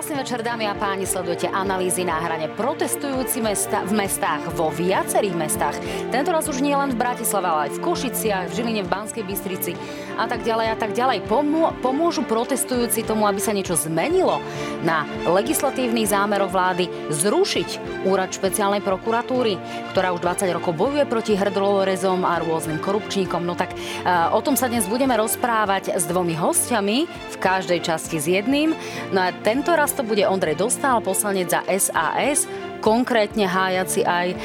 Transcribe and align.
Krásny 0.00 0.16
večer, 0.16 0.40
dámy 0.40 0.64
a 0.64 0.72
páni, 0.72 1.04
sledujete 1.04 1.44
analýzy 1.52 2.08
na 2.08 2.16
hrane 2.24 2.48
protestujúci 2.56 3.44
mesta, 3.44 3.84
v 3.84 4.00
mestách, 4.00 4.48
vo 4.56 4.72
viacerých 4.72 5.36
mestách. 5.36 5.76
Tento 6.08 6.32
raz 6.32 6.48
už 6.48 6.64
nie 6.64 6.72
len 6.72 6.96
v 6.96 7.04
Bratislave, 7.04 7.44
ale 7.44 7.60
aj 7.68 7.76
v 7.76 7.82
Košiciach, 7.84 8.48
v 8.48 8.54
Žiline, 8.56 8.80
v 8.80 8.88
Banskej 8.88 9.24
Bystrici 9.28 9.76
a 10.16 10.24
tak 10.24 10.40
ďalej 10.40 10.66
a 10.72 10.76
tak 10.80 10.96
ďalej. 10.96 11.28
Pomô- 11.28 11.76
pomôžu 11.84 12.24
protestujúci 12.24 13.04
tomu, 13.04 13.28
aby 13.28 13.44
sa 13.44 13.52
niečo 13.52 13.76
zmenilo 13.76 14.40
na 14.80 15.04
legislatívnych 15.28 16.08
zámeroch 16.08 16.48
vlády 16.48 16.88
zrušiť 17.12 18.00
úrad 18.08 18.32
špeciálnej 18.32 18.80
prokuratúry, 18.80 19.60
ktorá 19.92 20.16
už 20.16 20.24
20 20.24 20.56
rokov 20.56 20.80
bojuje 20.80 21.04
proti 21.04 21.36
hrdolorezom 21.36 22.24
a 22.24 22.40
rôznym 22.40 22.80
korupčníkom. 22.80 23.44
No 23.44 23.52
tak 23.52 23.76
uh, 23.76 24.32
o 24.32 24.40
tom 24.40 24.56
sa 24.56 24.72
dnes 24.72 24.88
budeme 24.88 25.12
rozprávať 25.12 25.92
s 25.92 26.08
dvomi 26.08 26.32
hostiami, 26.32 27.04
v 27.04 27.36
každej 27.36 27.84
časti 27.84 28.16
s 28.16 28.24
jedným. 28.32 28.72
No 29.12 29.28
a 29.28 29.36
tento 29.44 29.60
tento 29.60 29.76
raz 29.90 29.98
to 29.98 30.06
bude 30.06 30.22
Ondrej 30.22 30.54
Dostal, 30.54 31.02
poslanec 31.02 31.50
za 31.50 31.66
SAS, 31.66 32.46
konkrétne 32.78 33.42
hájaci 33.42 34.06
aj 34.06 34.28
e, 34.30 34.36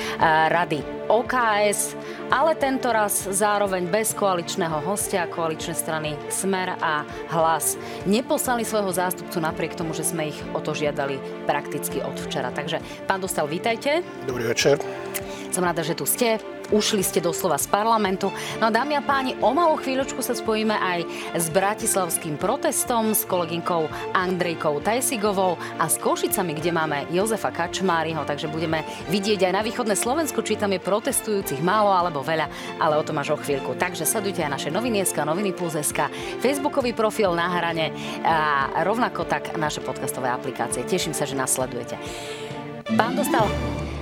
rady 0.49 0.81
OKS, 1.05 1.93
ale 2.33 2.57
tento 2.57 2.89
raz 2.89 3.29
zároveň 3.29 3.85
bez 3.85 4.17
koaličného 4.17 4.81
hostia, 4.81 5.29
koaličné 5.29 5.77
strany 5.77 6.17
Smer 6.33 6.81
a 6.81 7.05
Hlas. 7.29 7.77
Neposlali 8.09 8.65
svojho 8.65 8.89
zástupcu 8.89 9.37
napriek 9.37 9.77
tomu, 9.77 9.93
že 9.93 10.09
sme 10.09 10.33
ich 10.33 10.39
o 10.57 10.59
to 10.65 10.73
žiadali 10.73 11.21
prakticky 11.45 12.01
od 12.01 12.17
včera. 12.25 12.49
Takže, 12.49 12.81
pán 13.05 13.21
Dostal, 13.21 13.45
vítajte. 13.45 14.01
Dobrý 14.25 14.49
večer. 14.49 14.81
Som 15.53 15.61
rada, 15.61 15.85
že 15.85 15.93
tu 15.93 16.09
ste 16.09 16.41
ušli 16.75 16.99
ste 16.99 17.23
doslova 17.23 17.55
z 17.55 17.71
parlamentu. 17.71 18.27
No 18.59 18.67
dámy 18.67 18.99
a 18.99 19.01
páni, 19.01 19.39
o 19.39 19.55
malú 19.55 19.79
chvíľočku 19.79 20.19
sa 20.19 20.35
spojíme 20.35 20.75
aj 20.75 20.99
s 21.39 21.47
bratislavským 21.47 22.35
protestom, 22.35 23.15
s 23.15 23.23
kolegynkou 23.23 23.87
Andrejkou 24.11 24.83
Tajsigovou 24.83 25.55
a 25.79 25.87
s 25.87 25.95
Košicami, 25.95 26.51
kde 26.59 26.75
máme 26.75 27.07
Jozefa 27.15 27.55
Kačmáriho, 27.55 28.27
takže 28.27 28.51
budeme 28.51 28.83
vidieť 29.07 29.47
aj 29.47 29.53
na 29.55 29.63
východné 29.63 29.95
Slovensko, 29.95 30.43
či 30.43 30.59
tam 30.59 30.75
je 30.75 30.83
protestujúcich 30.83 31.63
málo 31.63 31.95
alebo 31.95 32.19
veľa, 32.19 32.51
ale 32.83 32.99
o 32.99 33.07
tom 33.07 33.23
až 33.23 33.33
o 33.33 33.37
chvíľku. 33.39 33.79
Takže 33.79 34.03
sledujte 34.03 34.43
aj 34.43 34.59
naše 34.59 34.69
noviny 34.69 35.07
SK, 35.07 35.23
noviny 35.23 35.55
Plus.sk, 35.55 36.11
facebookový 36.43 36.91
profil 36.91 37.31
na 37.31 37.47
hrane 37.47 37.95
a 38.27 38.67
rovnako 38.83 39.23
tak 39.23 39.55
naše 39.55 39.79
podcastové 39.79 40.27
aplikácie. 40.27 40.83
Teším 40.83 41.15
sa, 41.15 41.23
že 41.23 41.39
nás 41.39 41.55
sledujete. 41.55 41.95
Pán 42.99 43.15
Dostal, 43.15 43.47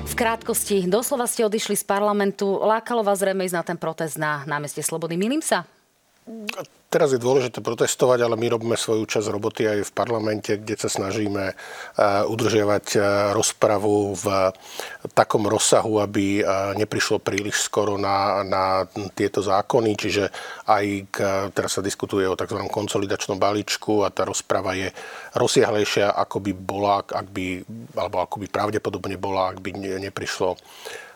v 0.04 0.14
krátkosti, 0.14 0.86
doslova 0.86 1.26
ste 1.26 1.48
odišli 1.48 1.80
z 1.80 1.86
parlamentu. 1.88 2.60
Lákalo 2.62 3.02
vás 3.02 3.24
zrejme 3.24 3.48
ísť 3.48 3.58
na 3.58 3.64
ten 3.64 3.78
protest 3.80 4.20
na 4.20 4.44
námestie 4.46 4.84
Slobody. 4.84 5.16
Milím 5.16 5.42
sa? 5.42 5.66
Teraz 6.88 7.12
je 7.12 7.20
dôležité 7.20 7.60
protestovať, 7.60 8.24
ale 8.24 8.40
my 8.40 8.56
robíme 8.56 8.78
svoju 8.80 9.04
časť 9.04 9.28
roboty 9.28 9.68
aj 9.68 9.92
v 9.92 9.96
parlamente, 9.98 10.56
kde 10.56 10.80
sa 10.80 10.88
snažíme 10.88 11.52
eh, 11.52 11.56
udržiavať 12.24 12.86
eh, 12.96 13.02
rozpravu 13.36 14.16
v 14.16 14.26
takom 15.12 15.44
rozsahu, 15.44 16.00
aby 16.00 16.40
eh, 16.40 16.46
neprišlo 16.80 17.20
príliš 17.20 17.68
skoro 17.68 18.00
na, 18.00 18.40
na 18.48 18.88
tieto 19.12 19.44
zákony. 19.44 19.92
Čiže 20.00 20.24
aj 20.70 20.86
k, 21.12 21.18
teraz 21.52 21.76
sa 21.76 21.84
diskutuje 21.84 22.24
o 22.24 22.40
tzv. 22.40 22.62
konsolidačnom 22.72 23.36
balíčku 23.36 24.08
a 24.08 24.14
tá 24.14 24.24
rozprava 24.24 24.80
je 24.80 24.96
rozsiahlejšia, 25.36 26.08
ako 26.08 26.40
by 26.40 26.52
bola, 26.56 27.04
ak 27.04 27.28
by, 27.36 27.68
alebo 28.00 28.24
ako 28.24 28.36
by 28.40 28.48
pravdepodobne 28.48 29.20
bola, 29.20 29.52
ak 29.52 29.60
by 29.60 29.76
neprišlo 30.00 30.56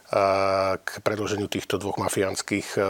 k 0.08 1.04
predloženiu 1.04 1.52
týchto 1.52 1.76
dvoch 1.76 2.00
mafiánskych 2.00 2.80
e, 2.80 2.82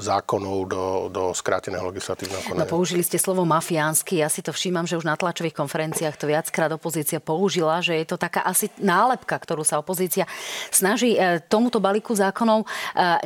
zákonov 0.00 0.58
do, 0.64 0.84
do 1.12 1.24
skráteného 1.36 1.92
legislatívneho 1.92 2.40
konania. 2.48 2.64
No, 2.64 2.72
použili 2.72 3.04
ste 3.04 3.20
slovo 3.20 3.44
mafiánsky. 3.44 4.24
Ja 4.24 4.32
si 4.32 4.40
to 4.40 4.56
všímam, 4.56 4.88
že 4.88 4.96
už 4.96 5.04
na 5.04 5.20
tlačových 5.20 5.52
konferenciách 5.52 6.16
to 6.16 6.24
viackrát 6.24 6.72
opozícia 6.72 7.20
použila, 7.20 7.84
že 7.84 8.00
je 8.00 8.08
to 8.08 8.16
taká 8.16 8.40
asi 8.40 8.72
nálepka, 8.80 9.36
ktorú 9.36 9.68
sa 9.68 9.76
opozícia 9.76 10.24
snaží 10.72 11.20
e, 11.20 11.44
tomuto 11.44 11.76
balíku 11.76 12.16
zákonov 12.16 12.64
e, 12.64 12.66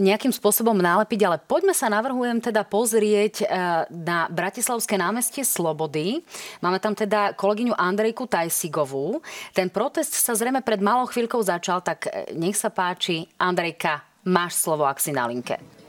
nejakým 0.02 0.34
spôsobom 0.34 0.74
nálepiť. 0.74 1.20
Ale 1.22 1.38
poďme 1.38 1.70
sa 1.70 1.86
navrhujem 1.86 2.42
teda 2.42 2.66
pozrieť 2.66 3.46
na 3.90 4.26
Bratislavské 4.26 4.98
námestie 4.98 5.46
Slobody. 5.46 6.18
Máme 6.58 6.82
tam 6.82 6.98
teda 6.98 7.38
kolegyňu 7.38 7.78
Andrejku 7.78 8.26
Tajsigovú. 8.26 9.22
Ten 9.54 9.70
protest 9.70 10.18
sa 10.18 10.34
zrejme 10.34 10.66
pred 10.66 10.82
malou 10.82 11.06
chvíľkou 11.06 11.38
začal, 11.46 11.84
tak 11.84 12.10
nech 12.34 12.58
sa 12.58 12.72
páči, 12.72 13.19
Andrejka, 13.40 14.04
máš 14.28 14.60
slovo, 14.60 14.84
ak 14.86 15.00
si 15.00 15.10
na 15.10 15.26
linke. 15.26 15.79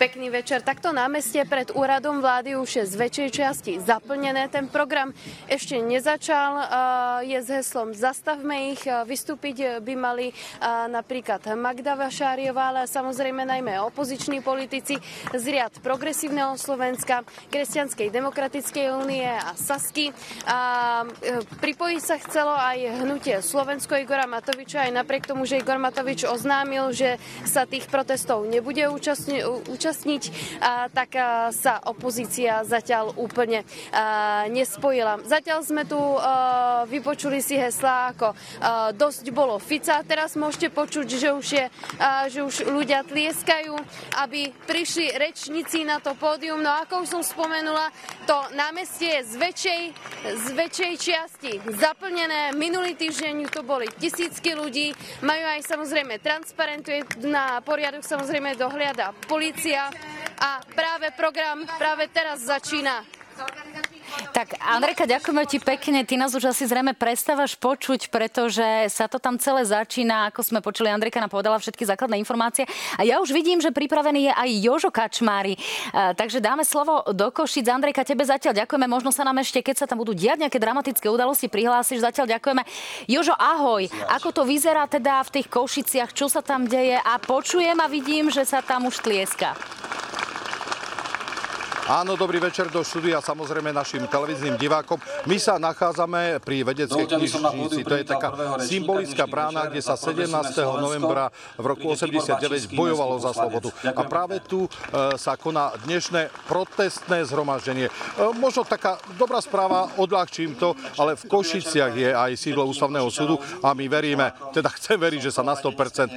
Pekný 0.00 0.32
večer. 0.32 0.64
Takto 0.64 0.96
námestie 0.96 1.44
pred 1.44 1.76
úradom 1.76 2.24
vlády 2.24 2.56
už 2.56 2.72
je 2.72 2.84
z 2.88 2.94
väčšej 2.96 3.28
časti 3.36 3.72
zaplnené. 3.84 4.48
Ten 4.48 4.64
program 4.64 5.12
ešte 5.44 5.76
nezačal. 5.76 6.56
Je 7.28 7.36
s 7.36 7.52
heslom 7.52 7.92
Zastavme 7.92 8.72
ich. 8.72 8.80
Vystúpiť 8.88 9.84
by 9.84 9.94
mali 10.00 10.32
napríklad 10.88 11.44
Magda 11.52 12.00
Vašáriová, 12.00 12.72
ale 12.72 12.88
samozrejme 12.88 13.44
najmä 13.44 13.76
opoziční 13.92 14.40
politici 14.40 14.96
z 15.36 15.44
riad 15.44 15.76
Progresívneho 15.84 16.56
Slovenska, 16.56 17.20
Kresťanskej 17.52 18.08
demokratickej 18.08 19.04
únie 19.04 19.28
a 19.28 19.52
Sasky. 19.52 20.16
A 20.48 21.04
pripojiť 21.60 22.00
sa 22.00 22.16
chcelo 22.24 22.56
aj 22.56 23.04
hnutie 23.04 23.36
Slovensko 23.44 24.00
Igora 24.00 24.24
Matoviča, 24.24 24.88
aj 24.88 24.96
napriek 24.96 25.28
tomu, 25.28 25.44
že 25.44 25.60
Igor 25.60 25.76
Matovič 25.76 26.24
oznámil, 26.24 26.88
že 26.96 27.20
sa 27.44 27.68
tých 27.68 27.84
protestov 27.92 28.48
nebude 28.48 28.88
účastniť 28.88 29.44
zúčastniť, 29.90 30.24
tak 30.94 31.10
sa 31.50 31.82
opozícia 31.90 32.62
zatiaľ 32.62 33.10
úplne 33.18 33.66
nespojila. 34.54 35.18
Zatiaľ 35.26 35.66
sme 35.66 35.82
tu 35.82 35.98
vypočuli 36.86 37.42
si 37.42 37.58
heslá 37.58 38.14
ako 38.14 38.28
dosť 38.94 39.24
bolo 39.34 39.58
Fica, 39.58 39.98
teraz 40.06 40.38
môžete 40.38 40.70
počuť, 40.70 41.06
že 41.10 41.28
už, 41.34 41.46
je, 41.50 41.66
že 42.30 42.40
už 42.46 42.70
ľudia 42.70 43.02
tlieskajú, 43.02 43.74
aby 44.22 44.54
prišli 44.70 45.18
rečníci 45.18 45.82
na 45.82 45.98
to 45.98 46.14
pódium. 46.14 46.62
No 46.62 46.70
ako 46.86 47.02
už 47.02 47.08
som 47.10 47.22
spomenula, 47.26 47.90
to 48.30 48.36
námestie 48.54 49.10
je 49.10 49.26
z 49.26 49.34
väčšej, 49.42 49.82
z 50.22 50.46
väčšej 50.54 50.92
čiasti 51.02 51.52
zaplnené. 51.82 52.54
Minulý 52.54 52.94
týždeň 52.94 53.50
tu 53.50 53.66
boli 53.66 53.90
tisícky 53.98 54.54
ľudí, 54.54 54.94
majú 55.26 55.44
aj 55.58 55.66
samozrejme 55.66 56.22
transparenty, 56.22 57.02
na 57.26 57.58
poriadok 57.64 58.06
samozrejme 58.06 58.54
dohliada 58.54 59.10
policia 59.26 59.79
a 60.40 60.60
práve 60.74 61.10
program 61.16 61.64
práve 61.78 62.08
teraz 62.12 62.44
začína. 62.44 63.04
Tak 64.30 64.56
Andrejka, 64.62 65.04
ďakujeme 65.06 65.44
ti 65.46 65.58
pekne. 65.58 66.02
Ty 66.06 66.14
nás 66.20 66.32
už 66.34 66.50
asi 66.50 66.66
zrejme 66.66 66.94
prestávaš 66.94 67.58
počuť, 67.58 68.10
pretože 68.10 68.62
sa 68.90 69.10
to 69.10 69.18
tam 69.18 69.38
celé 69.38 69.66
začína. 69.66 70.30
Ako 70.30 70.40
sme 70.46 70.58
počuli, 70.62 70.90
Andrejka 70.90 71.20
nám 71.20 71.30
povedala 71.30 71.58
všetky 71.58 71.86
základné 71.86 72.18
informácie. 72.18 72.66
A 72.98 73.02
ja 73.06 73.18
už 73.18 73.34
vidím, 73.34 73.58
že 73.58 73.74
pripravený 73.74 74.30
je 74.30 74.32
aj 74.34 74.48
Jožo 74.62 74.90
Kačmári. 74.90 75.54
Takže 75.92 76.42
dáme 76.42 76.62
slovo 76.66 77.06
do 77.10 77.30
Košic. 77.30 77.66
Andrejka, 77.70 78.06
tebe 78.06 78.26
zatiaľ 78.26 78.64
ďakujeme. 78.64 78.86
Možno 78.90 79.10
sa 79.14 79.22
nám 79.26 79.38
ešte, 79.42 79.62
keď 79.62 79.84
sa 79.84 79.86
tam 79.86 80.02
budú 80.02 80.14
diať 80.14 80.42
nejaké 80.46 80.58
dramatické 80.58 81.06
udalosti, 81.06 81.50
prihlásiš. 81.50 82.02
Zatiaľ 82.02 82.38
ďakujeme. 82.38 82.62
Jožo, 83.06 83.34
ahoj. 83.34 83.86
Ako 84.14 84.34
to 84.34 84.42
vyzerá 84.46 84.86
teda 84.90 85.22
v 85.26 85.40
tých 85.40 85.46
Košiciach? 85.50 86.10
Čo 86.14 86.26
sa 86.26 86.42
tam 86.42 86.66
deje? 86.66 86.98
A 86.98 87.18
počujem 87.22 87.78
a 87.78 87.86
vidím, 87.86 88.30
že 88.30 88.42
sa 88.46 88.62
tam 88.62 88.90
už 88.90 89.02
tlieska. 89.04 89.54
Áno, 91.90 92.14
dobrý 92.14 92.38
večer 92.38 92.70
do 92.70 92.86
štúdia 92.86 93.18
samozrejme 93.18 93.74
našim 93.74 94.06
televíznym 94.06 94.54
divákom. 94.54 94.94
My 95.26 95.42
sa 95.42 95.58
nachádzame 95.58 96.38
pri 96.38 96.62
vedeckej 96.62 97.02
knižnici. 97.02 97.82
To 97.82 97.94
je 97.98 98.06
taká 98.06 98.30
symbolická 98.62 99.26
brána, 99.26 99.66
kde 99.66 99.82
sa 99.82 99.98
17. 99.98 100.30
novembra 100.78 101.34
v 101.58 101.66
roku 101.66 101.90
89 101.90 102.78
bojovalo 102.78 103.18
za 103.18 103.34
slobodu. 103.34 103.74
A 103.90 104.06
práve 104.06 104.38
tu 104.38 104.70
e, 104.70 105.18
sa 105.18 105.34
koná 105.34 105.74
dnešné 105.82 106.30
protestné 106.46 107.26
zhromaždenie. 107.26 107.90
E, 107.90 107.92
možno 108.38 108.62
taká 108.62 109.02
dobrá 109.18 109.42
správa, 109.42 109.90
odľahčím 109.98 110.54
to, 110.62 110.78
ale 110.94 111.18
v 111.18 111.26
Košiciach 111.26 111.90
je 111.90 112.14
aj 112.14 112.38
sídlo 112.38 112.70
ústavného 112.70 113.10
súdu 113.10 113.34
a 113.66 113.74
my 113.74 113.90
veríme, 113.90 114.30
teda 114.54 114.70
chcem 114.78 114.94
veriť, 114.94 115.26
že 115.26 115.34
sa 115.34 115.42
na 115.42 115.58
100% 115.58 116.06
e, 116.06 116.10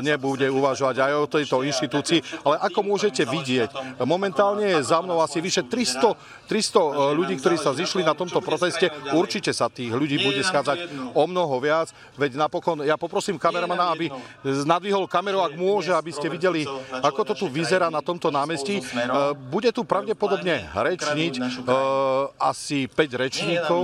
nebude 0.00 0.48
uvažovať 0.48 0.96
aj 1.04 1.12
o 1.20 1.28
tejto 1.28 1.68
inštitúcii, 1.68 2.48
ale 2.48 2.64
ako 2.64 2.80
môžete 2.80 3.28
vidieť, 3.28 4.00
momentálne 4.08 4.64
je 4.72 4.80
za 4.80 5.04
mnou 5.04 5.17
asi 5.20 5.38
vyše 5.42 5.66
300, 5.66 6.48
300 6.48 6.48
e, 6.48 6.90
ľudí, 7.14 7.34
ktorí 7.38 7.56
sa 7.60 7.76
zišli 7.76 8.02
na 8.02 8.16
tomto 8.16 8.40
proteste. 8.40 8.90
Určite 9.12 9.52
sa 9.52 9.70
tých 9.70 9.92
ľudí 9.92 10.20
bude 10.20 10.40
schádzať 10.42 11.12
o 11.14 11.24
mnoho 11.28 11.58
viac. 11.62 11.92
Veď 12.16 12.40
napokon, 12.40 12.82
ja 12.82 12.96
poprosím 12.96 13.36
kameramana, 13.36 13.92
aby 13.94 14.10
nadvihol 14.44 15.06
kameru, 15.06 15.44
ak 15.44 15.54
môže, 15.54 15.94
aby 15.94 16.10
ste 16.10 16.32
videli, 16.32 16.64
ako 17.04 17.32
to 17.32 17.34
tu 17.34 17.46
vyzerá 17.46 17.92
na 17.92 18.02
tomto 18.02 18.32
námestí. 18.32 18.80
E, 18.80 18.82
bude 19.36 19.70
tu 19.70 19.84
pravdepodobne 19.84 20.68
rečniť 20.72 21.34
e, 21.38 21.42
asi 22.40 22.90
5 22.90 23.22
rečníkov. 23.22 23.82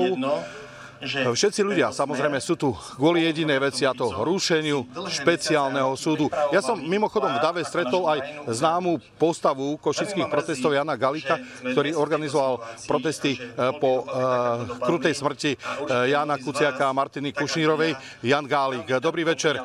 Všetci 1.04 1.60
ľudia 1.60 1.92
samozrejme 1.92 2.40
sú 2.40 2.56
tu 2.56 2.72
kvôli 2.96 3.28
jedinej 3.28 3.60
veci 3.60 3.84
a 3.84 3.92
to 3.92 4.10
rušeniu 4.10 4.88
špeciálneho 5.08 5.92
súdu. 5.94 6.32
Ja 6.50 6.64
som 6.64 6.80
mimochodom 6.80 7.30
v 7.36 7.42
Dave 7.42 7.62
stretol 7.62 8.08
aj 8.08 8.48
známu 8.48 8.98
postavu 9.20 9.76
košických 9.78 10.28
protestov 10.32 10.72
Jana 10.72 10.96
Galika, 10.96 11.36
ktorý 11.60 11.94
organizoval 11.94 12.64
protesty 12.88 13.36
e, 13.36 13.38
po 13.78 14.04
uh, 14.04 14.64
krutej 14.80 15.14
smrti 15.16 15.52
uh, 15.56 16.08
Jana 16.08 16.40
Kuciaka 16.40 16.88
a 16.88 16.96
Martiny 16.96 17.32
Kušnírovej. 17.32 17.96
Jan 18.24 18.46
Gálik, 18.48 18.88
dobrý 18.98 19.26
večer. 19.26 19.60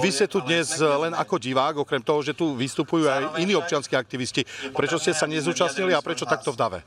Vy 0.00 0.10
ste 0.10 0.26
tu 0.26 0.42
dnes 0.42 0.66
len 0.80 1.14
ako 1.14 1.38
divák, 1.38 1.82
okrem 1.82 2.02
toho, 2.02 2.20
že 2.24 2.34
tu 2.34 2.54
vystupujú 2.58 3.06
aj 3.06 3.22
iní 3.38 3.54
občianskí 3.54 3.94
aktivisti. 3.94 4.42
Prečo 4.72 4.98
ste 4.98 5.14
sa 5.14 5.28
nezúčastnili 5.28 5.94
a 5.94 6.00
prečo 6.02 6.26
takto 6.26 6.50
v 6.50 6.58
Dave? 6.58 6.78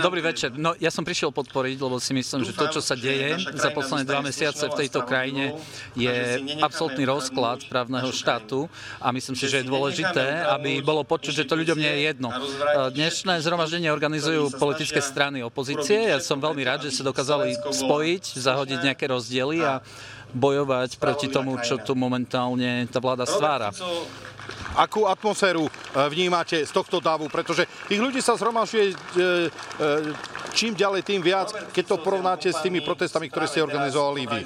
Dobrý 0.00 0.24
večer. 0.24 0.56
No, 0.56 0.72
ja 0.80 0.88
som 0.88 1.04
prišiel 1.04 1.28
podporiť, 1.36 1.76
lebo 1.76 2.00
si 2.00 2.16
myslím, 2.16 2.48
že 2.48 2.56
to, 2.56 2.64
čo 2.72 2.80
sa 2.80 2.95
deje 2.96 3.28
za 3.54 3.70
posledné 3.70 4.04
dva 4.08 4.20
mesiace 4.24 4.66
v 4.66 4.74
tejto 4.84 5.04
krajine, 5.04 5.54
je 5.94 6.40
absolútny 6.64 7.04
rozklad 7.04 7.68
právneho 7.68 8.08
štátu 8.10 8.66
a 8.98 9.12
myslím 9.12 9.36
si, 9.36 9.46
že 9.46 9.62
je 9.62 9.70
dôležité, 9.70 10.44
aby 10.50 10.80
bolo 10.80 11.04
počuť, 11.04 11.44
že 11.44 11.48
to 11.48 11.54
ľuďom 11.54 11.78
nie 11.78 11.92
je 11.92 12.00
jedno. 12.12 12.28
Dnešné 12.92 13.40
zhromaždenie 13.44 13.92
organizujú 13.92 14.56
politické 14.56 14.98
strany 15.04 15.44
opozície. 15.44 16.10
Ja 16.10 16.18
som 16.18 16.40
veľmi 16.40 16.62
rád, 16.64 16.88
že 16.88 16.96
sa 16.96 17.06
dokázali 17.06 17.54
spojiť, 17.54 18.24
zahodiť 18.40 18.78
nejaké 18.92 19.06
rozdiely 19.06 19.62
a 19.62 19.84
bojovať 20.36 20.98
proti 20.98 21.30
tomu, 21.30 21.56
čo 21.62 21.78
tu 21.80 21.94
momentálne 21.94 22.84
tá 22.90 22.98
vláda 22.98 23.24
stvára. 23.24 23.70
Akú 24.76 25.08
atmosféru 25.08 25.64
e, 25.64 25.70
vnímate 26.12 26.60
z 26.60 26.72
tohto 26.72 27.00
davu? 27.00 27.32
Pretože 27.32 27.64
tých 27.88 27.96
ľudí 27.96 28.20
sa 28.20 28.36
zhromažuje 28.36 28.92
e, 28.92 28.94
e, 28.94 29.88
čím 30.52 30.76
ďalej, 30.76 31.00
tým 31.04 31.24
viac, 31.24 31.52
keď 31.72 31.84
to 31.84 31.96
porovnáte 32.04 32.48
s 32.52 32.60
tými 32.60 32.84
protestami, 32.84 33.32
ktoré 33.32 33.48
ste 33.48 33.64
organizovali 33.64 34.28
vy. 34.28 34.40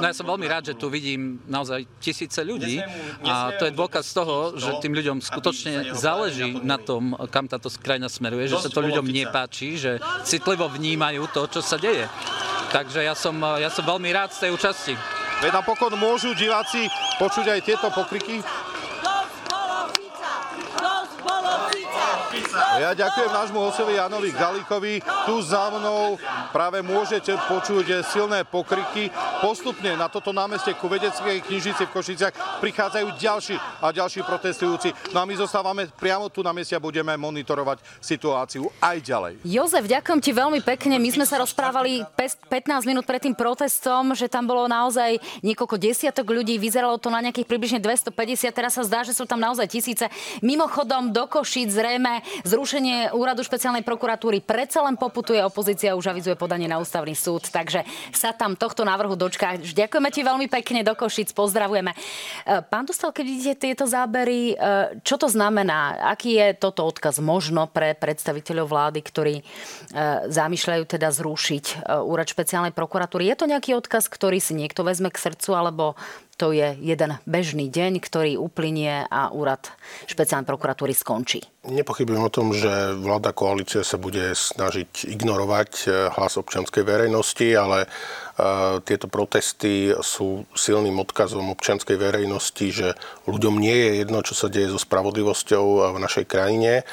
No 0.00 0.04
ja 0.08 0.14
som 0.16 0.28
veľmi 0.28 0.44
rád, 0.44 0.72
že 0.72 0.74
tu 0.76 0.92
vidím 0.92 1.40
naozaj 1.48 1.88
tisíce 2.00 2.40
ľudí 2.44 2.80
a 3.24 3.56
to 3.56 3.68
je 3.68 3.72
dôkaz 3.72 4.12
toho, 4.12 4.56
že 4.60 4.80
tým 4.80 4.96
ľuďom 4.96 5.24
skutočne 5.24 5.92
záleží 5.96 6.60
na 6.60 6.76
tom, 6.80 7.16
kam 7.28 7.48
táto 7.48 7.68
krajina 7.80 8.08
smeruje, 8.08 8.48
že 8.48 8.60
sa 8.60 8.72
to 8.72 8.80
ľuďom 8.80 9.08
nepáči, 9.08 9.76
že 9.76 10.00
citlivo 10.24 10.68
vnímajú 10.68 11.28
to, 11.32 11.48
čo 11.48 11.60
sa 11.60 11.76
deje. 11.80 12.08
Takže 12.70 13.02
ja 13.02 13.16
som, 13.18 13.34
ja 13.58 13.68
som 13.72 13.82
veľmi 13.82 14.08
rád 14.14 14.30
z 14.30 14.46
tej 14.46 14.50
účasti. 14.54 14.94
Veď 15.40 15.56
napokon 15.56 15.96
môžu 15.96 16.36
diváci 16.36 16.86
počuť 17.16 17.48
aj 17.48 17.60
tieto 17.64 17.88
pokriky? 17.88 18.44
Ja 22.50 22.90
ďakujem 22.98 23.30
nášmu 23.30 23.58
hostovi 23.62 23.94
Janovi 23.94 24.34
Galíkovi. 24.34 24.98
Tu 25.02 25.34
za 25.46 25.70
mnou 25.70 26.18
práve 26.50 26.82
môžete 26.82 27.30
počuť 27.46 28.02
silné 28.02 28.42
pokriky. 28.42 29.06
Postupne 29.38 29.94
na 29.94 30.10
toto 30.10 30.34
námestie 30.34 30.74
ku 30.74 30.90
vedeckej 30.90 31.46
knižnici 31.46 31.86
v 31.86 31.94
Košiciach 31.94 32.58
prichádzajú 32.58 33.06
ďalší 33.22 33.54
a 33.54 33.94
ďalší 33.94 34.26
protestujúci. 34.26 34.90
No 35.14 35.22
a 35.22 35.28
my 35.30 35.34
zostávame 35.38 35.86
priamo 35.94 36.26
tu 36.26 36.42
na 36.42 36.50
mieste 36.50 36.74
a 36.74 36.82
budeme 36.82 37.14
monitorovať 37.14 37.78
situáciu 38.02 38.66
aj 38.82 38.96
ďalej. 38.98 39.32
Jozef, 39.46 39.86
ďakujem 39.86 40.18
ti 40.18 40.30
veľmi 40.34 40.60
pekne. 40.66 40.98
My 40.98 41.10
sme 41.14 41.26
sa 41.30 41.38
rozprávali 41.38 42.02
15 42.18 42.82
minút 42.82 43.06
pred 43.06 43.22
tým 43.22 43.38
protestom, 43.38 44.10
že 44.18 44.26
tam 44.26 44.50
bolo 44.50 44.66
naozaj 44.66 45.22
niekoľko 45.46 45.78
desiatok 45.78 46.26
ľudí, 46.26 46.58
vyzeralo 46.58 46.98
to 46.98 47.14
na 47.14 47.22
nejakých 47.22 47.46
približne 47.46 47.78
250, 47.78 48.50
teraz 48.50 48.74
sa 48.74 48.82
zdá, 48.82 49.06
že 49.06 49.14
sú 49.14 49.22
tam 49.22 49.38
naozaj 49.38 49.70
tisíce. 49.70 50.10
Mimochodom 50.42 51.14
do 51.14 51.30
Košic 51.30 51.70
zrejme 51.70 52.22
Zrušenie 52.44 53.12
úradu 53.12 53.44
špeciálnej 53.44 53.84
prokuratúry 53.84 54.40
predsa 54.40 54.80
len 54.84 54.96
poputuje, 54.96 55.40
opozícia 55.40 55.96
už 55.96 56.12
avizuje 56.12 56.36
podanie 56.36 56.68
na 56.68 56.80
ústavný 56.80 57.12
súd, 57.12 57.48
takže 57.52 57.84
sa 58.12 58.32
tam 58.32 58.56
tohto 58.56 58.84
návrhu 58.84 59.16
dočká. 59.16 59.60
Ďakujeme 59.60 60.10
ti 60.12 60.20
veľmi 60.24 60.46
pekne 60.48 60.80
do 60.80 60.96
Košic, 60.96 61.32
pozdravujeme. 61.36 61.92
E, 61.92 61.98
pán 62.64 62.88
Dostal, 62.88 63.12
keď 63.12 63.24
vidíte 63.28 63.54
tieto 63.60 63.84
zábery, 63.84 64.52
e, 64.52 65.04
čo 65.04 65.20
to 65.20 65.28
znamená? 65.28 66.00
Aký 66.10 66.40
je 66.40 66.56
toto 66.56 66.82
odkaz 66.82 67.20
možno 67.20 67.68
pre 67.68 67.92
predstaviteľov 67.94 68.66
vlády, 68.66 69.00
ktorí 69.04 69.34
e, 69.40 69.44
zamýšľajú 70.32 70.84
teda 70.88 71.08
zrušiť 71.12 71.64
úrad 72.02 72.26
špeciálnej 72.26 72.72
prokuratúry? 72.72 73.28
Je 73.28 73.36
to 73.36 73.46
nejaký 73.46 73.76
odkaz, 73.76 74.08
ktorý 74.08 74.40
si 74.40 74.56
niekto 74.56 74.82
vezme 74.82 75.12
k 75.12 75.20
srdcu, 75.20 75.50
alebo 75.52 75.94
to 76.40 76.56
je 76.56 76.72
jeden 76.80 77.20
bežný 77.28 77.68
deň, 77.68 78.00
ktorý 78.00 78.40
uplynie 78.40 79.04
a 79.12 79.28
úrad 79.28 79.68
špeciálnej 80.08 80.48
prokuratúry 80.48 80.96
skončí. 80.96 81.44
Nepochybujem 81.68 82.24
o 82.24 82.32
tom, 82.32 82.56
že 82.56 82.96
vláda 82.96 83.36
koalícia 83.36 83.84
sa 83.84 84.00
bude 84.00 84.32
snažiť 84.32 85.04
ignorovať 85.04 85.70
eh, 85.84 86.08
hlas 86.16 86.40
občianskej 86.40 86.80
verejnosti, 86.80 87.44
ale 87.52 87.84
tieto 88.84 89.06
protesty 89.10 89.92
sú 90.00 90.48
silným 90.56 90.96
odkazom 91.02 91.52
občianskej 91.52 91.96
verejnosti, 91.98 92.66
že 92.72 92.88
ľuďom 93.28 93.60
nie 93.60 93.74
je 93.74 93.90
jedno, 94.00 94.24
čo 94.24 94.34
sa 94.36 94.48
deje 94.48 94.72
so 94.72 94.80
spravodlivosťou 94.80 95.92
v 95.92 95.98
našej 96.00 96.24
krajine 96.24 96.86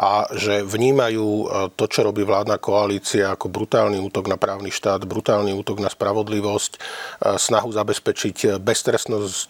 a 0.00 0.26
že 0.32 0.64
vnímajú 0.64 1.28
to, 1.76 1.84
čo 1.90 2.08
robí 2.08 2.24
vládna 2.24 2.56
koalícia 2.58 3.34
ako 3.34 3.52
brutálny 3.52 4.00
útok 4.00 4.26
na 4.30 4.40
právny 4.40 4.72
štát, 4.72 5.04
brutálny 5.04 5.52
útok 5.52 5.82
na 5.82 5.90
spravodlivosť, 5.92 6.72
snahu 7.36 7.68
zabezpečiť 7.70 8.58
beztrestnosť 8.58 8.93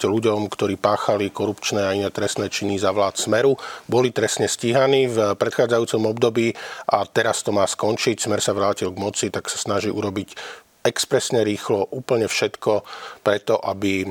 ľuďom, 0.08 0.49
ktorí 0.49 0.81
páchali 0.81 1.29
korupčné 1.31 1.81
a 1.85 1.94
iné 1.94 2.08
trestné 2.08 2.49
činy 2.49 2.81
za 2.81 2.91
vlád 2.91 3.20
Smeru, 3.20 3.56
boli 3.87 4.11
trestne 4.11 4.49
stíhaní 4.49 5.08
v 5.11 5.37
predchádzajúcom 5.37 6.02
období 6.11 6.56
a 6.88 7.05
teraz 7.05 7.44
to 7.44 7.52
má 7.52 7.69
skončiť. 7.69 8.17
Smer 8.25 8.41
sa 8.41 8.56
vrátil 8.56 8.93
k 8.93 9.00
moci, 9.00 9.26
tak 9.29 9.50
sa 9.52 9.61
snaží 9.61 9.93
urobiť 9.93 10.37
expresne 10.85 11.41
rýchlo 11.41 11.88
úplne 11.96 12.29
všetko 12.29 12.85
preto, 13.25 13.56
aby 13.56 14.05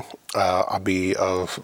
aby 0.68 1.14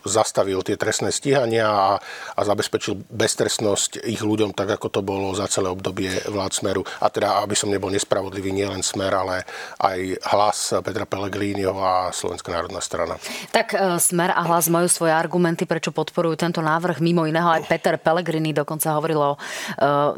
zastavil 0.07 0.63
tie 0.63 0.79
trestné 0.79 1.11
stíhania 1.11 1.67
a, 1.67 1.91
a 2.37 2.41
zabezpečil 2.47 3.03
beztrestnosť 3.11 4.07
ich 4.07 4.23
ľuďom, 4.23 4.55
tak 4.55 4.79
ako 4.79 4.89
to 4.89 5.01
bolo 5.03 5.35
za 5.35 5.51
celé 5.51 5.69
obdobie 5.69 6.11
vlád 6.31 6.53
Smeru. 6.55 6.83
A 7.03 7.11
teda, 7.11 7.43
aby 7.43 7.59
som 7.59 7.69
nebol 7.69 7.91
nespravodlivý, 7.91 8.55
nielen 8.55 8.87
Smer, 8.87 9.11
ale 9.11 9.43
aj 9.83 9.99
hlas 10.31 10.59
Petra 10.87 11.05
Pellegriniho 11.05 11.75
a 11.75 12.15
Slovenská 12.15 12.55
národná 12.55 12.79
strana. 12.79 13.19
Tak 13.51 13.75
e, 13.75 13.99
Smer 13.99 14.31
a 14.31 14.43
hlas 14.47 14.71
majú 14.71 14.87
svoje 14.87 15.11
argumenty, 15.11 15.67
prečo 15.67 15.91
podporujú 15.91 16.39
tento 16.39 16.63
návrh. 16.63 17.03
Mimo 17.03 17.27
iného 17.27 17.51
aj 17.51 17.67
Peter 17.67 17.99
Pellegrini 17.99 18.55
dokonca 18.55 18.95
hovoril 18.95 19.19
o 19.19 19.33
e, 19.35 19.39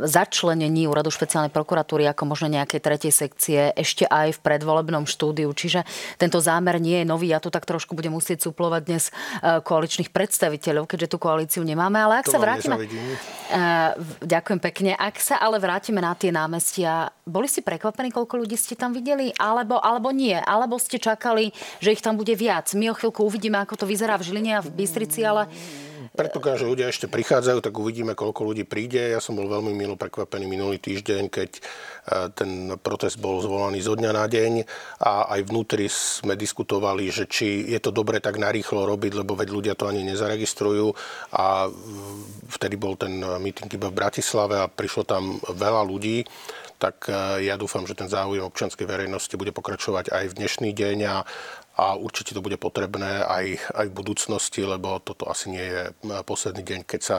začlenení 0.04 0.84
úradu 0.84 1.08
špeciálnej 1.08 1.50
prokuratúry 1.50 2.04
ako 2.10 2.22
možno 2.28 2.52
nejakej 2.52 2.80
tretej 2.80 3.12
sekcie 3.12 3.60
ešte 3.72 4.04
aj 4.04 4.36
v 4.36 4.42
predvolebnom 4.44 5.08
štúdiu. 5.08 5.48
Čiže 5.52 5.84
tento 6.20 6.38
zámer 6.42 6.76
nie 6.76 7.02
je 7.02 7.08
nový. 7.08 7.32
Ja 7.32 7.40
tu 7.40 7.48
tak 7.48 7.64
trošku 7.64 7.96
budem 7.96 8.12
musieť 8.12 8.41
suplovať 8.42 8.82
dnes 8.82 9.04
e, 9.08 9.12
koaličných 9.62 10.10
predstaviteľov, 10.10 10.90
keďže 10.90 11.14
tú 11.14 11.18
koalíciu 11.22 11.62
nemáme. 11.62 12.02
Ale 12.02 12.18
ak 12.18 12.26
to 12.26 12.34
sa 12.34 12.42
vrátime... 12.42 12.74
Uh, 13.52 13.92
ďakujem 14.24 14.60
pekne. 14.64 14.90
Ak 14.96 15.20
sa 15.20 15.36
ale 15.36 15.60
vrátime 15.60 16.00
na 16.00 16.16
tie 16.16 16.32
námestia, 16.32 17.12
boli 17.28 17.46
ste 17.46 17.60
prekvapení, 17.60 18.08
koľko 18.08 18.40
ľudí 18.42 18.56
ste 18.56 18.74
tam 18.74 18.96
videli? 18.96 19.30
Alebo, 19.36 19.76
alebo 19.78 20.08
nie? 20.10 20.34
Alebo 20.34 20.80
ste 20.80 20.96
čakali, 20.96 21.52
že 21.78 21.92
ich 21.92 22.00
tam 22.00 22.16
bude 22.16 22.32
viac? 22.32 22.72
My 22.72 22.90
o 22.90 22.96
chvíľku 22.96 23.22
uvidíme, 23.22 23.60
ako 23.60 23.84
to 23.84 23.86
vyzerá 23.86 24.16
v 24.16 24.26
Žiline 24.26 24.52
a 24.58 24.64
v 24.64 24.72
Bystrici, 24.72 25.20
ale 25.22 25.46
Predpokladám, 26.12 26.60
že 26.60 26.68
ľudia 26.68 26.92
ešte 26.92 27.08
prichádzajú, 27.08 27.64
tak 27.64 27.72
uvidíme, 27.72 28.12
koľko 28.12 28.52
ľudí 28.52 28.68
príde. 28.68 29.00
Ja 29.00 29.16
som 29.16 29.32
bol 29.32 29.48
veľmi 29.48 29.72
milo 29.72 29.96
prekvapený 29.96 30.44
minulý 30.44 30.76
týždeň, 30.76 31.32
keď 31.32 31.50
e, 31.56 31.60
ten 32.36 32.76
protest 32.84 33.16
bol 33.16 33.40
zvolaný 33.40 33.80
zo 33.80 33.96
dňa 33.96 34.12
na 34.12 34.28
deň 34.28 34.52
a 35.00 35.32
aj 35.32 35.40
vnútri 35.48 35.88
sme 35.88 36.36
diskutovali, 36.36 37.08
že 37.08 37.24
či 37.24 37.64
je 37.64 37.80
to 37.80 37.96
dobre 37.96 38.20
tak 38.20 38.36
narýchlo 38.36 38.84
robiť, 38.84 39.24
lebo 39.24 39.32
veď 39.32 39.48
ľudia 39.48 39.72
to 39.72 39.88
ani 39.88 40.04
nezaregistrujú 40.04 40.92
a 41.32 41.72
vtedy 42.60 42.76
bol 42.76 42.92
ten 43.00 43.16
meeting 43.40 43.72
iba 43.72 43.88
v 43.88 43.96
Bratislave 43.96 44.60
a 44.60 44.68
prišlo 44.68 45.08
tam 45.08 45.40
veľa 45.48 45.80
ľudí 45.88 46.28
tak 46.82 47.06
e, 47.06 47.46
ja 47.46 47.54
dúfam, 47.54 47.86
že 47.86 47.94
ten 47.94 48.10
záujem 48.10 48.42
občianskej 48.42 48.82
verejnosti 48.90 49.30
bude 49.38 49.54
pokračovať 49.54 50.10
aj 50.10 50.24
v 50.34 50.36
dnešný 50.42 50.70
deň 50.74 50.98
a, 51.06 51.22
a 51.82 51.98
určite 51.98 52.38
to 52.38 52.44
bude 52.44 52.54
potrebné 52.62 53.26
aj, 53.26 53.74
aj 53.74 53.86
v 53.90 53.96
budúcnosti, 53.98 54.62
lebo 54.62 55.02
toto 55.02 55.26
asi 55.26 55.50
nie 55.50 55.66
je 55.66 55.82
posledný 56.22 56.62
deň, 56.62 56.80
keď 56.86 57.00
sa 57.02 57.16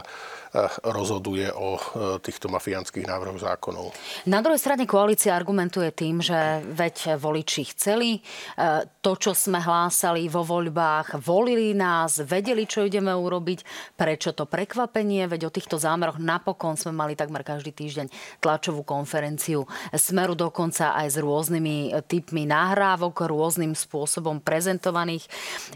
Eh, 0.54 0.70
rozhoduje 0.86 1.50
o 1.50 1.82
eh, 1.82 1.82
týchto 2.22 2.46
mafiánskych 2.46 3.10
návrhoch 3.10 3.42
zákonov. 3.42 3.90
Na 4.30 4.38
druhej 4.38 4.62
strane 4.62 4.86
koalícia 4.86 5.34
argumentuje 5.34 5.90
tým, 5.90 6.22
že 6.22 6.62
veď 6.70 7.18
voliči 7.18 7.74
chceli 7.74 8.22
eh, 8.22 8.86
to, 9.02 9.18
čo 9.18 9.34
sme 9.34 9.58
hlásali 9.58 10.30
vo 10.30 10.46
voľbách, 10.46 11.18
volili 11.26 11.74
nás, 11.74 12.22
vedeli, 12.22 12.70
čo 12.70 12.86
ideme 12.86 13.10
urobiť, 13.10 13.66
prečo 13.98 14.38
to 14.38 14.46
prekvapenie, 14.46 15.26
veď 15.26 15.50
o 15.50 15.56
týchto 15.58 15.82
zámeroch 15.82 16.22
napokon 16.22 16.78
sme 16.78 16.94
mali 16.94 17.18
takmer 17.18 17.42
každý 17.42 17.74
týždeň 17.74 18.14
tlačovú 18.38 18.86
konferenciu. 18.86 19.66
Smeru 19.90 20.38
dokonca 20.38 20.94
aj 20.94 21.08
s 21.10 21.18
rôznymi 21.18 21.98
typmi 22.06 22.46
nahrávok, 22.46 23.26
rôznym 23.26 23.74
spôsobom 23.74 24.38
prezentovaných. 24.54 25.26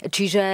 Čiže 0.06 0.46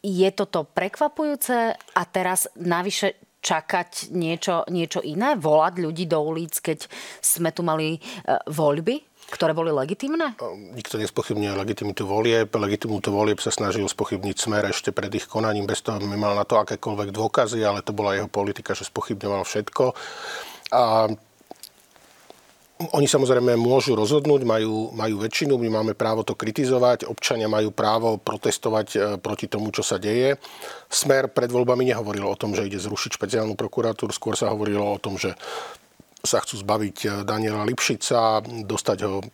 je 0.00 0.28
toto 0.32 0.64
prekvapujúce 0.64 1.76
a 1.76 2.02
teraz 2.08 2.48
navyše 2.56 3.20
čakať 3.42 4.14
niečo, 4.14 4.64
niečo 4.72 5.04
iné? 5.04 5.36
Volať 5.36 5.74
ľudí 5.82 6.08
do 6.08 6.22
ulic, 6.22 6.62
keď 6.62 6.86
sme 7.18 7.50
tu 7.52 7.60
mali 7.66 7.98
e, 7.98 8.00
voľby? 8.48 9.12
ktoré 9.32 9.56
boli 9.56 9.72
legitimné? 9.72 10.36
Nikto 10.76 11.00
nespochybňuje 11.00 11.56
legitimitu 11.56 12.04
volieb. 12.04 12.52
Legitimitu 12.52 13.08
volieb 13.08 13.40
sa 13.40 13.48
snažil 13.48 13.88
spochybniť 13.88 14.36
smer 14.36 14.68
ešte 14.68 14.92
pred 14.92 15.08
ich 15.16 15.24
konaním, 15.24 15.64
bez 15.64 15.80
toho 15.80 15.96
by 15.96 16.18
mal 16.20 16.36
na 16.36 16.44
to 16.44 16.60
akékoľvek 16.60 17.16
dôkazy, 17.16 17.64
ale 17.64 17.80
to 17.80 17.96
bola 17.96 18.12
jeho 18.12 18.28
politika, 18.28 18.76
že 18.76 18.84
spochybňoval 18.84 19.48
všetko. 19.48 19.96
A 20.76 21.08
oni 22.90 23.06
samozrejme 23.06 23.54
môžu 23.54 23.94
rozhodnúť, 23.94 24.42
majú, 24.42 24.90
majú 24.90 25.22
väčšinu, 25.22 25.54
my 25.54 25.68
máme 25.70 25.92
právo 25.94 26.26
to 26.26 26.34
kritizovať, 26.34 27.06
občania 27.06 27.46
majú 27.46 27.70
právo 27.70 28.18
protestovať 28.18 28.88
e, 28.92 28.98
proti 29.22 29.46
tomu, 29.46 29.70
čo 29.70 29.86
sa 29.86 30.02
deje. 30.02 30.42
Smer 30.90 31.30
pred 31.30 31.48
voľbami 31.48 31.86
nehovoril 31.86 32.26
o 32.26 32.38
tom, 32.38 32.58
že 32.58 32.66
ide 32.66 32.82
zrušiť 32.82 33.14
špeciálnu 33.14 33.54
prokuratúru, 33.54 34.10
skôr 34.10 34.34
sa 34.34 34.50
hovorilo 34.50 34.82
o 34.82 34.98
tom, 34.98 35.14
že 35.14 35.38
sa 36.22 36.38
chcú 36.38 36.62
zbaviť 36.62 36.96
e, 37.02 37.08
Daniela 37.26 37.66
Lipšica, 37.66 38.46
dostať 38.62 38.98
ho 39.02 39.18
e, 39.18 39.24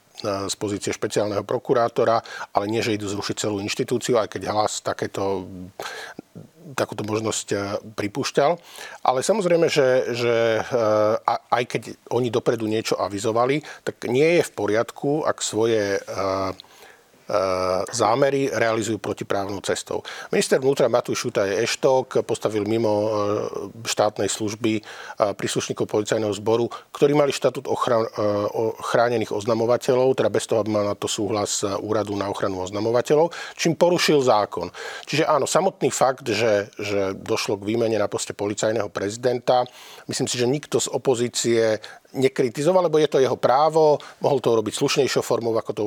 z 0.48 0.54
pozície 0.56 0.90
špeciálneho 0.90 1.44
prokurátora, 1.44 2.24
ale 2.56 2.64
nie, 2.64 2.80
že 2.80 2.96
idú 2.96 3.12
zrušiť 3.12 3.36
celú 3.36 3.60
inštitúciu, 3.60 4.16
aj 4.16 4.32
keď 4.32 4.42
hlas 4.48 4.80
takéto 4.80 5.44
takúto 6.74 7.06
možnosť 7.06 7.46
e, 7.52 7.56
pripúšťal. 7.94 8.50
Ale 9.04 9.20
samozrejme, 9.22 9.68
že, 9.68 10.12
že 10.16 10.36
aj 11.28 11.64
keď 11.68 11.82
oni 12.12 12.28
dopredu 12.28 12.68
niečo 12.68 12.96
avizovali, 12.98 13.64
tak 13.84 14.04
nie 14.08 14.40
je 14.40 14.42
v 14.44 14.54
poriadku, 14.54 15.24
ak 15.24 15.40
svoje 15.40 16.00
E, 16.18 16.52
zámery 17.92 18.48
realizujú 18.48 18.96
protiprávnou 18.96 19.60
cestou. 19.60 20.00
Minister 20.32 20.56
vnútra 20.56 20.88
Matúš 20.88 21.28
Šutaj 21.28 21.60
Eštok 21.60 22.24
postavil 22.24 22.64
mimo 22.64 22.88
e, 22.88 23.08
štátnej 23.84 24.32
služby 24.32 24.72
e, 24.78 24.82
príslušníkov 25.36 25.84
policajného 25.84 26.32
zboru, 26.32 26.72
ktorí 26.92 27.12
mali 27.12 27.32
štatút 27.32 27.68
ochran- 27.68 28.08
chránených 28.80 29.34
oznamovateľov, 29.34 30.16
teda 30.16 30.30
bez 30.32 30.44
toho, 30.48 30.64
aby 30.64 30.70
mal 30.72 30.84
na 30.88 30.96
to 30.96 31.10
súhlas 31.10 31.62
úradu 31.64 32.16
na 32.16 32.30
ochranu 32.30 32.64
oznamovateľov, 32.64 33.30
čím 33.54 33.76
porušil 33.76 34.24
zákon. 34.24 34.72
Čiže 35.04 35.28
áno, 35.28 35.44
samotný 35.44 35.92
fakt, 35.92 36.26
že, 36.28 36.72
že 36.78 37.12
došlo 37.14 37.60
k 37.60 37.66
výmene 37.68 37.98
na 38.00 38.08
poste 38.10 38.32
policajného 38.32 38.88
prezidenta, 38.88 39.68
myslím 40.08 40.28
si, 40.28 40.36
že 40.40 40.48
nikto 40.48 40.80
z 40.80 40.88
opozície 40.90 41.62
nekritizoval, 42.16 42.88
lebo 42.88 42.96
je 42.96 43.08
to 43.08 43.20
jeho 43.20 43.36
právo, 43.36 44.00
mohol 44.24 44.40
to 44.40 44.56
urobiť 44.56 44.74
slušnejšou 44.74 45.20
formou, 45.20 45.52
ako 45.56 45.72
to 45.76 45.82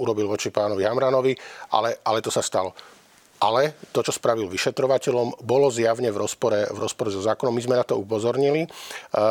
urobil, 0.00 0.26
voči 0.28 0.48
pánovi 0.48 0.84
Hamranovi, 0.84 1.36
ale, 1.76 2.00
ale 2.04 2.24
to 2.24 2.32
sa 2.32 2.40
stalo. 2.40 2.72
Ale 3.38 3.78
to, 3.94 4.02
čo 4.02 4.10
spravil 4.10 4.50
vyšetrovateľom, 4.50 5.46
bolo 5.46 5.70
zjavne 5.70 6.10
v 6.10 6.18
rozpore, 6.18 6.66
v 6.74 6.78
rozpore 6.82 7.14
so 7.14 7.22
zákonom. 7.22 7.54
My 7.54 7.62
sme 7.62 7.78
na 7.78 7.86
to 7.86 7.94
upozornili. 7.94 8.66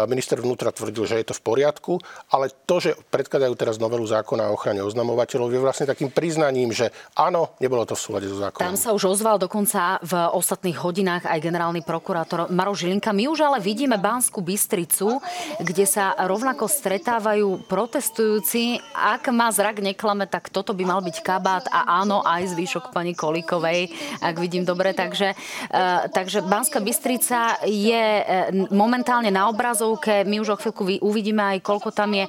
Minister 0.08 0.40
vnútra 0.40 0.72
tvrdil, 0.72 1.04
že 1.04 1.20
je 1.20 1.28
to 1.28 1.36
v 1.36 1.44
poriadku, 1.44 2.00
ale 2.32 2.48
to, 2.64 2.80
že 2.80 2.96
predkladajú 3.12 3.52
teraz 3.60 3.76
novelu 3.76 4.08
zákona 4.08 4.48
o 4.48 4.56
ochrane 4.56 4.80
oznamovateľov, 4.80 5.52
je 5.52 5.60
vlastne 5.60 5.86
takým 5.92 6.08
priznaním, 6.08 6.72
že 6.72 6.96
áno, 7.20 7.52
nebolo 7.60 7.84
to 7.84 8.00
v 8.00 8.04
súlade 8.08 8.32
so 8.32 8.40
zákonom. 8.40 8.64
Tam 8.64 8.80
sa 8.80 8.96
už 8.96 9.20
ozval 9.20 9.44
dokonca 9.44 10.00
v 10.00 10.14
ostatných 10.32 10.80
hodinách 10.80 11.28
aj 11.28 11.44
generálny 11.44 11.84
prokurátor 11.84 12.48
Maro 12.48 12.72
Žilinka. 12.72 13.12
My 13.12 13.28
už 13.28 13.44
ale 13.44 13.60
vidíme 13.60 14.00
Banskú 14.00 14.40
Bystricu, 14.40 15.20
kde 15.60 15.84
sa 15.84 16.16
rovnako 16.16 16.72
stretávajú 16.72 17.68
protestujúci. 17.68 18.80
Ak 18.96 19.28
má 19.36 19.52
zrak 19.52 19.84
neklame, 19.84 20.32
tak 20.32 20.48
toto 20.48 20.72
by 20.72 20.88
mal 20.88 21.04
byť 21.04 21.18
kabát 21.20 21.68
a 21.68 22.00
áno, 22.00 22.24
aj 22.24 22.56
zvyšok 22.56 22.96
pani 22.96 23.12
Kolikovej 23.12 23.97
ak 24.22 24.36
vidím 24.40 24.66
dobre. 24.66 24.94
Takže, 24.94 25.34
e, 25.34 25.84
takže 26.10 26.42
Banská 26.42 26.80
Bystrica 26.80 27.62
je 27.66 28.06
e, 28.22 28.24
momentálne 28.72 29.30
na 29.30 29.50
obrazovke. 29.50 30.24
My 30.24 30.42
už 30.42 30.56
o 30.56 30.60
chvíľku 30.60 30.84
uvidíme 31.04 31.58
aj, 31.58 31.66
koľko 31.66 31.90
tam 31.94 32.14
je 32.16 32.26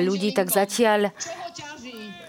ľudí, 0.00 0.34
tak 0.34 0.50
zatiaľ 0.50 1.14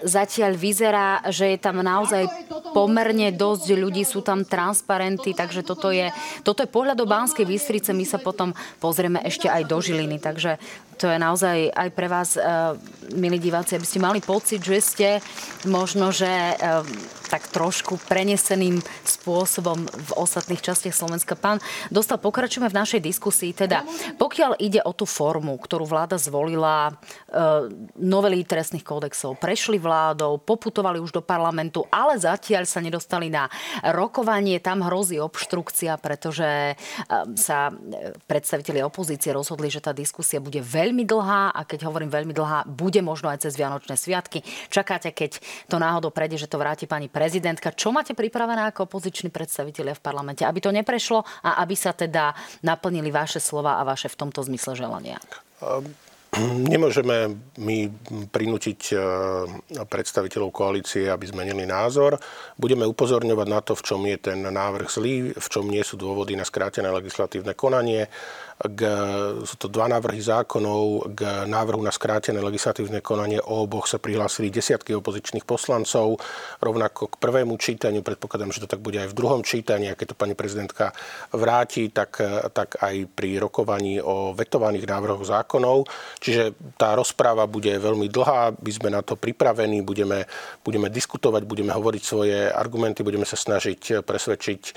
zatiaľ 0.03 0.58
vyzerá, 0.58 1.22
že 1.29 1.55
je 1.55 1.60
tam 1.62 1.81
naozaj 1.81 2.27
pomerne 2.74 3.34
dosť 3.34 3.67
ľudí, 3.77 4.03
sú 4.05 4.22
tam 4.25 4.46
transparenty, 4.46 5.34
takže 5.34 5.62
toto 5.65 5.89
je, 5.89 6.10
toto 6.41 6.65
je 6.65 6.70
pohľad 6.70 6.98
do 6.98 7.10
Banskej 7.10 7.46
Bystrice, 7.46 7.93
my 7.93 8.05
sa 8.05 8.17
potom 8.17 8.53
pozrieme 8.81 9.22
ešte 9.25 9.50
aj 9.50 9.67
do 9.70 9.77
Žiliny, 9.79 10.17
takže 10.22 10.58
to 11.01 11.10
je 11.10 11.17
naozaj 11.17 11.74
aj 11.74 11.89
pre 11.98 12.05
vás, 12.05 12.38
uh, 12.38 12.77
milí 13.17 13.41
diváci, 13.41 13.74
aby 13.74 13.88
ste 13.89 13.98
mali 13.98 14.22
pocit, 14.22 14.62
že 14.62 14.77
ste 14.77 15.10
možno, 15.65 16.13
že 16.13 16.29
uh, 16.29 16.86
tak 17.31 17.48
trošku 17.48 17.96
preneseným 18.12 18.84
spôsobom 19.08 19.88
v 19.88 20.12
ostatných 20.20 20.60
častiach 20.60 20.91
Slovenska. 20.91 21.39
Pán 21.39 21.63
Dostal, 21.88 22.20
pokračujeme 22.20 22.67
v 22.67 22.75
našej 22.75 23.00
diskusii. 23.00 23.55
Teda, 23.55 23.88
pokiaľ 24.20 24.60
ide 24.60 24.84
o 24.84 24.91
tú 24.91 25.08
formu, 25.08 25.55
ktorú 25.55 25.88
vláda 25.88 26.20
zvolila, 26.20 26.91
e, 26.91 26.93
novely 28.03 28.43
trestných 28.43 28.84
kódexov 28.84 29.39
prešli 29.39 29.79
vládou, 29.92 30.40
poputovali 30.40 31.04
už 31.04 31.12
do 31.12 31.20
parlamentu, 31.20 31.84
ale 31.92 32.16
zatiaľ 32.16 32.64
sa 32.64 32.80
nedostali 32.80 33.28
na 33.28 33.52
rokovanie. 33.84 34.64
Tam 34.64 34.80
hrozí 34.88 35.20
obštrukcia, 35.20 36.00
pretože 36.00 36.48
e, 36.48 36.76
sa 37.36 37.68
predstaviteľi 38.32 38.88
opozície 38.88 39.36
rozhodli, 39.36 39.68
že 39.68 39.84
tá 39.84 39.92
diskusia 39.92 40.40
bude 40.40 40.64
veľmi 40.64 41.04
dlhá 41.04 41.52
a 41.52 41.62
keď 41.68 41.92
hovorím 41.92 42.08
veľmi 42.08 42.32
dlhá, 42.32 42.72
bude 42.72 43.04
možno 43.04 43.28
aj 43.28 43.44
cez 43.44 43.60
Vianočné 43.60 44.00
sviatky. 44.00 44.40
Čakáte, 44.72 45.12
keď 45.12 45.44
to 45.68 45.76
náhodou 45.76 46.16
prejde, 46.16 46.40
že 46.40 46.48
to 46.48 46.56
vráti 46.56 46.88
pani 46.88 47.12
prezidentka. 47.12 47.76
Čo 47.76 47.92
máte 47.92 48.16
pripravené 48.16 48.72
ako 48.72 48.88
opoziční 48.88 49.28
predstavitelia 49.28 49.92
v 49.92 50.02
parlamente, 50.02 50.48
aby 50.48 50.64
to 50.64 50.72
neprešlo 50.72 51.28
a 51.44 51.60
aby 51.60 51.76
sa 51.76 51.92
teda 51.92 52.32
naplnili 52.64 53.12
vaše 53.12 53.44
slova 53.44 53.82
a 53.82 53.84
vaše 53.84 54.08
v 54.08 54.16
tomto 54.16 54.40
zmysle 54.48 54.80
želania? 54.80 55.20
Um 55.60 56.11
Nemôžeme 56.40 57.44
my 57.60 57.92
prinútiť 58.32 58.96
eh, 58.96 59.00
predstaviteľov 59.84 60.56
koalície, 60.56 61.12
aby 61.12 61.28
zmenili 61.28 61.68
názor. 61.68 62.16
Budeme 62.56 62.88
upozorňovať 62.88 63.48
na 63.52 63.60
to, 63.60 63.76
v 63.76 63.84
čom 63.84 64.00
je 64.08 64.16
ten 64.32 64.40
návrh 64.40 64.88
zlý, 64.88 65.36
v 65.36 65.48
čom 65.52 65.68
nie 65.68 65.84
sú 65.84 66.00
dôvody 66.00 66.40
na 66.40 66.48
skrátené 66.48 66.88
legislatívne 66.88 67.52
konanie 67.52 68.08
k, 68.62 68.82
sú 69.41 69.56
to 69.58 69.68
dva 69.68 69.89
návrhy 69.89 70.22
zákonov. 70.22 71.13
K 71.18 71.50
návrhu 71.50 71.82
na 71.82 71.89
skrátené 71.89 72.38
legislatívne 72.38 73.01
konanie 73.01 73.41
o 73.41 73.65
oboch 73.65 73.89
sa 73.89 73.98
prihlásili 73.98 74.53
desiatky 74.53 74.94
opozičných 74.94 75.46
poslancov. 75.48 76.22
Rovnako 76.62 77.10
k 77.10 77.15
prvému 77.18 77.58
čítaniu, 77.58 78.06
predpokladám, 78.06 78.53
že 78.53 78.62
to 78.62 78.70
tak 78.70 78.84
bude 78.86 79.01
aj 79.01 79.10
v 79.10 79.18
druhom 79.18 79.41
čítaní, 79.41 79.89
a 79.89 79.98
keď 79.98 80.13
to 80.13 80.20
pani 80.20 80.38
prezidentka 80.38 80.94
vráti, 81.34 81.89
tak, 81.89 82.22
tak 82.53 82.77
aj 82.77 83.10
pri 83.18 83.41
rokovaní 83.41 83.98
o 83.98 84.38
vetovaných 84.38 84.86
návrhoch 84.86 85.25
zákonov. 85.25 85.89
Čiže 86.22 86.53
tá 86.77 86.94
rozpráva 86.94 87.50
bude 87.50 87.74
veľmi 87.74 88.12
dlhá, 88.13 88.53
by 88.53 88.72
sme 88.72 88.89
na 88.94 89.01
to 89.01 89.18
pripravení, 89.18 89.82
budeme, 89.82 90.30
budeme 90.62 90.94
diskutovať, 90.94 91.41
budeme 91.50 91.74
hovoriť 91.74 92.03
svoje 92.03 92.38
argumenty, 92.46 93.01
budeme 93.01 93.25
sa 93.25 93.39
snažiť 93.39 94.06
presvedčiť 94.06 94.62
eh, 94.70 94.74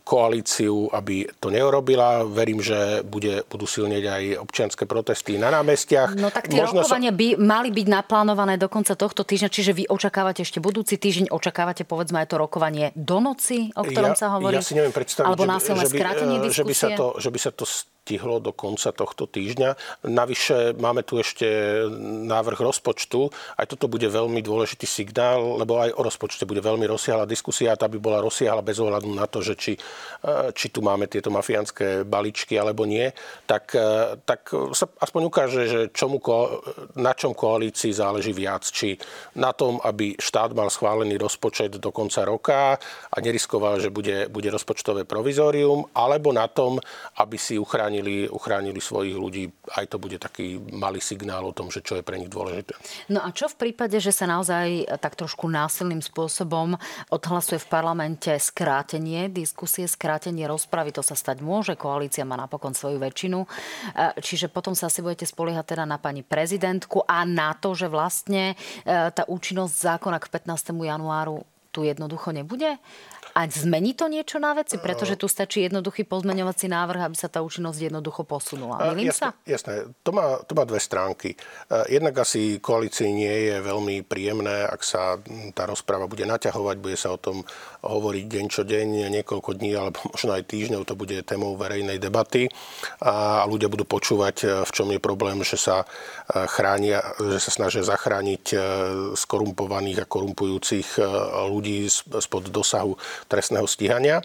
koalíciu, 0.00 0.88
aby 0.96 1.28
to 1.36 1.52
neurobila. 1.52 2.24
Verím, 2.24 2.64
že 2.64 3.01
bude, 3.04 3.44
budú 3.46 3.66
silnieť 3.68 4.04
aj 4.08 4.22
občianské 4.42 4.84
protesty 4.88 5.36
na 5.36 5.52
námestiach. 5.52 6.16
No 6.16 6.32
tak 6.32 6.48
tie 6.48 6.62
Možno 6.62 6.82
rokovania 6.82 7.12
sa... 7.12 7.18
by 7.18 7.26
mali 7.38 7.68
byť 7.74 7.86
naplánované 7.90 8.54
do 8.56 8.66
konca 8.70 8.96
tohto 8.96 9.22
týždňa, 9.22 9.48
čiže 9.50 9.72
vy 9.76 9.84
očakávate 9.90 10.42
ešte 10.42 10.58
budúci 10.58 10.96
týždeň, 10.96 11.30
očakávate 11.34 11.84
povedzme 11.84 12.22
aj 12.22 12.28
to 12.32 12.36
rokovanie 12.40 12.90
do 12.96 13.18
noci, 13.18 13.74
o 13.76 13.82
ktorom 13.84 14.14
ja, 14.14 14.18
sa 14.18 14.26
hovorí? 14.38 14.56
Ja 14.58 14.64
si 14.64 14.74
neviem 14.78 14.94
predstaviť, 14.94 15.26
Alebo 15.28 15.44
násilné 15.44 15.84
skrátenie 15.86 16.38
diskusie? 16.40 16.62
Že 16.62 16.64
by 16.64 16.74
sa 16.74 16.88
to, 16.94 17.06
že 17.18 17.28
by 17.28 17.38
sa 17.38 17.50
to 17.50 17.64
stihlo 18.02 18.42
do 18.42 18.50
konca 18.50 18.90
tohto 18.90 19.30
týždňa. 19.30 20.02
Navyše 20.10 20.74
máme 20.74 21.06
tu 21.06 21.22
ešte 21.22 21.46
návrh 22.26 22.58
rozpočtu. 22.58 23.30
Aj 23.54 23.62
toto 23.62 23.86
bude 23.86 24.10
veľmi 24.10 24.42
dôležitý 24.42 24.90
signál, 24.90 25.62
lebo 25.62 25.78
aj 25.78 25.94
o 25.94 26.02
rozpočte 26.02 26.42
bude 26.42 26.58
veľmi 26.58 26.82
rozsiahla 26.90 27.30
diskusia. 27.30 27.78
Tá 27.78 27.86
by 27.86 28.02
bola 28.02 28.18
rozsiahla 28.18 28.60
bez 28.66 28.82
ohľadu 28.82 29.06
na 29.06 29.30
to, 29.30 29.38
že 29.38 29.54
či, 29.54 29.72
e, 29.78 30.50
či 30.50 30.74
tu 30.74 30.82
máme 30.82 31.06
tieto 31.06 31.30
mafiánske 31.30 32.02
baličky 32.02 32.58
alebo 32.58 32.82
nie. 32.82 33.06
Tak, 33.46 33.64
e, 33.78 34.18
tak 34.26 34.50
sa 34.74 34.90
aspoň 34.98 35.22
ukáže, 35.30 35.62
že 35.70 35.80
čomu, 35.94 36.18
na 36.98 37.14
čom 37.14 37.38
koalícii 37.38 37.94
záleží 37.94 38.34
viac. 38.34 38.66
Či 38.66 38.98
na 39.38 39.54
tom, 39.54 39.78
aby 39.78 40.18
štát 40.18 40.50
mal 40.58 40.74
schválený 40.74 41.22
rozpočet 41.22 41.78
do 41.78 41.94
konca 41.94 42.26
roka 42.26 42.82
a 43.14 43.16
neriskoval, 43.22 43.78
že 43.78 43.94
bude, 43.94 44.26
bude 44.26 44.50
rozpočtové 44.50 45.06
provizórium, 45.06 45.86
alebo 45.94 46.34
na 46.34 46.50
tom, 46.50 46.82
aby 47.22 47.38
si 47.38 47.54
uchránil 47.62 47.91
uchránili, 47.92 48.28
uchránili 48.32 48.80
svojich 48.80 49.16
ľudí. 49.16 49.44
Aj 49.76 49.84
to 49.84 50.00
bude 50.00 50.16
taký 50.16 50.56
malý 50.72 51.00
signál 51.04 51.44
o 51.44 51.52
tom, 51.52 51.68
že 51.68 51.84
čo 51.84 52.00
je 52.00 52.06
pre 52.06 52.16
nich 52.16 52.32
dôležité. 52.32 52.72
No 53.12 53.20
a 53.20 53.28
čo 53.36 53.52
v 53.52 53.68
prípade, 53.68 54.00
že 54.00 54.14
sa 54.14 54.24
naozaj 54.24 54.88
tak 54.96 55.20
trošku 55.20 55.44
násilným 55.52 56.00
spôsobom 56.00 56.80
odhlasuje 57.12 57.60
v 57.60 57.68
parlamente 57.68 58.32
skrátenie 58.32 59.28
diskusie, 59.28 59.84
skrátenie 59.84 60.48
rozpravy, 60.48 60.96
to 60.96 61.04
sa 61.04 61.12
stať 61.12 61.44
môže, 61.44 61.76
koalícia 61.76 62.24
má 62.24 62.40
napokon 62.40 62.72
svoju 62.72 62.96
väčšinu. 62.96 63.44
E, 63.44 63.46
čiže 64.24 64.48
potom 64.48 64.72
sa 64.72 64.88
asi 64.88 65.04
budete 65.04 65.28
spoliehať 65.28 65.76
teda 65.76 65.84
na 65.84 66.00
pani 66.00 66.24
prezidentku 66.24 67.04
a 67.04 67.28
na 67.28 67.52
to, 67.52 67.76
že 67.76 67.92
vlastne 67.92 68.54
e, 68.54 68.56
tá 68.88 69.28
účinnosť 69.28 69.74
zákona 70.00 70.16
k 70.16 70.30
15. 70.32 70.72
januáru 70.72 71.44
tu 71.72 71.88
jednoducho 71.88 72.36
nebude? 72.36 72.76
A 73.32 73.48
zmení 73.48 73.96
to 73.96 74.12
niečo 74.12 74.36
na 74.36 74.52
veci? 74.52 74.76
Pretože 74.76 75.16
tu 75.16 75.24
stačí 75.24 75.64
jednoduchý 75.64 76.04
pozmeňovací 76.04 76.68
návrh, 76.68 77.08
aby 77.08 77.16
sa 77.16 77.32
tá 77.32 77.40
účinnosť 77.40 77.88
jednoducho 77.88 78.28
posunula. 78.28 78.92
Milím 78.92 79.08
jasné, 79.08 79.32
sa? 79.32 79.48
Jasné. 79.48 79.74
To 80.04 80.10
má, 80.12 80.40
to 80.44 80.52
má 80.52 80.68
dve 80.68 80.80
stránky. 80.80 81.32
Jednak 81.88 82.20
asi 82.20 82.60
koalícii 82.60 83.08
nie 83.08 83.36
je 83.48 83.56
veľmi 83.64 84.04
príjemné, 84.04 84.68
ak 84.68 84.80
sa 84.84 85.16
tá 85.56 85.64
rozpráva 85.64 86.04
bude 86.04 86.28
naťahovať, 86.28 86.76
bude 86.76 86.96
sa 87.00 87.16
o 87.16 87.18
tom 87.18 87.40
hovoriť 87.82 88.24
deň 88.28 88.46
čo 88.52 88.62
deň, 88.68 89.08
niekoľko 89.08 89.50
dní 89.56 89.72
alebo 89.74 89.98
možno 90.12 90.36
aj 90.36 90.44
týždňov, 90.46 90.84
to 90.84 90.94
bude 90.94 91.16
témou 91.24 91.56
verejnej 91.56 91.96
debaty 91.96 92.52
a 93.00 93.44
ľudia 93.48 93.72
budú 93.72 93.88
počúvať, 93.88 94.66
v 94.68 94.70
čom 94.70 94.92
je 94.92 95.00
problém, 95.00 95.40
že 95.42 95.56
sa 95.56 95.88
chránia, 96.28 97.00
že 97.16 97.40
sa 97.40 97.50
snažia 97.50 97.82
zachrániť 97.82 98.54
skorumpovaných 99.16 100.04
a 100.04 100.10
korumpujúcich 100.10 101.00
ľudí 101.48 101.88
spod 101.92 102.52
dosahu 102.52 102.94
trestného 103.28 103.66
stíhania. 103.66 104.20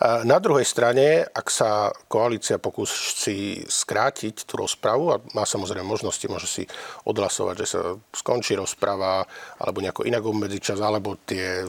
Na 0.00 0.38
druhej 0.40 0.64
strane, 0.64 1.22
ak 1.26 1.46
sa 1.50 1.92
koalícia 2.08 2.56
pokusí 2.58 3.64
skrátiť 3.68 4.46
tú 4.48 4.60
rozpravu 4.64 5.14
a 5.14 5.20
má 5.36 5.44
samozrejme 5.44 5.86
možnosti, 5.86 6.26
môže 6.30 6.48
si 6.48 6.62
odhlasovať, 7.04 7.54
že 7.62 7.66
sa 7.66 7.80
skončí 8.14 8.56
rozprava 8.56 9.24
alebo 9.60 9.82
nejako 9.84 10.06
inak 10.08 10.24
obmedziť 10.24 10.62
čas, 10.62 10.80
alebo 10.80 11.20
tie 11.22 11.64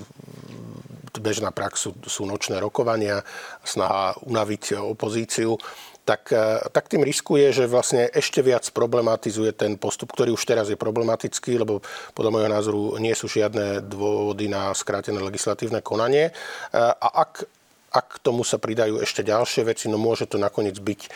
bežná 1.22 1.52
prax 1.54 1.86
sú, 1.86 1.92
sú 2.08 2.24
nočné 2.26 2.58
rokovania, 2.58 3.22
snaha 3.62 4.18
unaviť 4.26 4.80
opozíciu 4.80 5.60
tak, 6.04 6.34
tak 6.74 6.86
tým 6.90 7.06
riskuje, 7.06 7.54
že 7.54 7.70
vlastne 7.70 8.10
ešte 8.10 8.42
viac 8.42 8.66
problematizuje 8.74 9.54
ten 9.54 9.78
postup, 9.78 10.12
ktorý 10.12 10.34
už 10.34 10.44
teraz 10.44 10.68
je 10.68 10.78
problematický, 10.80 11.62
lebo 11.62 11.86
podľa 12.18 12.32
môjho 12.34 12.50
názoru 12.50 12.82
nie 12.98 13.14
sú 13.14 13.30
žiadne 13.30 13.86
dôvody 13.86 14.50
na 14.50 14.74
skrátené 14.74 15.22
legislatívne 15.22 15.86
konanie. 15.86 16.34
A 16.74 17.08
ak 17.22 17.46
ak 17.92 18.18
k 18.18 18.22
tomu 18.24 18.48
sa 18.48 18.56
pridajú 18.56 19.04
ešte 19.04 19.20
ďalšie 19.20 19.68
veci, 19.68 19.92
no 19.92 20.00
môže 20.00 20.24
to 20.24 20.40
nakoniec 20.40 20.80
byť 20.80 21.02
e, 21.04 21.10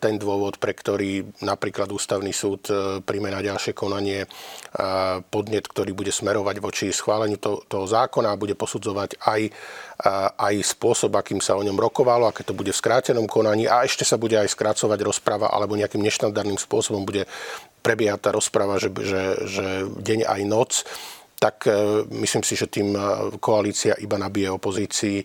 ten 0.00 0.16
dôvod, 0.16 0.56
pre 0.56 0.72
ktorý 0.72 1.44
napríklad 1.44 1.92
ústavný 1.92 2.32
súd 2.32 2.64
e, 2.72 2.74
príjme 3.04 3.28
na 3.28 3.44
ďalšie 3.44 3.76
konanie 3.76 4.24
e, 4.24 4.28
podnet, 5.28 5.68
ktorý 5.68 5.92
bude 5.92 6.08
smerovať 6.08 6.56
voči 6.64 6.88
schváleniu 6.96 7.36
toho 7.40 7.84
zákona 7.84 8.32
a 8.32 8.40
bude 8.40 8.56
posudzovať 8.56 9.20
aj, 9.20 9.42
aj 10.40 10.54
spôsob, 10.64 11.12
akým 11.12 11.44
sa 11.44 11.60
o 11.60 11.62
ňom 11.62 11.76
rokovalo, 11.76 12.26
aké 12.26 12.40
to 12.40 12.56
bude 12.56 12.72
v 12.72 12.80
skrátenom 12.80 13.28
konaní 13.28 13.68
a 13.68 13.84
ešte 13.84 14.02
sa 14.02 14.16
bude 14.16 14.40
aj 14.40 14.48
skrácovať 14.48 14.98
rozpráva 15.04 15.52
alebo 15.52 15.76
nejakým 15.76 16.00
neštandardným 16.00 16.56
spôsobom 16.56 17.04
bude 17.04 17.28
prebiehať 17.84 18.20
tá 18.24 18.30
rozpráva, 18.32 18.80
že, 18.80 18.88
že, 18.88 19.22
že 19.44 19.66
deň 20.00 20.24
aj 20.24 20.40
noc 20.48 20.72
tak 21.44 21.68
e, 21.68 21.72
myslím 22.24 22.40
si, 22.40 22.56
že 22.56 22.72
tým 22.72 22.96
e, 22.96 23.00
koalícia 23.36 23.92
iba 24.00 24.16
nabije 24.16 24.48
opozícii 24.48 25.20
e, 25.20 25.24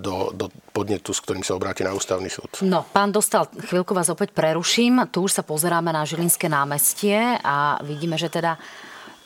do, 0.00 0.32
do 0.32 0.48
podnetu, 0.72 1.12
s 1.12 1.20
ktorým 1.20 1.44
sa 1.44 1.60
obráti 1.60 1.84
na 1.84 1.92
ústavný 1.92 2.32
súd. 2.32 2.64
No, 2.64 2.88
pán 2.88 3.12
Dostal, 3.12 3.52
chvíľku 3.52 3.92
vás 3.92 4.08
opäť 4.08 4.32
preruším. 4.32 5.04
Tu 5.12 5.28
už 5.28 5.36
sa 5.36 5.44
pozeráme 5.44 5.92
na 5.92 6.08
Žilinské 6.08 6.48
námestie 6.48 7.20
a 7.44 7.76
vidíme, 7.84 8.16
že 8.16 8.32
teda 8.32 8.56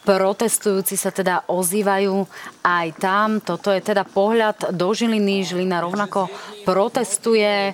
protestujúci 0.02 0.99
sa 0.99 1.14
teda 1.14 1.46
ozývajú 1.46 2.26
aj 2.66 2.87
tam. 2.99 3.38
Toto 3.38 3.70
je 3.70 3.78
teda 3.78 4.02
pohľad 4.02 4.75
do 4.75 4.90
Žiliny. 4.90 5.46
Žilina 5.46 5.78
rovnako 5.78 6.26
protestuje. 6.66 7.70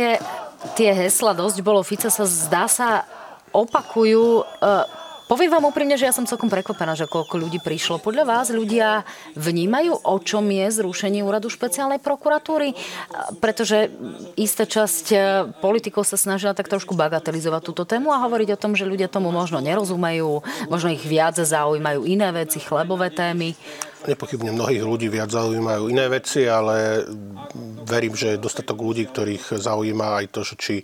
Tie, 0.00 0.16
tie 0.80 0.90
hesla 0.96 1.36
dosť 1.36 1.60
bolo 1.60 1.84
Fica 1.84 2.08
sa 2.08 2.24
zdá 2.24 2.64
sa 2.64 3.04
opakujú. 3.52 4.40
E, 4.40 4.98
Poviem 5.30 5.54
vám 5.54 5.70
úprimne, 5.70 5.94
že 5.94 6.10
ja 6.10 6.10
som 6.10 6.26
celkom 6.26 6.50
prekvapená, 6.50 6.98
že 6.98 7.06
koľko 7.06 7.38
ľudí 7.38 7.62
prišlo. 7.62 8.02
Podľa 8.02 8.26
vás 8.26 8.50
ľudia 8.50 9.06
vnímajú, 9.38 10.02
o 10.02 10.16
čom 10.18 10.42
je 10.50 10.66
zrušenie 10.82 11.22
úradu 11.22 11.46
špeciálnej 11.46 12.02
prokuratúry? 12.02 12.74
Pretože 13.38 13.94
istá 14.34 14.66
časť 14.66 15.06
e, 15.14 15.16
politikov 15.62 16.02
sa 16.02 16.18
snažila 16.18 16.50
tak 16.50 16.66
trošku 16.66 16.98
bagatelizovať 16.98 17.62
túto 17.62 17.86
tému 17.86 18.10
a 18.10 18.18
hovoriť 18.26 18.58
o 18.58 18.58
tom, 18.58 18.74
že 18.74 18.82
ľudia 18.82 19.06
tomu 19.06 19.30
možno 19.30 19.62
nerozumejú, 19.62 20.42
možno 20.66 20.90
ich 20.90 21.06
viac 21.06 21.38
zaujímajú 21.38 22.10
iné 22.10 22.34
veci, 22.34 22.58
chlebové 22.58 23.14
témy. 23.14 23.54
Nepochybne 24.00 24.56
mnohých 24.56 24.80
ľudí 24.80 25.12
viac 25.12 25.28
zaujímajú 25.28 25.92
iné 25.92 26.08
veci, 26.08 26.48
ale 26.48 27.04
verím, 27.84 28.16
že 28.16 28.34
je 28.34 28.42
dostatok 28.42 28.80
ľudí, 28.80 29.04
ktorých 29.04 29.60
zaujíma 29.60 30.24
aj 30.24 30.26
to, 30.32 30.40
či 30.56 30.80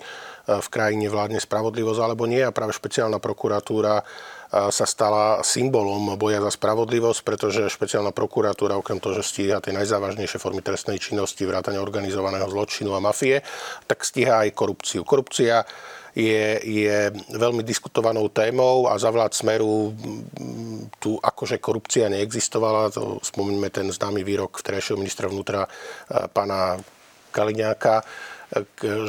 v 0.46 0.68
krajine 0.70 1.10
vládne 1.10 1.40
spravodlivosť 1.42 2.00
alebo 2.04 2.28
nie. 2.28 2.44
A 2.44 2.54
práve 2.54 2.76
špeciálna 2.76 3.18
prokuratúra 3.18 4.04
sa 4.52 4.86
stala 4.86 5.42
symbolom 5.42 6.14
boja 6.14 6.38
za 6.38 6.54
spravodlivosť, 6.54 7.20
pretože 7.26 7.72
špeciálna 7.72 8.14
prokuratúra, 8.14 8.78
okrem 8.78 9.02
toho, 9.02 9.18
že 9.18 9.26
stíha 9.26 9.58
tie 9.58 9.74
najzávažnejšie 9.74 10.38
formy 10.38 10.62
trestnej 10.62 11.02
činnosti, 11.02 11.42
vrátane 11.42 11.82
organizovaného 11.82 12.46
zločinu 12.46 12.94
a 12.94 13.02
mafie, 13.02 13.42
tak 13.90 14.06
stíha 14.06 14.46
aj 14.46 14.54
korupciu. 14.54 15.02
Korupcia 15.02 15.66
je, 16.16 16.64
je 16.64 16.98
veľmi 17.36 17.60
diskutovanou 17.60 18.32
témou 18.32 18.88
a 18.88 18.96
za 18.96 19.12
vlád 19.12 19.36
Smeru 19.36 19.92
tu 20.96 21.20
akože 21.20 21.60
korupcia 21.60 22.08
neexistovala. 22.08 22.88
To 22.96 23.20
spomíname 23.20 23.68
ten 23.68 23.92
známy 23.92 24.24
výrok 24.24 24.56
vterejšieho 24.64 24.96
ministra 24.96 25.28
vnútra 25.28 25.68
pána 26.32 26.80
Kaliňáka, 27.36 28.00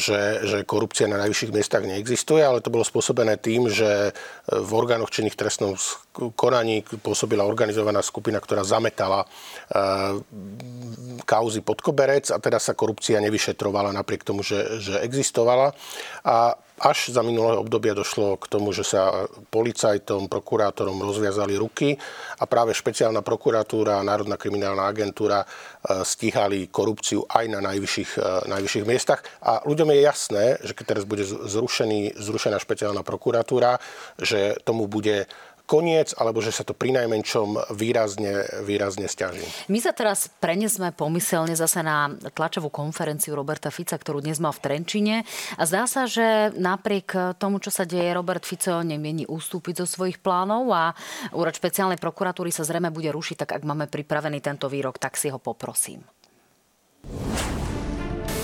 že, 0.02 0.43
že 0.43 0.58
korupcia 0.67 1.08
na 1.08 1.22
najvyšších 1.24 1.54
miestach 1.54 1.86
neexistuje, 1.86 2.43
ale 2.43 2.60
to 2.60 2.74
bolo 2.74 2.84
spôsobené 2.84 3.38
tým, 3.39 3.72
že 3.72 4.12
v 4.50 4.72
orgánoch 4.74 5.13
činných 5.13 5.38
trestnom 5.38 5.78
konaní 6.34 6.82
pôsobila 7.06 7.46
organizovaná 7.46 8.02
skupina, 8.02 8.41
ktorá 8.41 8.65
zametala 8.65 9.24
e, 9.24 9.28
kauzy 11.22 11.62
pod 11.62 11.86
koberec 11.86 12.34
a 12.34 12.41
teda 12.41 12.58
sa 12.58 12.74
korupcia 12.74 13.22
nevyšetrovala 13.22 13.93
napriek 13.93 14.26
tomu, 14.26 14.41
že, 14.41 14.82
že 14.82 14.98
existovala. 15.06 15.78
A 16.26 16.58
až 16.78 17.10
za 17.10 17.26
minulého 17.26 17.66
obdobia 17.66 17.98
došlo 17.98 18.38
k 18.38 18.46
tomu, 18.48 18.70
že 18.70 18.86
sa 18.86 19.26
policajtom, 19.50 20.30
prokurátorom 20.30 21.02
rozviazali 21.02 21.58
ruky 21.58 21.98
a 22.38 22.46
práve 22.46 22.78
špeciálna 22.78 23.26
prokuratúra 23.26 23.98
a 23.98 24.06
Národná 24.06 24.38
kriminálna 24.38 24.86
agentúra 24.86 25.42
e, 25.42 25.48
stíhali 26.06 26.70
korupciu 26.70 27.26
aj 27.26 27.46
na 27.50 27.60
najvyšších, 27.66 28.12
e, 28.22 28.50
najvyšších 28.54 28.86
miestach. 28.86 29.26
A 29.42 29.66
ľuďom 29.66 29.90
je 29.90 30.00
jasné, 30.06 30.46
že 30.62 30.78
keď 30.78 30.86
teraz 30.86 31.04
bude 31.10 31.26
zrušený, 31.26 32.13
zrušená 32.22 32.62
špeciálna 32.62 33.02
prokuratúra, 33.02 33.82
že 34.22 34.62
tomu 34.62 34.86
bude 34.86 35.26
koniec, 35.68 36.16
alebo 36.16 36.40
že 36.40 36.56
sa 36.56 36.64
to 36.64 36.72
pri 36.72 36.96
najmenšom 36.96 37.76
výrazne, 37.76 38.48
výrazne 38.64 39.12
stiaží. 39.12 39.44
My 39.68 39.84
sa 39.84 39.92
teraz 39.92 40.32
prenesme 40.40 40.96
pomyselne 40.96 41.54
zase 41.60 41.84
na 41.84 42.08
tlačovú 42.32 42.72
konferenciu 42.72 43.36
Roberta 43.36 43.68
Fica, 43.68 44.00
ktorú 44.00 44.24
dnes 44.24 44.40
mal 44.40 44.56
v 44.56 44.64
Trenčine. 44.64 45.16
A 45.60 45.68
zdá 45.68 45.84
sa, 45.86 46.08
že 46.08 46.56
napriek 46.56 47.36
tomu, 47.36 47.60
čo 47.60 47.68
sa 47.68 47.84
deje, 47.84 48.16
Robert 48.16 48.48
Fico 48.48 48.80
nemieni 48.80 49.28
ústúpiť 49.28 49.84
zo 49.84 49.86
svojich 49.86 50.24
plánov 50.24 50.72
a 50.72 50.96
úrad 51.36 51.60
špeciálnej 51.60 52.00
prokuratúry 52.00 52.50
sa 52.50 52.64
zrejme 52.64 52.88
bude 52.88 53.12
rušiť, 53.12 53.44
tak 53.44 53.60
ak 53.60 53.68
máme 53.68 53.92
pripravený 53.92 54.40
tento 54.40 54.72
výrok, 54.72 54.96
tak 54.96 55.20
si 55.20 55.28
ho 55.28 55.38
poprosím. 55.38 56.00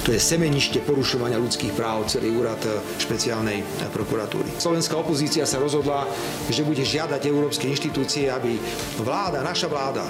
To 0.04 0.12
je 0.12 0.20
semenište 0.20 0.84
porušovania 0.84 1.39
ľudských 1.39 1.72
práv 1.80 2.12
celý 2.12 2.36
úrad 2.36 2.60
e, 2.68 2.76
špeciálnej 3.00 3.63
e, 3.63 3.66
prokuratúry. 3.88 4.52
Slovenská 4.60 5.00
opozícia 5.00 5.48
sa 5.48 5.63
rozhodla, 5.63 6.04
že 6.52 6.68
bude 6.68 6.84
žiadať 6.84 7.24
európske 7.24 7.72
inštitúcie, 7.72 8.28
aby 8.28 8.60
vláda, 9.00 9.39
naša 9.39 9.72
vláda, 9.72 10.04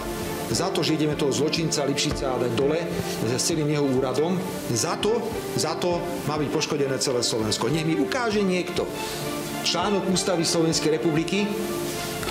za 0.49 0.73
to, 0.73 0.81
že 0.81 0.97
ideme 0.97 1.13
toho 1.13 1.29
zločinca 1.29 1.85
Lipšica 1.85 2.41
dať 2.41 2.51
dole 2.57 2.81
s 3.21 3.37
celým 3.37 3.69
jeho 3.69 3.85
úradom, 3.85 4.33
za 4.73 4.97
to, 4.97 5.21
za 5.53 5.77
to 5.77 6.01
má 6.25 6.41
byť 6.41 6.49
poškodené 6.49 6.97
celé 6.97 7.21
Slovensko. 7.21 7.69
Nech 7.69 7.85
mi 7.85 7.93
ukáže 7.93 8.41
niekto 8.41 8.89
článok 9.61 10.09
Ústavy 10.09 10.41
Slovenskej 10.41 10.97
republiky, 10.97 11.45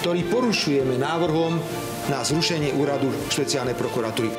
ktorý 0.02 0.26
porušujeme 0.26 0.98
návrhom 0.98 1.62
na 2.10 2.26
zrušenie 2.26 2.74
úradu 2.74 3.06
špeciálnej 3.30 3.78
prokuratúry. 3.78 4.34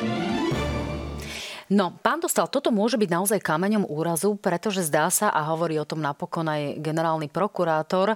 No, 1.73 1.89
pán 1.89 2.21
Dostal, 2.21 2.45
toto 2.45 2.69
môže 2.69 3.01
byť 3.01 3.09
naozaj 3.09 3.39
kameňom 3.41 3.89
úrazu, 3.89 4.37
pretože 4.37 4.85
zdá 4.85 5.09
sa, 5.09 5.33
a 5.33 5.49
hovorí 5.49 5.81
o 5.81 5.89
tom 5.89 6.05
napokon 6.05 6.45
aj 6.45 6.77
generálny 6.77 7.33
prokurátor, 7.33 8.13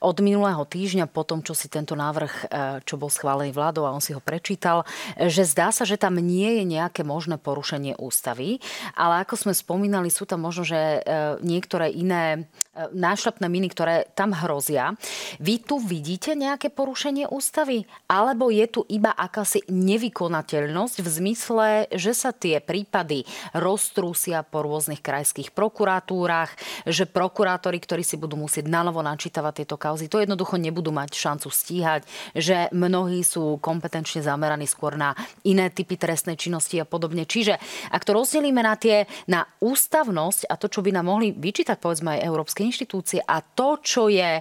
od 0.00 0.16
minulého 0.24 0.64
týždňa, 0.64 1.12
po 1.12 1.20
tom, 1.20 1.44
čo 1.44 1.52
si 1.52 1.68
tento 1.68 1.92
návrh, 1.92 2.32
e, 2.32 2.44
čo 2.88 2.96
bol 2.96 3.12
schválený 3.12 3.52
vládou 3.52 3.84
a 3.84 3.92
on 3.92 4.00
si 4.00 4.16
ho 4.16 4.24
prečítal, 4.24 4.88
že 5.20 5.44
zdá 5.44 5.68
sa, 5.68 5.84
že 5.84 6.00
tam 6.00 6.16
nie 6.16 6.58
je 6.58 6.64
nejaké 6.64 7.04
možné 7.04 7.36
porušenie 7.36 8.00
ústavy, 8.00 8.64
ale 8.96 9.20
ako 9.20 9.36
sme 9.36 9.52
spomínali, 9.52 10.08
sú 10.08 10.24
tam 10.24 10.40
možno, 10.40 10.64
že 10.64 10.80
e, 10.80 10.98
niektoré 11.44 11.92
iné 11.92 12.48
e, 12.72 12.88
nášľapné 12.88 13.52
miny, 13.52 13.68
ktoré 13.68 14.08
tam 14.16 14.32
hrozia. 14.32 14.96
Vy 15.44 15.60
tu 15.60 15.76
vidíte 15.76 16.32
nejaké 16.32 16.72
porušenie 16.72 17.28
ústavy? 17.28 17.84
Alebo 18.08 18.48
je 18.48 18.64
tu 18.64 18.80
iba 18.88 19.12
akási 19.12 19.60
nevykonateľnosť 19.68 20.96
v 21.04 21.08
zmysle, 21.12 21.68
že 21.92 22.16
sa 22.16 22.32
tie 22.32 22.64
prípady 22.64 22.93
prípady 22.94 23.26
roztrúsia 23.58 24.46
po 24.46 24.62
rôznych 24.62 25.02
krajských 25.02 25.50
prokuratúrach, 25.50 26.54
že 26.86 27.10
prokurátori, 27.10 27.82
ktorí 27.82 28.06
si 28.06 28.14
budú 28.14 28.38
musieť 28.38 28.70
nanovo 28.70 29.02
načítavať 29.02 29.66
tieto 29.66 29.74
kauzy, 29.74 30.06
to 30.06 30.22
jednoducho 30.22 30.54
nebudú 30.62 30.94
mať 30.94 31.10
šancu 31.10 31.50
stíhať, 31.50 32.06
že 32.38 32.70
mnohí 32.70 33.26
sú 33.26 33.58
kompetenčne 33.58 34.22
zameraní 34.22 34.70
skôr 34.70 34.94
na 34.94 35.10
iné 35.42 35.74
typy 35.74 35.98
trestnej 35.98 36.38
činnosti 36.38 36.78
a 36.78 36.86
podobne. 36.86 37.26
Čiže 37.26 37.58
ak 37.90 38.06
to 38.06 38.14
rozdelíme 38.14 38.62
na 38.62 38.78
tie, 38.78 39.10
na 39.26 39.42
ústavnosť 39.58 40.46
a 40.46 40.54
to, 40.54 40.70
čo 40.70 40.78
by 40.78 40.94
nám 40.94 41.10
mohli 41.10 41.34
vyčítať 41.34 41.82
povedzme 41.82 42.14
aj 42.14 42.30
európske 42.30 42.62
inštitúcie 42.62 43.18
a 43.26 43.42
to, 43.42 43.82
čo 43.82 44.06
je 44.06 44.38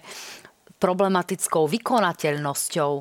problematickou 0.77 1.65
vykonateľnosťou, 1.65 2.91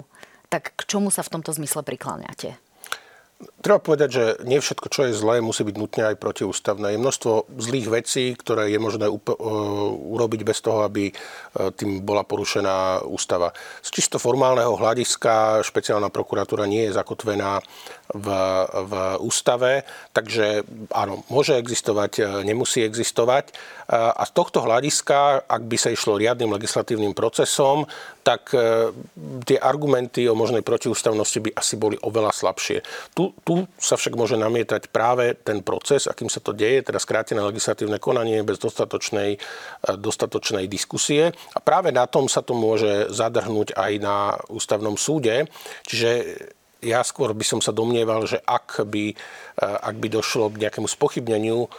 tak 0.48 0.72
k 0.72 0.80
čomu 0.88 1.12
sa 1.12 1.20
v 1.20 1.32
tomto 1.36 1.52
zmysle 1.52 1.84
prikláňate? 1.84 2.71
Treba 3.62 3.78
povedať, 3.78 4.08
že 4.10 4.24
nie 4.42 4.58
všetko, 4.58 4.86
čo 4.90 5.06
je 5.06 5.14
zlé, 5.14 5.38
musí 5.38 5.62
byť 5.62 5.76
nutne 5.78 6.02
aj 6.10 6.18
protiústavné. 6.18 6.94
Je 6.94 7.02
množstvo 7.02 7.46
zlých 7.62 7.88
vecí, 7.90 8.24
ktoré 8.34 8.70
je 8.70 8.78
možné 8.82 9.06
up- 9.06 9.30
e, 9.30 9.38
urobiť 10.14 10.42
bez 10.42 10.58
toho, 10.62 10.82
aby 10.82 11.10
e, 11.10 11.14
tým 11.74 12.02
bola 12.02 12.26
porušená 12.26 13.06
ústava. 13.06 13.54
Z 13.82 13.94
čisto 13.94 14.18
formálneho 14.18 14.74
hľadiska 14.74 15.62
špeciálna 15.62 16.10
prokuratúra 16.10 16.66
nie 16.66 16.90
je 16.90 16.98
zakotvená 16.98 17.62
v, 18.10 18.26
v 18.66 18.92
ústave, 19.22 19.86
takže 20.10 20.66
áno, 20.90 21.22
môže 21.30 21.54
existovať, 21.54 22.12
e, 22.18 22.22
nemusí 22.42 22.82
existovať. 22.82 23.54
A 23.92 24.24
z 24.24 24.32
tohto 24.32 24.64
hľadiska, 24.64 25.44
ak 25.44 25.62
by 25.68 25.76
sa 25.76 25.92
išlo 25.92 26.16
riadnym 26.16 26.48
legislatívnym 26.48 27.12
procesom, 27.12 27.84
tak 28.22 28.54
tie 29.42 29.58
argumenty 29.58 30.30
o 30.30 30.38
možnej 30.38 30.62
protiústavnosti 30.62 31.42
by 31.42 31.50
asi 31.58 31.74
boli 31.74 31.98
oveľa 32.00 32.30
slabšie. 32.30 32.78
Tu, 33.12 33.34
tu 33.42 33.66
sa 33.76 33.98
však 33.98 34.14
môže 34.14 34.38
namietať 34.38 34.94
práve 34.94 35.34
ten 35.42 35.58
proces, 35.60 36.06
akým 36.06 36.30
sa 36.30 36.38
to 36.38 36.54
deje, 36.54 36.86
teda 36.86 37.02
skrátené 37.02 37.42
legislatívne 37.42 37.98
konanie 37.98 38.46
bez 38.46 38.62
dostatočnej, 38.62 39.42
dostatočnej 39.98 40.70
diskusie. 40.70 41.34
A 41.52 41.58
práve 41.58 41.90
na 41.90 42.06
tom 42.06 42.30
sa 42.30 42.46
to 42.46 42.54
môže 42.54 43.10
zadrhnúť 43.10 43.74
aj 43.74 43.92
na 43.98 44.38
ústavnom 44.46 44.94
súde. 44.94 45.50
Čiže 45.90 46.10
ja 46.82 47.02
skôr 47.06 47.30
by 47.30 47.46
som 47.46 47.60
sa 47.62 47.70
domnieval, 47.70 48.26
že 48.26 48.42
ak 48.42 48.82
by, 48.90 49.14
ak 49.62 49.96
by 50.02 50.08
došlo 50.10 50.50
k 50.50 50.66
nejakému 50.66 50.90
spochybneniu 50.90 51.70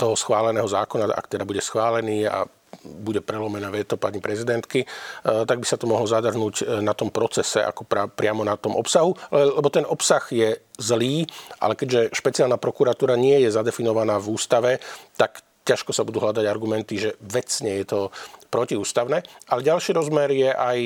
toho 0.00 0.14
schváleného 0.16 0.64
zákona, 0.64 1.12
ak 1.12 1.28
teda 1.28 1.44
bude 1.44 1.60
schválený 1.60 2.24
a 2.24 2.48
bude 2.84 3.20
prelomená 3.20 3.68
veto 3.68 3.96
pani 4.00 4.22
prezidentky, 4.22 4.86
tak 5.22 5.58
by 5.60 5.66
sa 5.66 5.76
to 5.76 5.90
mohlo 5.90 6.06
zadrhnúť 6.08 6.80
na 6.80 6.94
tom 6.94 7.10
procese, 7.12 7.60
ako 7.60 7.84
pra, 7.84 8.06
priamo 8.06 8.44
na 8.46 8.56
tom 8.56 8.78
obsahu, 8.78 9.12
lebo 9.32 9.68
ten 9.68 9.84
obsah 9.84 10.22
je 10.30 10.56
zlý, 10.78 11.26
ale 11.58 11.74
keďže 11.74 12.14
špeciálna 12.14 12.56
prokuratúra 12.56 13.18
nie 13.18 13.40
je 13.44 13.50
zadefinovaná 13.52 14.16
v 14.22 14.30
ústave, 14.32 14.72
tak 15.18 15.42
ťažko 15.68 15.92
sa 15.92 16.00
budú 16.00 16.24
hľadať 16.24 16.48
argumenty, 16.48 16.96
že 16.96 17.10
vecne 17.20 17.84
je 17.84 17.84
to 17.84 18.00
protiústavné. 18.48 19.20
Ale 19.52 19.60
ďalší 19.60 19.92
rozmer 19.92 20.32
je 20.32 20.48
aj 20.48 20.78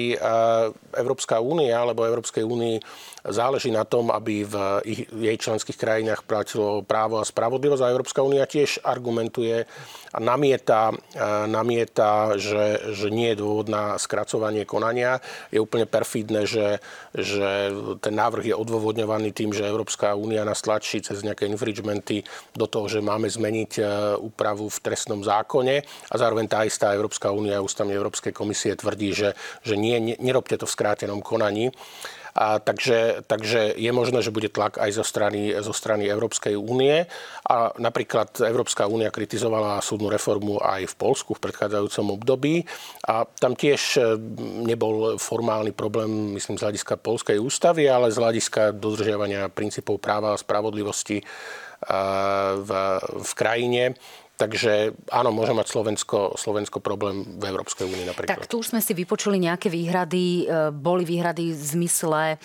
Európska 0.98 1.38
únia, 1.38 1.78
alebo 1.78 2.02
Európskej 2.02 2.42
únii 2.42 2.82
záleží 3.22 3.70
na 3.70 3.86
tom, 3.86 4.10
aby 4.10 4.42
v 4.42 4.54
jej 5.14 5.36
členských 5.38 5.78
krajinách 5.78 6.26
platilo 6.26 6.82
právo 6.82 7.22
a 7.22 7.26
spravodlivosť. 7.26 7.82
A 7.82 7.92
Európska 7.94 8.20
únia 8.26 8.50
tiež 8.50 8.82
argumentuje 8.82 9.62
a 10.12 10.18
namieta, 10.18 10.90
namieta 11.46 12.34
že, 12.36 12.92
že 12.92 13.08
nie 13.08 13.32
je 13.32 13.40
dôvod 13.40 13.70
na 13.70 13.96
skracovanie 13.96 14.66
konania. 14.66 15.22
Je 15.54 15.62
úplne 15.62 15.86
perfidné, 15.86 16.44
že, 16.44 16.82
že 17.14 17.70
ten 18.02 18.14
návrh 18.14 18.52
je 18.52 18.58
odôvodňovaný 18.58 19.30
tým, 19.30 19.54
že 19.54 19.64
Európska 19.64 20.18
únia 20.18 20.42
nás 20.42 20.60
tlačí 20.60 21.00
cez 21.00 21.22
nejaké 21.22 21.46
infringementy 21.46 22.26
do 22.52 22.66
toho, 22.66 22.90
že 22.90 23.00
máme 23.00 23.30
zmeniť 23.30 23.72
e, 23.78 23.82
úpravu 24.20 24.68
v 24.68 24.82
trestnom 24.82 25.22
zákone 25.22 25.80
a 26.10 26.14
zároveň 26.18 26.46
tá 26.50 26.66
istá 26.66 26.92
Európska 26.92 27.30
únia 27.32 27.62
a 27.62 27.64
ústavne 27.64 27.94
Európskej 27.94 28.34
komisie 28.34 28.76
tvrdí, 28.76 29.14
že, 29.14 29.38
že 29.62 29.78
nie, 29.78 30.18
nerobte 30.20 30.58
to 30.58 30.66
v 30.66 30.74
skrátenom 30.74 31.24
konaní. 31.24 31.72
A 32.32 32.56
takže, 32.58 33.20
takže 33.28 33.76
je 33.76 33.92
možné, 33.92 34.24
že 34.24 34.32
bude 34.32 34.48
tlak 34.48 34.80
aj 34.80 34.90
zo 34.96 35.04
strany, 35.04 35.52
zo 35.60 35.76
strany 35.76 36.08
Európskej 36.08 36.56
únie. 36.56 37.04
A 37.44 37.76
napríklad 37.76 38.32
Európska 38.40 38.88
únia 38.88 39.12
kritizovala 39.12 39.84
súdnu 39.84 40.08
reformu 40.08 40.56
aj 40.56 40.88
v 40.88 40.94
Polsku 40.96 41.36
v 41.36 41.44
predchádzajúcom 41.44 42.06
období. 42.16 42.64
A 43.04 43.28
tam 43.36 43.52
tiež 43.52 43.82
e, 44.00 44.16
nebol 44.64 45.20
formálny 45.20 45.76
problém, 45.76 46.32
myslím, 46.32 46.56
z 46.56 46.64
hľadiska 46.64 46.96
polskej 46.96 47.36
ústavy, 47.36 47.84
ale 47.92 48.08
z 48.08 48.16
hľadiska 48.16 48.72
dodržiavania 48.80 49.52
princípov 49.52 50.00
práva 50.00 50.32
a 50.32 50.40
spravodlivosti 50.40 51.20
e, 51.20 51.24
v, 52.56 52.70
v 53.20 53.32
krajine. 53.36 53.92
Takže 54.42 54.98
áno, 55.14 55.30
môže 55.30 55.54
mať 55.54 55.70
Slovensko, 55.70 56.34
Slovensko 56.34 56.82
problém 56.82 57.22
v 57.38 57.46
Európskej 57.46 57.86
únii 57.86 58.10
napríklad. 58.10 58.42
Tak 58.42 58.50
tu 58.50 58.58
už 58.58 58.74
sme 58.74 58.82
si 58.82 58.90
vypočuli 58.90 59.38
nejaké 59.38 59.70
výhrady, 59.70 60.50
e, 60.50 60.74
boli 60.74 61.06
výhrady 61.06 61.54
v 61.54 61.62
zmysle 61.62 62.34
e, 62.34 62.36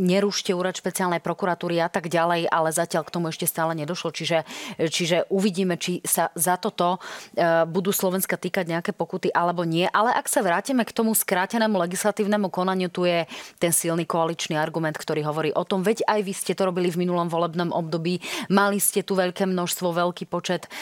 nerušte 0.00 0.56
úrad 0.56 0.72
špeciálnej 0.72 1.20
prokuratúry 1.20 1.76
a 1.84 1.92
tak 1.92 2.08
ďalej, 2.08 2.48
ale 2.48 2.72
zatiaľ 2.72 3.04
k 3.04 3.12
tomu 3.12 3.28
ešte 3.28 3.44
stále 3.44 3.76
nedošlo. 3.76 4.16
Čiže, 4.16 4.48
čiže 4.88 5.28
uvidíme, 5.28 5.76
či 5.76 6.00
sa 6.08 6.32
za 6.32 6.56
toto 6.56 6.96
e, 7.36 7.68
budú 7.68 7.92
Slovenska 7.92 8.40
týkať 8.40 8.72
nejaké 8.72 8.96
pokuty 8.96 9.28
alebo 9.28 9.68
nie. 9.68 9.84
Ale 9.92 10.08
ak 10.08 10.32
sa 10.32 10.40
vrátime 10.40 10.88
k 10.88 10.96
tomu 10.96 11.12
skrátenému 11.12 11.76
legislatívnemu 11.84 12.48
konaniu, 12.48 12.88
tu 12.88 13.04
je 13.04 13.28
ten 13.60 13.76
silný 13.76 14.08
koaličný 14.08 14.56
argument, 14.56 14.96
ktorý 14.96 15.20
hovorí 15.28 15.52
o 15.52 15.68
tom, 15.68 15.84
veď 15.84 16.08
aj 16.08 16.20
vy 16.24 16.32
ste 16.32 16.56
to 16.56 16.64
robili 16.64 16.88
v 16.88 17.04
minulom 17.04 17.28
volebnom 17.28 17.76
období, 17.76 18.24
mali 18.48 18.80
ste 18.80 19.04
tu 19.04 19.12
veľké 19.20 19.44
množstvo, 19.44 19.92
veľký 19.92 20.24
počet 20.32 20.72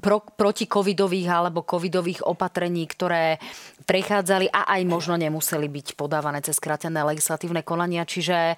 pro, 0.00 0.24
protikovidových 0.24 1.28
alebo 1.28 1.66
covidových 1.66 2.24
opatrení, 2.24 2.88
ktoré 2.88 3.36
prechádzali 3.84 4.48
a 4.48 4.72
aj 4.78 4.82
možno 4.86 5.18
nemuseli 5.18 5.66
byť 5.68 5.86
podávané 5.98 6.40
cez 6.40 6.56
skrátené 6.56 7.02
legislatívne 7.02 7.60
konania. 7.66 8.06
Čiže 8.06 8.54
e, 8.54 8.56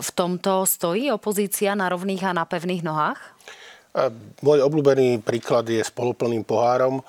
v 0.00 0.10
tomto 0.14 0.64
stojí 0.64 1.10
opozícia 1.10 1.74
na 1.74 1.90
rovných 1.90 2.22
a 2.24 2.36
na 2.36 2.44
pevných 2.46 2.86
nohách? 2.86 3.18
E, 3.18 4.08
môj 4.40 4.62
obľúbený 4.64 5.20
príklad 5.26 5.66
je 5.66 5.82
s 5.82 5.90
poloplným 5.90 6.46
pohárom, 6.46 7.02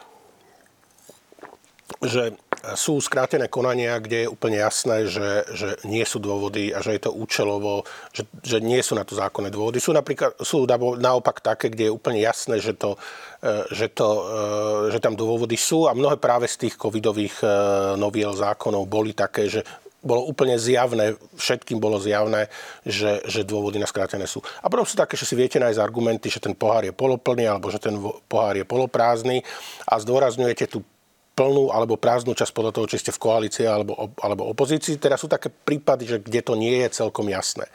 že 2.01 2.33
sú 2.73 2.97
skrátené 2.97 3.45
konania, 3.45 4.01
kde 4.01 4.25
je 4.25 4.31
úplne 4.31 4.57
jasné, 4.57 5.05
že, 5.05 5.45
že 5.53 5.69
nie 5.85 6.01
sú 6.01 6.17
dôvody 6.17 6.73
a 6.73 6.81
že 6.81 6.97
je 6.97 7.01
to 7.05 7.13
účelovo, 7.13 7.85
že, 8.09 8.25
že 8.41 8.57
nie 8.57 8.81
sú 8.81 8.97
na 8.97 9.05
to 9.05 9.13
zákonné 9.13 9.53
dôvody. 9.53 9.77
Sú, 9.77 9.93
napríklad, 9.93 10.33
sú 10.41 10.65
naopak 10.97 11.41
také, 11.41 11.69
kde 11.69 11.89
je 11.89 11.95
úplne 11.95 12.21
jasné, 12.21 12.57
že, 12.57 12.73
to, 12.73 12.97
e, 13.41 13.69
že, 13.73 13.89
to, 13.93 14.07
e, 14.07 14.23
že 14.93 14.99
tam 15.01 15.13
dôvody 15.13 15.57
sú 15.57 15.85
a 15.85 15.97
mnohé 15.97 16.17
práve 16.17 16.49
z 16.49 16.69
tých 16.69 16.75
covidových 16.77 17.41
e, 17.41 17.47
noviel 17.97 18.33
zákonov 18.33 18.89
boli 18.89 19.13
také, 19.13 19.45
že 19.49 19.61
bolo 20.01 20.25
úplne 20.25 20.57
zjavné, 20.57 21.13
všetkým 21.37 21.77
bolo 21.77 22.01
zjavné, 22.01 22.49
že, 22.81 23.21
že 23.29 23.45
dôvody 23.45 23.77
na 23.77 23.85
skrátené 23.85 24.25
sú. 24.25 24.41
A 24.41 24.65
potom 24.65 24.81
sú 24.81 24.97
také, 24.97 25.13
že 25.13 25.29
si 25.29 25.37
viete 25.37 25.61
nájsť 25.61 25.77
argumenty, 25.77 26.25
že 26.25 26.41
ten 26.41 26.57
pohár 26.57 26.81
je 26.81 26.89
poloplný 26.89 27.45
alebo 27.45 27.69
že 27.69 27.77
ten 27.77 27.93
pohár 28.25 28.57
je 28.57 28.65
poloprázdny 28.65 29.45
a 29.85 30.01
zdôrazňujete 30.01 30.65
tú 30.65 30.81
plnú 31.31 31.71
alebo 31.71 31.95
prázdnu 31.95 32.35
časť 32.35 32.51
podľa 32.51 32.71
toho, 32.75 32.89
či 32.91 33.01
ste 33.01 33.15
v 33.15 33.23
koalícii 33.23 33.65
alebo, 33.65 34.11
alebo 34.19 34.51
opozícii. 34.51 34.99
Teda 34.99 35.15
sú 35.15 35.31
také 35.31 35.47
prípady, 35.47 36.03
že 36.05 36.17
kde 36.19 36.41
to 36.43 36.53
nie 36.59 36.83
je 36.83 36.89
celkom 36.91 37.27
jasné. 37.31 37.65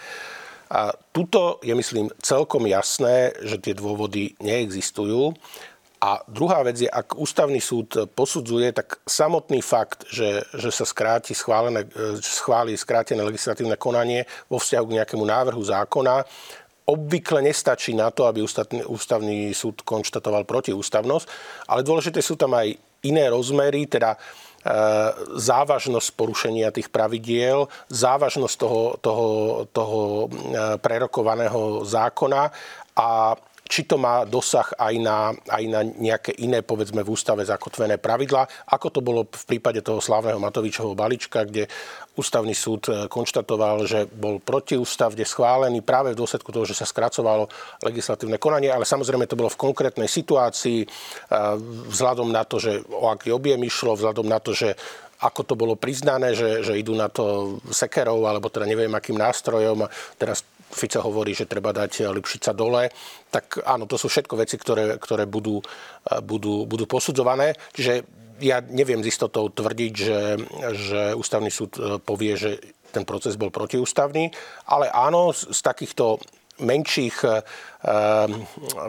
A 0.66 0.90
tuto 1.14 1.62
je, 1.62 1.70
myslím, 1.72 2.10
celkom 2.18 2.66
jasné, 2.66 3.32
že 3.46 3.62
tie 3.62 3.74
dôvody 3.74 4.34
neexistujú. 4.42 5.30
A 6.02 6.20
druhá 6.28 6.60
vec 6.60 6.76
je, 6.76 6.90
ak 6.90 7.16
ústavný 7.16 7.56
súd 7.62 8.12
posudzuje, 8.12 8.74
tak 8.76 9.00
samotný 9.08 9.64
fakt, 9.64 10.04
že, 10.12 10.44
že 10.52 10.68
sa 10.68 10.84
skráti 10.84 11.32
schválené, 11.32 11.88
schváli 12.20 12.76
skrátené 12.76 13.24
legislatívne 13.24 13.80
konanie 13.80 14.28
vo 14.52 14.60
vzťahu 14.60 14.84
k 14.86 14.96
nejakému 15.00 15.24
návrhu 15.24 15.62
zákona, 15.64 16.26
obvykle 16.86 17.42
nestačí 17.42 17.96
na 17.96 18.14
to, 18.14 18.30
aby 18.30 18.44
ústavný, 18.44 18.86
ústavný 18.86 19.50
súd 19.50 19.82
konštatoval 19.82 20.46
protiústavnosť, 20.46 21.26
ale 21.66 21.82
dôležité 21.82 22.22
sú 22.22 22.38
tam 22.38 22.54
aj 22.54 22.78
iné 23.06 23.30
rozmery, 23.30 23.86
teda 23.86 24.14
e, 24.14 24.18
závažnosť 25.38 26.08
porušenia 26.18 26.74
tých 26.74 26.90
pravidiel, 26.90 27.70
závažnosť 27.88 28.54
toho, 28.58 28.82
toho, 28.98 29.26
toho 29.70 30.00
e, 30.26 30.28
prerokovaného 30.82 31.86
zákona 31.86 32.50
a 32.96 33.10
či 33.66 33.82
to 33.84 33.98
má 33.98 34.22
dosah 34.22 34.66
aj 34.78 34.94
na, 35.02 35.34
aj 35.34 35.64
na 35.66 35.80
nejaké 35.82 36.32
iné, 36.38 36.62
povedzme, 36.62 37.02
v 37.02 37.12
ústave 37.12 37.42
zakotvené 37.42 37.98
pravidlá, 37.98 38.46
ako 38.70 38.86
to 38.88 39.00
bolo 39.02 39.26
v 39.26 39.44
prípade 39.44 39.82
toho 39.82 39.98
slávneho 39.98 40.38
Matovičovho 40.38 40.94
balíčka, 40.94 41.42
kde 41.42 41.66
ústavný 42.16 42.56
súd 42.56 42.88
e, 42.88 42.92
konštatoval, 43.10 43.84
že 43.84 44.08
bol 44.08 44.40
protiústavne 44.40 45.26
schválený 45.26 45.84
práve 45.84 46.16
v 46.16 46.20
dôsledku 46.22 46.48
toho, 46.48 46.64
že 46.64 46.78
sa 46.78 46.88
skracovalo 46.88 47.50
legislatívne 47.84 48.40
konanie, 48.40 48.72
ale 48.72 48.88
samozrejme 48.88 49.28
to 49.28 49.36
bolo 49.36 49.52
v 49.52 49.60
konkrétnej 49.60 50.08
situácii, 50.08 50.80
e, 50.82 50.86
vzhľadom 51.92 52.32
na 52.32 52.46
to, 52.48 52.56
že 52.56 52.80
o 52.88 53.12
aký 53.12 53.34
objem 53.34 53.60
išlo, 53.60 53.98
vzhľadom 53.98 54.26
na 54.26 54.40
to, 54.40 54.56
že 54.56 54.72
ako 55.16 55.40
to 55.48 55.54
bolo 55.56 55.74
priznané, 55.80 56.36
že, 56.36 56.60
že 56.60 56.76
idú 56.76 56.92
na 56.92 57.08
to 57.08 57.56
sekerov, 57.72 58.20
alebo 58.28 58.52
teda 58.52 58.68
neviem 58.68 58.92
akým 58.92 59.16
nástrojom. 59.16 59.88
Teraz 60.20 60.44
Fico 60.66 61.00
hovorí, 61.02 61.32
že 61.32 61.48
treba 61.48 61.70
dať 61.70 62.10
Lipšica 62.10 62.50
dole, 62.50 62.90
tak 63.30 63.62
áno, 63.62 63.86
to 63.86 63.94
sú 63.94 64.10
všetko 64.10 64.34
veci, 64.36 64.58
ktoré, 64.58 64.98
ktoré 64.98 65.24
budú, 65.24 65.62
budú, 66.26 66.66
budú 66.66 66.84
posudzované. 66.90 67.54
Čiže 67.72 68.02
ja 68.42 68.60
neviem 68.60 69.00
s 69.00 69.10
istotou 69.14 69.48
tvrdiť, 69.48 69.92
že, 69.96 70.20
že 70.76 71.00
ústavný 71.16 71.48
súd 71.48 72.02
povie, 72.04 72.36
že 72.36 72.50
ten 72.92 73.04
proces 73.08 73.36
bol 73.36 73.52
protiústavný, 73.52 74.28
ale 74.68 74.92
áno, 74.92 75.32
z, 75.32 75.52
z 75.52 75.60
takýchto 75.64 76.20
menších 76.56 77.20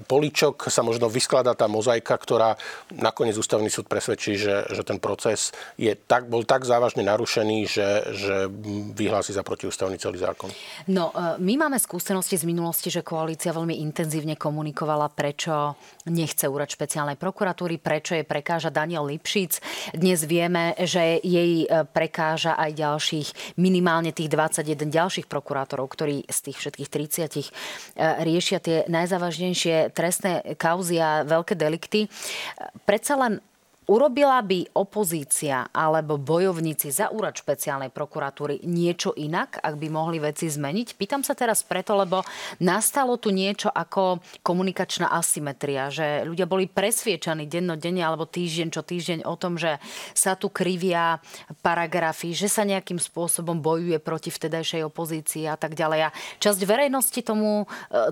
poličok 0.09 0.73
sa 0.73 0.81
možno 0.81 1.05
vyskladá 1.05 1.53
tá 1.53 1.69
mozaika, 1.69 2.17
ktorá 2.17 2.57
nakoniec 2.97 3.37
ústavný 3.37 3.69
súd 3.69 3.85
presvedčí, 3.85 4.41
že, 4.41 4.65
že 4.73 4.81
ten 4.81 4.97
proces 4.97 5.53
je 5.77 5.93
tak, 5.93 6.25
bol 6.25 6.41
tak 6.41 6.65
závažne 6.65 7.05
narušený, 7.05 7.57
že, 7.69 7.87
že 8.17 8.35
vyhlási 8.97 9.37
za 9.37 9.45
protiústavný 9.45 10.01
celý 10.01 10.17
zákon. 10.17 10.49
No, 10.89 11.13
e, 11.13 11.37
my 11.37 11.53
máme 11.67 11.77
skúsenosti 11.77 12.41
z 12.41 12.49
minulosti, 12.49 12.89
že 12.89 13.05
koalícia 13.05 13.53
veľmi 13.53 13.77
intenzívne 13.85 14.33
komunikovala, 14.33 15.13
prečo 15.13 15.77
nechce 16.09 16.49
úrad 16.49 16.73
špeciálnej 16.73 17.21
prokuratúry, 17.21 17.77
prečo 17.77 18.17
je 18.17 18.25
prekáža 18.25 18.73
Daniel 18.73 19.05
Lipšic. 19.05 19.61
Dnes 19.93 20.25
vieme, 20.25 20.73
že 20.81 21.21
jej 21.21 21.69
e, 21.69 21.85
prekáža 21.85 22.57
aj 22.57 22.71
ďalších, 22.73 23.27
minimálne 23.61 24.09
tých 24.09 24.33
21 24.33 24.89
ďalších 24.89 25.27
prokurátorov, 25.29 25.85
ktorí 25.93 26.25
z 26.25 26.39
tých 26.49 26.57
všetkých 26.65 26.89
30 26.89 27.37
e, 27.37 27.49
riešia 28.25 28.57
tie 28.57 28.86
najzávažnejšie 28.87 29.93
trestné 29.93 30.43
kauzy 30.59 30.99
a 30.99 31.23
veľké 31.23 31.53
delikty. 31.55 32.07
Predsa 32.83 33.15
len 33.19 33.43
Urobila 33.87 34.43
by 34.43 34.75
opozícia 34.75 35.71
alebo 35.71 36.19
bojovníci 36.19 36.91
za 36.91 37.07
úrad 37.07 37.39
špeciálnej 37.39 37.87
prokuratúry 37.87 38.59
niečo 38.67 39.15
inak, 39.15 39.63
ak 39.63 39.79
by 39.79 39.87
mohli 39.87 40.19
veci 40.19 40.51
zmeniť? 40.51 40.99
Pýtam 40.99 41.23
sa 41.23 41.31
teraz 41.31 41.63
preto, 41.63 41.95
lebo 41.95 42.19
nastalo 42.59 43.15
tu 43.15 43.31
niečo 43.31 43.71
ako 43.71 44.19
komunikačná 44.43 45.07
asymetria, 45.15 45.87
že 45.87 46.27
ľudia 46.27 46.43
boli 46.43 46.67
presviečaní 46.67 47.47
dennodenne 47.47 48.03
alebo 48.03 48.27
týždeň 48.27 48.67
čo 48.75 48.83
týždeň 48.83 49.19
o 49.23 49.39
tom, 49.39 49.55
že 49.55 49.79
sa 50.11 50.35
tu 50.35 50.51
krivia 50.51 51.23
paragrafy, 51.63 52.35
že 52.35 52.51
sa 52.51 52.67
nejakým 52.67 52.99
spôsobom 52.99 53.63
bojuje 53.63 54.03
proti 54.03 54.35
vtedajšej 54.35 54.83
opozícii 54.83 55.47
a 55.47 55.55
tak 55.55 55.79
ďalej. 55.79 56.11
A 56.11 56.15
časť 56.43 56.59
verejnosti 56.67 57.23
tomu 57.23 57.63
e, 57.63 57.65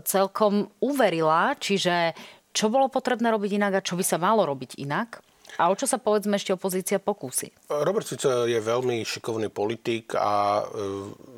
celkom 0.07 0.71
uverila, 0.79 1.51
čiže 1.59 2.15
čo 2.55 2.71
bolo 2.71 2.87
potrebné 2.87 3.27
robiť 3.27 3.59
inak 3.59 3.73
a 3.75 3.83
čo 3.83 3.99
by 3.99 4.03
sa 4.07 4.15
malo 4.15 4.47
robiť 4.47 4.79
inak? 4.79 5.24
A 5.55 5.71
o 5.71 5.77
čo 5.77 5.87
sa 5.87 6.01
povedzme 6.01 6.35
ešte 6.35 6.51
opozícia 6.51 6.99
pokúsi? 6.99 7.53
Robert 7.71 8.03
Fico 8.03 8.43
je 8.43 8.59
veľmi 8.59 9.05
šikovný 9.07 9.47
politik 9.47 10.17
a 10.17 10.61
e, 10.61 10.63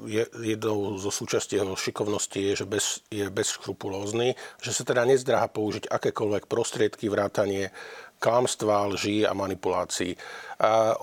je, 0.10 0.24
jednou 0.58 0.98
zo 0.98 1.14
súčastí 1.14 1.60
jeho 1.60 1.78
šikovnosti 1.78 2.40
je, 2.40 2.54
že 2.58 2.66
bez, 2.66 3.06
je 3.14 3.30
bezškrupulózny, 3.30 4.34
že 4.64 4.72
sa 4.74 4.84
teda 4.88 5.06
nezdráha 5.06 5.52
použiť 5.52 5.92
akékoľvek 5.92 6.50
prostriedky, 6.50 7.12
vrátanie 7.12 7.70
klamstva, 8.18 8.90
lží 8.98 9.26
a 9.26 9.34
manipulácií. 9.38 10.18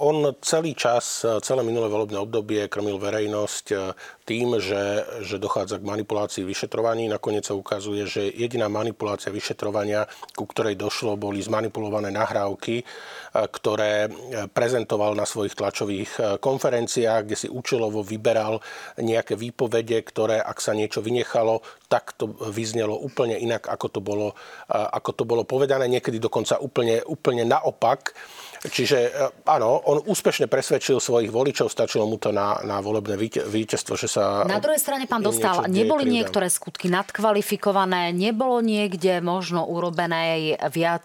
On 0.02 0.34
celý 0.42 0.74
čas, 0.74 1.22
celé 1.22 1.62
minulé 1.62 1.86
volebné 1.86 2.18
obdobie 2.18 2.66
krmil 2.66 2.98
verejnosť 2.98 3.66
e, 3.70 3.76
tým, 4.24 4.56
že, 4.58 5.04
že 5.20 5.36
dochádza 5.36 5.78
k 5.78 5.88
manipulácii 5.88 6.42
vyšetrovaní. 6.48 7.06
Nakoniec 7.12 7.44
sa 7.44 7.54
ukazuje, 7.54 8.08
že 8.08 8.32
jediná 8.32 8.72
manipulácia 8.72 9.28
vyšetrovania, 9.28 10.08
ku 10.32 10.48
ktorej 10.48 10.80
došlo, 10.80 11.20
boli 11.20 11.44
zmanipulované 11.44 12.08
nahrávky, 12.08 12.80
e, 12.80 12.84
ktoré 13.32 14.08
e, 14.08 14.10
prezentoval 14.48 15.12
na 15.12 15.28
svojich 15.28 15.54
tlačových 15.54 16.40
konferenciách, 16.40 17.20
kde 17.28 17.36
si 17.36 17.48
účelovo 17.52 18.00
vyberal 18.00 18.58
nejaké 18.96 19.36
výpovede, 19.36 20.00
ktoré, 20.02 20.40
ak 20.40 20.58
sa 20.58 20.72
niečo 20.72 21.04
vynechalo, 21.04 21.60
tak 21.92 22.16
to 22.16 22.32
vyznelo 22.50 22.96
úplne 22.96 23.38
inak, 23.38 23.68
ako 23.68 23.86
to 23.86 24.00
bolo, 24.00 24.34
ako 24.68 25.10
to 25.14 25.24
bolo 25.28 25.46
povedané, 25.46 25.86
niekedy 25.86 26.18
dokonca 26.18 26.58
úplne, 26.58 27.04
úplne 27.06 27.44
naopak. 27.46 28.16
Čiže 28.64 28.98
e, 28.98 29.10
áno, 29.44 29.76
on 29.84 30.00
úspešne 30.08 30.48
presvedčil 30.48 30.96
svojich 30.96 31.28
voličov, 31.28 31.68
stačilo 31.68 32.08
mu 32.08 32.16
to 32.16 32.32
na, 32.32 32.64
na 32.64 32.80
volebné 32.80 33.20
víťazstvo, 33.44 33.92
že 33.92 34.08
sa... 34.08 34.48
Na 34.48 34.56
druhej 34.56 34.80
strane, 34.80 35.04
pán 35.04 35.20
Dostal, 35.20 35.68
neboli 35.68 36.08
niektoré 36.08 36.48
skutky 36.48 36.88
nadkvalifikované, 36.88 38.16
nebolo 38.16 38.64
niekde 38.64 39.20
možno 39.20 39.68
urobené 39.68 40.56
viac 40.72 41.04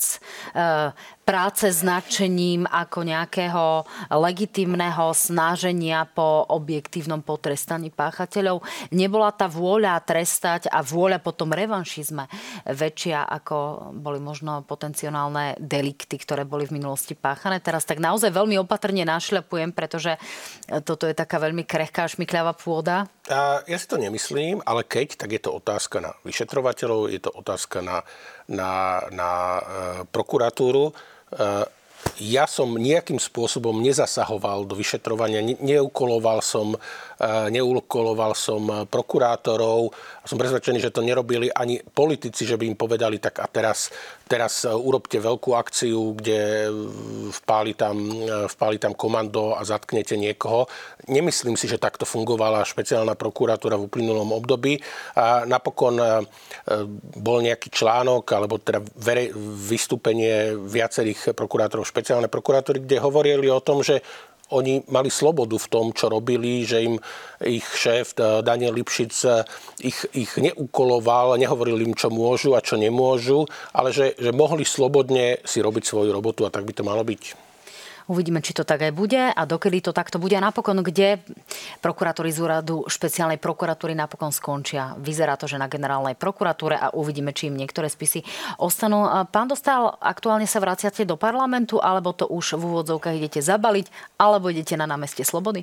e, 0.56 0.96
práce 1.30 1.70
s 1.70 1.86
nadšením 1.86 2.66
ako 2.66 3.06
nejakého 3.06 3.86
legitimného 4.10 5.14
snaženia 5.14 6.10
po 6.10 6.42
objektívnom 6.50 7.22
potrestaní 7.22 7.94
páchateľov. 7.94 8.66
Nebola 8.90 9.30
tá 9.30 9.46
vôľa 9.46 10.02
trestať 10.02 10.74
a 10.74 10.82
vôľa 10.82 11.22
potom 11.22 11.54
revanšizme 11.54 12.26
väčšia 12.66 13.30
ako 13.30 13.58
boli 14.02 14.18
možno 14.18 14.66
potenciálne 14.66 15.54
delikty, 15.62 16.18
ktoré 16.18 16.50
boli 16.50 16.66
v 16.66 16.82
minulosti 16.82 17.14
páchané. 17.14 17.62
Teraz 17.62 17.86
tak 17.86 18.02
naozaj 18.02 18.34
veľmi 18.34 18.58
opatrne 18.66 19.06
našľapujem, 19.06 19.70
pretože 19.70 20.18
toto 20.82 21.06
je 21.06 21.14
taká 21.14 21.38
veľmi 21.38 21.62
krehká 21.62 22.10
šmikľavá 22.10 22.58
pôda. 22.58 23.06
A 23.30 23.62
ja 23.70 23.78
si 23.78 23.86
to 23.86 24.02
nemyslím, 24.02 24.66
ale 24.66 24.82
keď, 24.82 25.14
tak 25.14 25.30
je 25.30 25.42
to 25.46 25.54
otázka 25.54 26.02
na 26.02 26.18
vyšetrovateľov, 26.26 27.14
je 27.14 27.22
to 27.22 27.30
otázka 27.30 27.86
na, 27.86 28.02
na, 28.50 29.06
na 29.14 29.30
e, 29.30 29.62
prokuratúru 30.10 30.90
ja 32.20 32.46
som 32.48 32.76
nejakým 32.76 33.20
spôsobom 33.20 33.80
nezasahoval 33.80 34.68
do 34.68 34.76
vyšetrovania, 34.76 35.44
neukoloval 35.60 36.44
som, 36.44 36.76
neukoloval 37.52 38.32
som 38.32 38.88
prokurátorov. 38.88 39.92
Som 40.24 40.40
presvedčený, 40.40 40.80
že 40.80 40.94
to 40.94 41.04
nerobili 41.04 41.52
ani 41.52 41.84
politici, 41.84 42.48
že 42.48 42.56
by 42.56 42.64
im 42.70 42.78
povedali, 42.80 43.20
tak 43.20 43.44
a 43.44 43.48
teraz 43.52 43.92
teraz 44.30 44.62
e, 44.64 44.70
urobte 44.70 45.18
veľkú 45.18 45.58
akciu, 45.58 46.14
kde 46.14 46.70
vpáli 47.34 47.74
tam, 47.74 47.98
vpáli 48.46 48.78
tam 48.78 48.94
komando 48.94 49.58
a 49.58 49.66
zatknete 49.66 50.14
niekoho. 50.14 50.70
Nemyslím 51.10 51.58
si, 51.58 51.66
že 51.66 51.82
takto 51.82 52.06
fungovala 52.06 52.62
špeciálna 52.62 53.18
prokuratúra 53.18 53.82
v 53.82 53.90
uplynulom 53.90 54.30
období. 54.38 54.78
A 55.18 55.50
napokon 55.50 55.98
bol 57.18 57.38
nejaký 57.42 57.74
článok, 57.74 58.30
alebo 58.30 58.62
teda 58.62 58.84
vystúpenie 59.66 60.54
viacerých 60.54 61.34
prokurátorov 61.34 61.90
špeciálnej 61.90 62.30
prokuratúry, 62.30 62.86
kde 62.86 63.02
hovorili 63.02 63.50
o 63.50 63.64
tom, 63.64 63.82
že 63.82 64.06
oni 64.50 64.86
mali 64.90 65.10
slobodu 65.14 65.58
v 65.58 65.68
tom, 65.72 65.86
čo 65.94 66.10
robili, 66.10 66.66
že 66.66 66.82
im 66.86 66.96
ich 67.44 67.66
šéf 67.66 68.18
eh, 68.18 68.42
Daniel 68.42 68.76
Lipšic 68.76 69.14
eh, 69.26 69.44
ich, 69.82 69.98
ich 70.14 70.32
neukoloval, 70.38 71.38
nehovoril 71.38 71.80
im, 71.82 71.94
čo 71.94 72.14
môžu 72.14 72.54
a 72.58 72.64
čo 72.64 72.78
nemôžu, 72.78 73.46
ale 73.74 73.94
že, 73.94 74.18
že 74.18 74.36
mohli 74.36 74.66
slobodne 74.66 75.42
si 75.46 75.62
robiť 75.62 75.84
svoju 75.86 76.12
robotu 76.14 76.46
a 76.46 76.54
tak 76.54 76.66
by 76.66 76.74
to 76.74 76.84
malo 76.84 77.02
byť. 77.06 77.49
Uvidíme, 78.10 78.42
či 78.42 78.58
to 78.58 78.66
tak 78.66 78.82
aj 78.82 78.90
bude 78.90 79.22
a 79.22 79.42
dokedy 79.46 79.86
to 79.86 79.94
takto 79.94 80.18
bude. 80.18 80.34
A 80.34 80.42
napokon, 80.42 80.82
kde 80.82 81.22
prokurátori 81.78 82.34
z 82.34 82.42
úradu 82.42 82.90
špeciálnej 82.90 83.38
prokuratúry 83.38 83.94
napokon 83.94 84.34
skončia. 84.34 84.98
Vyzerá 84.98 85.38
to, 85.38 85.46
že 85.46 85.62
na 85.62 85.70
generálnej 85.70 86.18
prokuratúre 86.18 86.74
a 86.74 86.90
uvidíme, 86.98 87.38
či 87.38 87.54
im 87.54 87.56
niektoré 87.56 87.86
spisy 87.86 88.26
ostanú. 88.58 89.06
Pán 89.30 89.46
Dostal, 89.46 89.94
aktuálne 90.02 90.50
sa 90.50 90.58
vraciate 90.58 91.06
do 91.06 91.22
parlamentu, 91.22 91.78
alebo 91.78 92.10
to 92.10 92.26
už 92.26 92.58
v 92.58 92.66
úvodzovkách 92.66 93.14
idete 93.14 93.46
zabaliť, 93.46 94.18
alebo 94.18 94.50
idete 94.50 94.74
na 94.74 94.90
námestie 94.90 95.22
Slobody? 95.22 95.62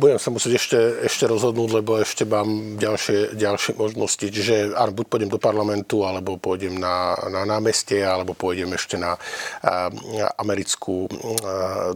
Budem 0.00 0.16
sa 0.16 0.32
musieť 0.32 0.56
ešte, 0.56 0.78
ešte 1.04 1.28
rozhodnúť, 1.28 1.70
lebo 1.84 2.00
ešte 2.00 2.24
mám 2.24 2.80
ďalšie, 2.80 3.36
ďalšie 3.36 3.76
možnosti. 3.76 4.24
Čiže 4.24 4.72
buď 4.72 5.04
pôjdem 5.04 5.28
do 5.28 5.36
parlamentu, 5.36 6.00
alebo 6.08 6.40
pôjdem 6.40 6.80
na, 6.80 7.12
na 7.28 7.44
námestie, 7.44 8.00
alebo 8.00 8.32
pôjdem 8.32 8.72
ešte 8.72 8.96
na, 8.96 9.20
na 10.16 10.32
americkú, 10.40 11.12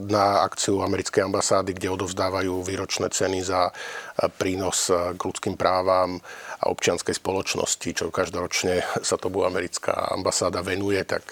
na 0.04 0.44
akciu 0.44 0.84
americkej 0.84 1.24
ambasády, 1.24 1.72
kde 1.72 1.88
odovzdávajú 1.88 2.60
výročné 2.68 3.08
ceny 3.08 3.40
za 3.40 3.72
prínos 4.36 4.92
k 4.92 5.20
ľudským 5.22 5.56
právam 5.56 6.20
a 6.58 6.68
občianskej 6.68 7.16
spoločnosti, 7.16 7.88
čo 7.94 8.10
každoročne 8.10 8.82
sa 9.00 9.16
tomu 9.16 9.46
americká 9.46 10.10
ambasáda 10.10 10.60
venuje, 10.60 11.00
tak 11.06 11.22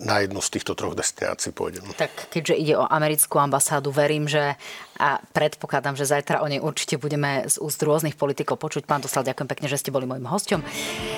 na 0.00 0.22
jednu 0.22 0.40
z 0.40 0.48
týchto 0.56 0.72
troch 0.72 0.94
destinácií 0.96 1.52
pôjdem. 1.52 1.84
Tak 1.98 2.32
keďže 2.32 2.54
ide 2.54 2.74
o 2.78 2.86
americkú 2.86 3.42
ambasádu, 3.42 3.90
verím, 3.90 4.30
že 4.30 4.54
a 5.02 5.18
predpokladám, 5.34 5.98
že 5.98 6.06
zajtra 6.06 6.38
o 6.38 6.46
nej 6.46 6.62
určite 6.62 6.94
budeme 6.94 7.42
z 7.50 7.58
úst 7.58 7.82
rôznych 7.82 8.14
politikov 8.14 8.62
počuť. 8.62 8.86
Pán 8.86 9.02
Dostal, 9.02 9.26
ďakujem 9.26 9.50
pekne, 9.50 9.66
že 9.66 9.82
ste 9.82 9.90
boli 9.90 10.06
môjim 10.06 10.30
hosťom. 10.30 10.62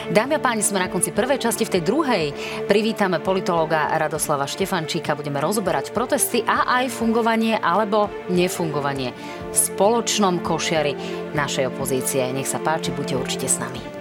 Dámy 0.08 0.40
a 0.40 0.40
páni, 0.40 0.64
sme 0.64 0.80
na 0.80 0.88
konci 0.88 1.12
prvej 1.12 1.36
časti. 1.44 1.68
V 1.68 1.76
tej 1.76 1.82
druhej 1.84 2.32
privítame 2.64 3.20
politológa 3.20 3.92
Radoslava 4.00 4.48
Štefančíka. 4.48 5.12
Budeme 5.12 5.44
rozoberať 5.44 5.92
protesty 5.92 6.40
a 6.48 6.80
aj 6.80 6.96
fungovanie 6.96 7.60
alebo 7.60 8.08
nefungovanie 8.32 9.12
v 9.52 9.56
spoločnom 9.56 10.40
košiari 10.40 10.96
našej 11.36 11.68
opozície. 11.68 12.24
Nech 12.32 12.48
sa 12.48 12.56
páči, 12.64 12.88
buďte 12.88 13.20
určite 13.20 13.46
s 13.52 13.60
nami. 13.60 13.93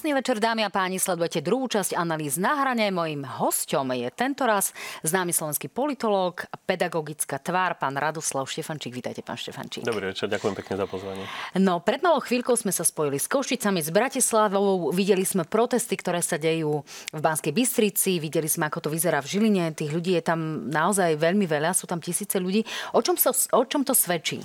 Krásny 0.00 0.16
večer, 0.16 0.40
dámy 0.40 0.64
a 0.64 0.72
páni, 0.72 0.96
sledujete 0.96 1.44
druhú 1.44 1.68
časť 1.68 1.92
analýz 1.92 2.40
na 2.40 2.56
hrane. 2.56 2.88
Mojím 2.88 3.20
hosťom 3.20 3.92
je 4.00 4.08
tento 4.08 4.48
raz 4.48 4.72
známy 5.04 5.28
slovenský 5.28 5.68
politológ, 5.68 6.48
pedagogická 6.64 7.36
tvár, 7.36 7.76
pán 7.76 8.00
Radoslav 8.00 8.48
Štefančík. 8.48 8.96
Vítajte, 8.96 9.20
pán 9.20 9.36
Štefančík. 9.36 9.84
Dobrý 9.84 10.08
večer, 10.08 10.32
ďakujem 10.32 10.56
pekne 10.56 10.80
za 10.80 10.88
pozvanie. 10.88 11.28
No, 11.60 11.84
pred 11.84 12.00
malou 12.00 12.16
chvíľkou 12.24 12.56
sme 12.56 12.72
sa 12.72 12.80
spojili 12.80 13.20
s 13.20 13.28
Košicami, 13.28 13.84
s 13.84 13.92
Bratislavou, 13.92 14.88
videli 14.88 15.28
sme 15.28 15.44
protesty, 15.44 16.00
ktoré 16.00 16.24
sa 16.24 16.40
dejú 16.40 16.80
v 17.12 17.20
Banskej 17.20 17.52
Bystrici, 17.52 18.16
videli 18.24 18.48
sme, 18.48 18.72
ako 18.72 18.88
to 18.88 18.88
vyzerá 18.88 19.20
v 19.20 19.36
Žiline. 19.36 19.76
Tých 19.76 19.92
ľudí 19.92 20.16
je 20.16 20.24
tam 20.24 20.64
naozaj 20.72 21.20
veľmi 21.20 21.44
veľa, 21.44 21.76
sú 21.76 21.84
tam 21.84 22.00
tisíce 22.00 22.40
ľudí. 22.40 22.64
O 22.96 23.04
čom, 23.04 23.20
sa, 23.20 23.36
o 23.52 23.68
čom 23.68 23.84
to 23.84 23.92
svedčí? 23.92 24.40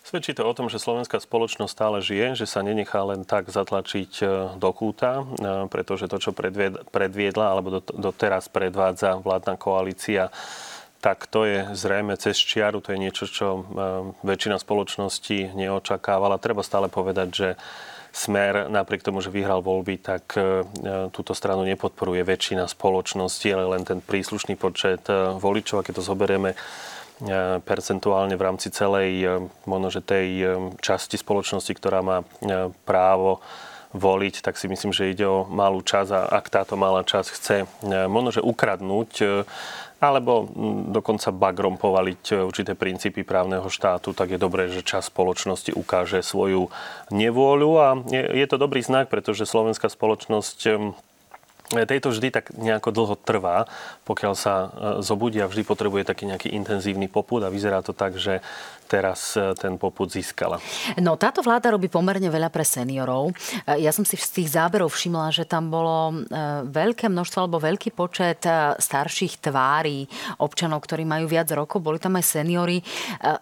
Svedčí 0.00 0.32
to 0.32 0.48
o 0.48 0.56
tom, 0.56 0.72
že 0.72 0.80
slovenská 0.80 1.20
spoločnosť 1.20 1.72
stále 1.72 1.98
žije, 2.00 2.32
že 2.32 2.48
sa 2.48 2.64
nenechá 2.64 3.04
len 3.04 3.28
tak 3.28 3.52
zatlačiť 3.52 4.12
e, 4.18 4.24
do 4.56 4.70
kúta, 4.72 5.20
e, 5.20 5.24
pretože 5.68 6.08
to, 6.08 6.16
čo 6.16 6.32
predviedla 6.88 7.46
alebo 7.52 7.84
doteraz 7.84 8.48
predvádza 8.48 9.20
vládna 9.20 9.60
koalícia, 9.60 10.32
tak 11.04 11.28
to 11.28 11.44
je 11.44 11.68
zrejme 11.76 12.16
cez 12.16 12.36
čiaru, 12.36 12.80
to 12.80 12.96
je 12.96 12.98
niečo, 12.98 13.28
čo 13.28 13.48
e, 13.52 13.60
väčšina 14.24 14.56
spoločnosti 14.56 15.52
neočakávala. 15.52 16.40
Treba 16.40 16.64
stále 16.64 16.88
povedať, 16.88 17.28
že 17.30 17.48
Smer, 18.10 18.66
napriek 18.66 19.06
tomu, 19.06 19.22
že 19.22 19.30
vyhral 19.30 19.62
voľby, 19.62 20.02
tak 20.02 20.34
túto 21.14 21.30
stranu 21.30 21.62
nepodporuje 21.62 22.26
väčšina 22.26 22.66
spoločnosti, 22.66 23.46
ale 23.54 23.78
len 23.78 23.86
ten 23.86 24.02
príslušný 24.02 24.58
počet 24.58 25.06
voličov. 25.38 25.86
Keď 25.86 25.94
to 25.94 26.02
zoberieme 26.02 26.58
percentuálne 27.64 28.34
v 28.36 28.44
rámci 28.44 28.72
celej 28.72 29.10
e, 29.20 29.26
možno, 29.68 29.92
tej 30.00 30.28
e, 30.40 30.46
časti 30.80 31.20
spoločnosti, 31.20 31.72
ktorá 31.76 32.00
má 32.00 32.18
právo 32.88 33.44
voliť, 33.90 34.46
tak 34.46 34.54
si 34.54 34.70
myslím, 34.70 34.94
že 34.94 35.10
ide 35.10 35.26
o 35.26 35.44
malú 35.44 35.82
časť 35.82 36.10
a 36.14 36.20
ak 36.30 36.46
táto 36.46 36.78
malá 36.78 37.02
časť 37.02 37.28
chce 37.34 37.56
možno, 38.06 38.30
že 38.30 38.38
ukradnúť 38.38 39.42
alebo 40.00 40.48
dokonca 40.94 41.34
bagrom 41.34 41.74
povaliť 41.74 42.46
určité 42.48 42.78
princípy 42.78 43.26
právneho 43.26 43.66
štátu, 43.66 44.14
tak 44.14 44.30
je 44.30 44.38
dobré, 44.38 44.70
že 44.70 44.86
čas 44.86 45.10
spoločnosti 45.10 45.74
ukáže 45.74 46.22
svoju 46.22 46.70
nevôľu 47.10 47.70
a 47.76 47.88
je 48.14 48.46
to 48.46 48.56
dobrý 48.62 48.80
znak, 48.80 49.10
pretože 49.10 49.42
slovenská 49.42 49.90
spoločnosť 49.90 50.58
tejto 51.70 52.10
vždy 52.10 52.28
tak 52.34 52.50
nejako 52.58 52.90
dlho 52.90 53.14
trvá, 53.14 53.70
pokiaľ 54.02 54.34
sa 54.34 54.54
e, 54.54 54.68
zobudí 55.06 55.38
a 55.38 55.46
vždy 55.46 55.62
potrebuje 55.62 56.02
taký 56.02 56.26
nejaký 56.26 56.48
intenzívny 56.50 57.06
poput 57.06 57.40
a 57.46 57.52
vyzerá 57.52 57.80
to 57.80 57.94
tak, 57.94 58.18
že 58.18 58.42
teraz 58.90 59.38
e, 59.38 59.54
ten 59.54 59.78
poput 59.78 60.10
získala. 60.10 60.58
No 60.98 61.14
táto 61.14 61.46
vláda 61.46 61.70
robí 61.70 61.86
pomerne 61.86 62.26
veľa 62.26 62.50
pre 62.50 62.66
seniorov. 62.66 63.30
E, 63.30 63.78
ja 63.78 63.94
som 63.94 64.02
si 64.02 64.18
z 64.18 64.42
tých 64.42 64.58
záberov 64.58 64.90
všimla, 64.90 65.30
že 65.30 65.46
tam 65.46 65.70
bolo 65.70 66.26
veľké 66.66 67.06
množstvo 67.06 67.38
alebo 67.46 67.62
veľký 67.62 67.94
počet 67.94 68.42
starších 68.80 69.38
tvári 69.38 70.10
občanov, 70.42 70.82
ktorí 70.82 71.06
majú 71.06 71.30
viac 71.30 71.46
rokov. 71.54 71.84
Boli 71.84 72.02
tam 72.02 72.18
aj 72.18 72.24
seniory. 72.26 72.82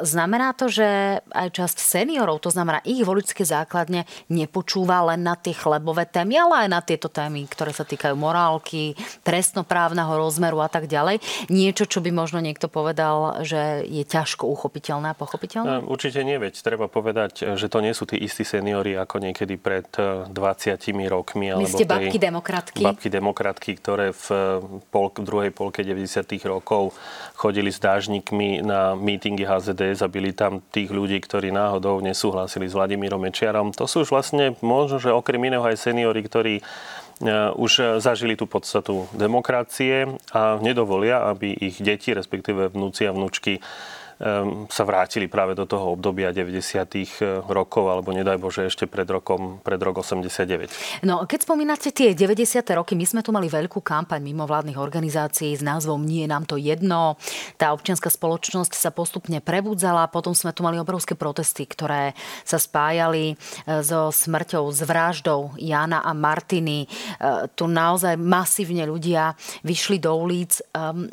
Znamená 0.02 0.52
to, 0.52 0.68
že 0.68 1.22
aj 1.32 1.48
časť 1.54 1.78
seniorov, 1.78 2.42
to 2.42 2.52
znamená 2.52 2.82
ich 2.84 3.00
voličské 3.06 3.46
základne, 3.46 4.04
nepočúva 4.28 5.00
len 5.14 5.24
na 5.24 5.38
tie 5.38 5.54
chlebové 5.54 6.04
témy, 6.04 6.36
ale 6.36 6.66
aj 6.66 6.68
na 6.68 6.80
tieto 6.82 7.08
témy, 7.08 7.46
ktoré 7.46 7.70
sa 7.72 7.86
týkajú 7.86 8.18
morálky, 8.18 8.98
trestnoprávneho 9.22 10.10
rozmeru 10.18 10.60
a 10.60 10.68
tak 10.68 10.90
ďalej. 10.90 11.22
Niečo, 11.48 11.86
čo 11.86 12.02
by 12.02 12.10
možno 12.10 12.42
niekto 12.42 12.66
povedal, 12.66 13.46
že 13.46 13.86
je 13.86 14.02
ťažko 14.02 14.44
uchopiteľné 14.50 15.14
a 15.14 15.16
pochopiteľné? 15.16 15.37
Určite 15.86 16.20
nie, 16.26 16.36
veď 16.36 16.54
treba 16.60 16.90
povedať, 16.90 17.56
že 17.56 17.66
to 17.70 17.78
nie 17.80 17.94
sú 17.94 18.04
tí 18.04 18.18
istí 18.18 18.42
seniori 18.42 18.98
ako 18.98 19.22
niekedy 19.22 19.54
pred 19.56 19.88
20 19.94 20.28
eh, 20.28 21.08
rokmi. 21.08 21.54
Alebo 21.54 21.70
ste 21.70 21.86
babky 21.86 22.18
demokratky? 22.18 22.82
Babky 22.82 23.08
demokratky, 23.08 23.70
ktoré 23.78 24.12
v 24.12 24.26
eh, 24.30 24.40
pol, 24.90 25.14
druhej 25.14 25.54
polke 25.54 25.86
90 25.86 26.26
rokov 26.44 26.92
chodili 27.38 27.70
s 27.70 27.78
dážnikmi 27.78 28.60
na 28.66 28.98
mítingy 28.98 29.46
HZD, 29.46 29.94
zabili 29.94 30.34
tam 30.34 30.60
tých 30.74 30.90
ľudí, 30.90 31.22
ktorí 31.22 31.54
náhodou 31.54 32.02
nesúhlasili 32.02 32.66
s 32.66 32.74
Vladimírom 32.74 33.22
Mečiarom. 33.22 33.70
To 33.78 33.86
sú 33.86 34.02
už 34.04 34.10
vlastne 34.10 34.58
možno, 34.60 34.98
že 34.98 35.14
okrem 35.14 35.40
iného 35.46 35.62
aj 35.62 35.78
seniori, 35.78 36.20
ktorí 36.20 36.60
už 37.58 37.98
zažili 37.98 38.38
tú 38.38 38.46
podstatu 38.46 39.10
demokracie 39.10 40.06
a 40.30 40.62
nedovolia, 40.62 41.26
aby 41.26 41.50
ich 41.50 41.82
deti, 41.82 42.14
respektíve 42.14 42.70
vnúci 42.70 43.10
a 43.10 43.14
vnúčky 43.14 43.58
sa 44.66 44.82
vrátili 44.82 45.30
práve 45.30 45.54
do 45.54 45.62
toho 45.62 45.94
obdobia 45.94 46.34
90. 46.34 46.58
E, 46.58 47.06
rokov, 47.46 47.86
alebo 47.86 48.10
nedaj 48.10 48.34
Bože 48.42 48.66
ešte 48.66 48.90
pred 48.90 49.06
rokom, 49.06 49.62
pred 49.62 49.78
rok 49.78 50.02
89. 50.02 51.06
No, 51.06 51.22
keď 51.22 51.46
spomínate 51.46 51.94
tie 51.94 52.18
90. 52.18 52.66
roky, 52.74 52.98
my 52.98 53.06
sme 53.06 53.22
tu 53.22 53.30
mali 53.30 53.46
veľkú 53.46 53.78
kampaň 53.78 54.18
mimovládnych 54.26 54.74
organizácií 54.74 55.54
s 55.54 55.62
názvom 55.62 56.02
Nie 56.02 56.26
nám 56.26 56.50
to 56.50 56.58
jedno. 56.58 57.14
Tá 57.54 57.70
občianská 57.70 58.10
spoločnosť 58.10 58.74
sa 58.74 58.90
postupne 58.90 59.38
prebudzala, 59.38 60.10
potom 60.10 60.34
sme 60.34 60.50
tu 60.50 60.66
mali 60.66 60.82
obrovské 60.82 61.14
protesty, 61.14 61.70
ktoré 61.70 62.18
sa 62.42 62.58
spájali 62.58 63.32
e, 63.32 63.34
so 63.86 64.10
smrťou, 64.10 64.66
s 64.74 64.82
vraždou 64.82 65.54
Jana 65.62 66.02
a 66.02 66.10
Martiny. 66.10 66.82
E, 66.82 66.86
tu 67.54 67.70
naozaj 67.70 68.18
masívne 68.18 68.82
ľudia 68.82 69.38
vyšli 69.62 70.02
do 70.02 70.10
ulic. 70.18 70.58
Ehm, 70.74 71.06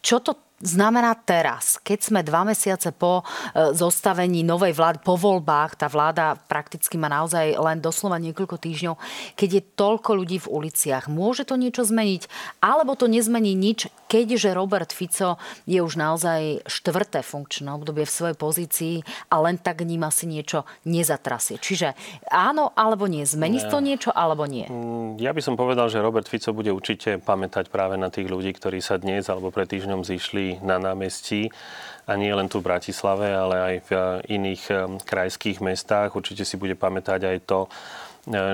čo 0.00 0.22
to 0.22 0.45
znamená 0.60 1.12
teraz, 1.20 1.76
keď 1.84 1.98
sme 2.00 2.20
dva 2.24 2.48
mesiace 2.48 2.88
po 2.96 3.20
e, 3.20 3.24
zostavení 3.76 4.40
novej 4.40 4.72
vlády, 4.72 5.04
po 5.04 5.20
voľbách, 5.20 5.76
tá 5.76 5.86
vláda 5.92 6.40
prakticky 6.48 6.96
má 6.96 7.12
naozaj 7.12 7.60
len 7.60 7.78
doslova 7.84 8.16
niekoľko 8.16 8.56
týždňov, 8.56 8.94
keď 9.36 9.50
je 9.52 9.62
toľko 9.76 10.10
ľudí 10.16 10.38
v 10.40 10.48
uliciach, 10.48 11.12
môže 11.12 11.44
to 11.44 11.60
niečo 11.60 11.84
zmeniť, 11.84 12.28
alebo 12.64 12.96
to 12.96 13.04
nezmení 13.04 13.52
nič, 13.52 13.92
keďže 14.08 14.56
Robert 14.56 14.96
Fico 14.96 15.36
je 15.68 15.82
už 15.84 16.00
naozaj 16.00 16.64
štvrté 16.64 17.20
funkčné 17.20 17.68
obdobie 17.76 18.08
v 18.08 18.16
svojej 18.16 18.36
pozícii 18.38 18.94
a 19.28 19.36
len 19.44 19.60
tak 19.60 19.84
ním 19.84 20.08
asi 20.08 20.24
niečo 20.24 20.64
nezatrasie. 20.88 21.60
Čiže 21.60 21.92
áno 22.32 22.72
alebo 22.72 23.04
nie, 23.04 23.28
zmení 23.28 23.60
to 23.66 23.82
niečo 23.82 24.14
alebo 24.14 24.46
nie? 24.46 24.68
Mm, 24.70 25.18
ja 25.20 25.34
by 25.36 25.40
som 25.42 25.58
povedal, 25.58 25.90
že 25.90 26.00
Robert 26.00 26.28
Fico 26.30 26.54
bude 26.56 26.70
určite 26.70 27.18
pamätať 27.20 27.68
práve 27.68 27.98
na 28.00 28.08
tých 28.08 28.30
ľudí, 28.30 28.54
ktorí 28.56 28.78
sa 28.80 28.96
dnes 28.96 29.26
alebo 29.26 29.50
pred 29.50 29.66
týždňom 29.66 30.06
zišli 30.06 30.45
na 30.62 30.78
námestí 30.78 31.50
a 32.06 32.14
nie 32.14 32.30
len 32.30 32.46
tu 32.46 32.62
v 32.62 32.68
Bratislave, 32.70 33.34
ale 33.34 33.56
aj 33.58 33.74
v 33.86 33.90
eh, 33.90 34.02
iných 34.38 34.62
eh, 34.70 34.78
krajských 35.02 35.58
mestách. 35.58 36.14
Určite 36.14 36.46
si 36.46 36.54
bude 36.54 36.78
pamätať 36.78 37.20
aj 37.26 37.38
to, 37.42 37.60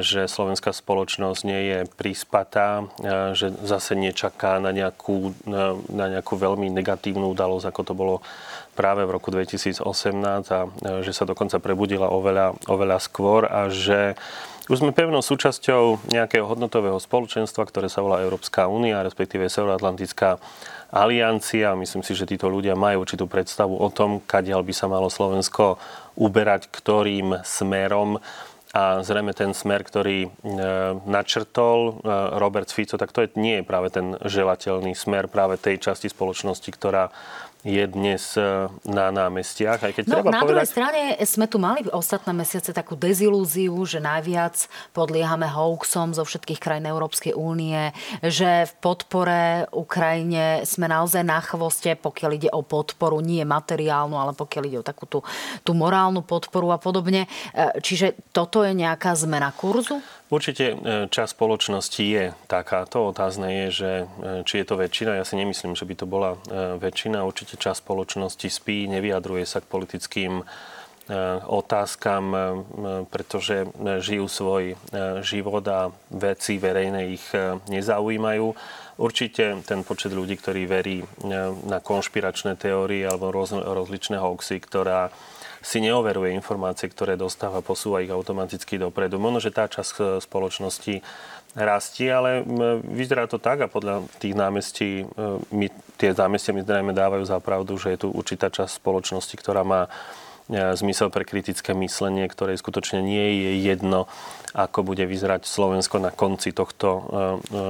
že 0.05 0.29
slovenská 0.29 0.77
spoločnosť 0.77 1.41
nie 1.49 1.61
je 1.73 1.79
prispatá, 1.97 2.85
že 3.33 3.49
zase 3.65 3.97
nečaká 3.97 4.61
na 4.61 4.69
nejakú, 4.69 5.33
na 5.89 6.07
nejakú 6.13 6.37
veľmi 6.37 6.69
negatívnu 6.69 7.33
udalosť, 7.33 7.73
ako 7.73 7.83
to 7.83 7.95
bolo 7.97 8.17
práve 8.77 9.05
v 9.09 9.15
roku 9.17 9.33
2018 9.33 9.85
a 10.53 10.61
že 11.01 11.13
sa 11.13 11.25
dokonca 11.25 11.57
prebudila 11.61 12.13
oveľa, 12.13 12.57
oveľa 12.69 12.99
skôr 13.01 13.49
a 13.49 13.73
že 13.73 14.17
už 14.71 14.79
sme 14.79 14.95
pevnou 14.95 15.25
súčasťou 15.25 16.15
nejakého 16.15 16.47
hodnotového 16.47 16.97
spoločenstva, 16.97 17.67
ktoré 17.67 17.91
sa 17.91 17.99
volá 17.99 18.23
Európska 18.23 18.71
únia, 18.71 19.03
respektíve 19.03 19.51
Severoatlantická 19.51 20.39
aliancia. 20.95 21.75
Myslím 21.75 22.07
si, 22.07 22.15
že 22.15 22.31
títo 22.31 22.47
ľudia 22.47 22.79
majú 22.79 23.03
určitú 23.03 23.27
predstavu 23.27 23.75
o 23.75 23.89
tom, 23.91 24.23
kadiaľ 24.23 24.63
by 24.63 24.75
sa 24.77 24.87
malo 24.87 25.11
Slovensko 25.11 25.83
uberať, 26.15 26.71
ktorým 26.71 27.43
smerom 27.43 28.23
a 28.73 29.05
zrejme 29.05 29.37
ten 29.37 29.53
smer, 29.53 29.85
ktorý 29.85 30.25
e, 30.25 30.29
načrtol 31.05 31.79
e, 31.81 31.93
Robert 32.41 32.73
Fico, 32.73 32.97
tak 32.97 33.13
to 33.13 33.21
je, 33.21 33.29
nie 33.37 33.61
je 33.61 33.69
práve 33.69 33.93
ten 33.93 34.17
želateľný 34.25 34.97
smer 34.97 35.29
práve 35.29 35.61
tej 35.61 35.77
časti 35.77 36.09
spoločnosti, 36.09 36.73
ktorá 36.73 37.13
je 37.63 37.87
dnes 37.87 38.19
e, 38.35 38.67
na 38.91 39.15
námestiach. 39.15 39.87
Aj 39.87 39.93
keď 39.95 40.05
no, 40.11 40.15
treba 40.19 40.31
na 40.35 40.43
povedať... 40.43 40.51
druhej 40.51 40.71
strane 40.71 41.03
sme 41.23 41.47
tu 41.47 41.63
mali 41.63 41.87
ostatné 41.95 42.35
mesiace 42.35 42.75
takú 42.75 42.99
dezilúziu, 42.99 43.79
že 43.87 44.03
najviac 44.03 44.67
podliehame 44.91 45.47
hoaxom 45.47 46.11
zo 46.11 46.27
všetkých 46.27 46.59
krajín 46.59 46.91
Európskej 46.91 47.39
únie, 47.39 47.95
že 48.19 48.67
v 48.67 48.73
podpore 48.83 49.71
Ukrajine 49.71 50.67
sme 50.67 50.91
naozaj 50.91 51.23
na 51.23 51.39
chvoste, 51.39 51.95
pokiaľ 51.95 52.31
ide 52.35 52.51
o 52.51 52.67
podporu, 52.67 53.23
nie 53.23 53.47
materiálnu, 53.47 54.19
ale 54.19 54.35
pokiaľ 54.35 54.63
ide 54.67 54.79
o 54.83 54.85
takú 54.87 55.07
tú, 55.07 55.23
tú 55.63 55.73
morálnu 55.79 56.27
podporu 56.27 56.75
a 56.75 56.83
podobne. 56.83 57.31
E, 57.55 57.79
čiže 57.79 58.19
toto 58.35 58.67
je 58.67 58.75
nejaká 58.75 59.15
zmena 59.15 59.55
kurzu? 59.55 60.03
Určite 60.33 60.65
e, 60.73 60.77
čas 61.13 61.37
spoločnosti 61.37 62.01
je 62.01 62.33
takáto. 62.49 63.13
Otázne 63.13 63.53
je, 63.53 63.67
že 63.69 63.93
e, 64.01 64.05
či 64.49 64.65
je 64.65 64.67
to 64.67 64.81
väčšina. 64.81 65.21
Ja 65.21 65.29
si 65.29 65.37
nemyslím, 65.37 65.77
že 65.77 65.85
by 65.85 65.93
to 65.93 66.09
bola 66.09 66.41
e, 66.49 66.81
väčšina. 66.81 67.21
Určite 67.21 67.61
čas 67.61 67.85
spoločnosti 67.85 68.49
spí, 68.49 68.89
nevyjadruje 68.89 69.45
sa 69.45 69.61
k 69.61 69.69
politickým 69.69 70.41
otázkam, 71.51 72.25
pretože 73.11 73.67
žijú 74.07 74.31
svoj 74.31 74.79
život 75.27 75.67
a 75.67 75.91
veci 76.15 76.63
verejné 76.63 77.11
ich 77.11 77.27
nezaujímajú. 77.67 78.47
Určite 79.03 79.67
ten 79.67 79.83
počet 79.83 80.15
ľudí, 80.15 80.39
ktorí 80.39 80.63
verí 80.71 81.03
na 81.67 81.83
konšpiračné 81.83 82.55
teórie 82.55 83.03
alebo 83.03 83.35
rozličné 83.51 84.23
hoaxy, 84.23 84.63
ktorá 84.63 85.11
si 85.63 85.79
neoveruje 85.79 86.35
informácie, 86.35 86.91
ktoré 86.91 87.15
dostáva, 87.15 87.63
posúva 87.63 88.03
ich 88.03 88.11
automaticky 88.11 88.77
dopredu. 88.77 89.23
Možno, 89.23 89.39
že 89.39 89.55
tá 89.55 89.71
časť 89.71 90.19
spoločnosti 90.21 91.01
rastie, 91.55 92.09
ale 92.11 92.43
vyzerá 92.83 93.31
to 93.31 93.39
tak 93.39 93.63
a 93.63 93.71
podľa 93.71 94.03
tých 94.19 94.35
námestí, 94.35 95.07
my, 95.55 95.71
tie 96.01 96.11
námestia 96.17 96.51
mi 96.57 96.67
zrejme 96.67 96.91
dávajú 96.97 97.23
za 97.29 97.39
pravdu, 97.39 97.79
že 97.79 97.95
je 97.95 98.03
tu 98.05 98.09
určitá 98.11 98.51
časť 98.51 98.83
spoločnosti, 98.83 99.37
ktorá 99.39 99.63
má 99.63 99.87
zmysel 100.51 101.09
pre 101.13 101.23
kritické 101.23 101.71
myslenie, 101.77 102.27
ktoré 102.27 102.59
skutočne 102.59 102.99
nie 102.99 103.47
je 103.47 103.53
jedno, 103.63 104.11
ako 104.53 104.83
bude 104.83 105.07
vyzerať 105.07 105.47
Slovensko 105.47 106.03
na 106.03 106.11
konci 106.11 106.51
tohto 106.51 107.07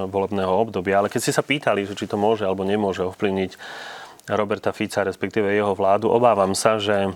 volebného 0.08 0.50
obdobia. 0.50 0.98
Ale 1.02 1.12
keď 1.12 1.20
ste 1.20 1.36
sa 1.36 1.44
pýtali, 1.44 1.84
že 1.84 1.94
či 1.98 2.08
to 2.08 2.16
môže 2.16 2.48
alebo 2.48 2.64
nemôže 2.64 3.04
ovplyvniť 3.04 3.54
Roberta 4.30 4.72
Fica, 4.72 5.04
respektíve 5.04 5.50
jeho 5.50 5.74
vládu, 5.74 6.06
obávam 6.06 6.54
sa, 6.54 6.78
že 6.78 7.12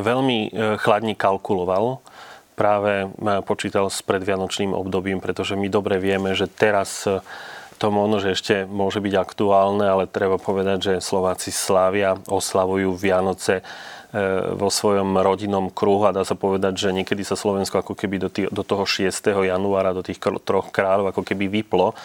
veľmi 0.00 0.38
e, 0.48 0.78
chladne 0.80 1.14
kalkuloval 1.14 2.02
práve 2.54 3.10
počítal 3.44 3.90
s 3.90 3.98
predvianočným 4.06 4.72
obdobím, 4.72 5.18
pretože 5.18 5.58
my 5.58 5.66
dobre 5.66 5.98
vieme, 5.98 6.38
že 6.38 6.46
teraz 6.46 7.02
e, 7.06 7.18
to 7.78 7.90
možno, 7.90 8.22
že 8.22 8.38
ešte 8.38 8.54
môže 8.64 9.02
byť 9.02 9.14
aktuálne, 9.18 9.84
ale 9.84 10.04
treba 10.06 10.38
povedať, 10.38 10.78
že 10.94 11.04
Slováci 11.04 11.50
slávia, 11.50 12.14
oslavujú 12.30 12.94
Vianoce 12.94 13.60
e, 13.60 13.62
vo 14.54 14.70
svojom 14.70 15.18
rodinnom 15.18 15.66
kruhu 15.74 16.06
a 16.06 16.14
dá 16.14 16.22
sa 16.22 16.38
povedať, 16.38 16.78
že 16.78 16.94
niekedy 16.94 17.26
sa 17.26 17.34
Slovensko 17.34 17.82
ako 17.82 17.98
keby 17.98 18.16
do, 18.22 18.28
tý, 18.30 18.46
do 18.46 18.62
toho 18.62 18.86
6. 18.86 19.10
januára, 19.26 19.90
do 19.90 20.06
tých 20.06 20.22
troch 20.22 20.70
kráľov 20.70 21.10
ako 21.10 21.26
keby 21.26 21.50
vyplo 21.50 21.98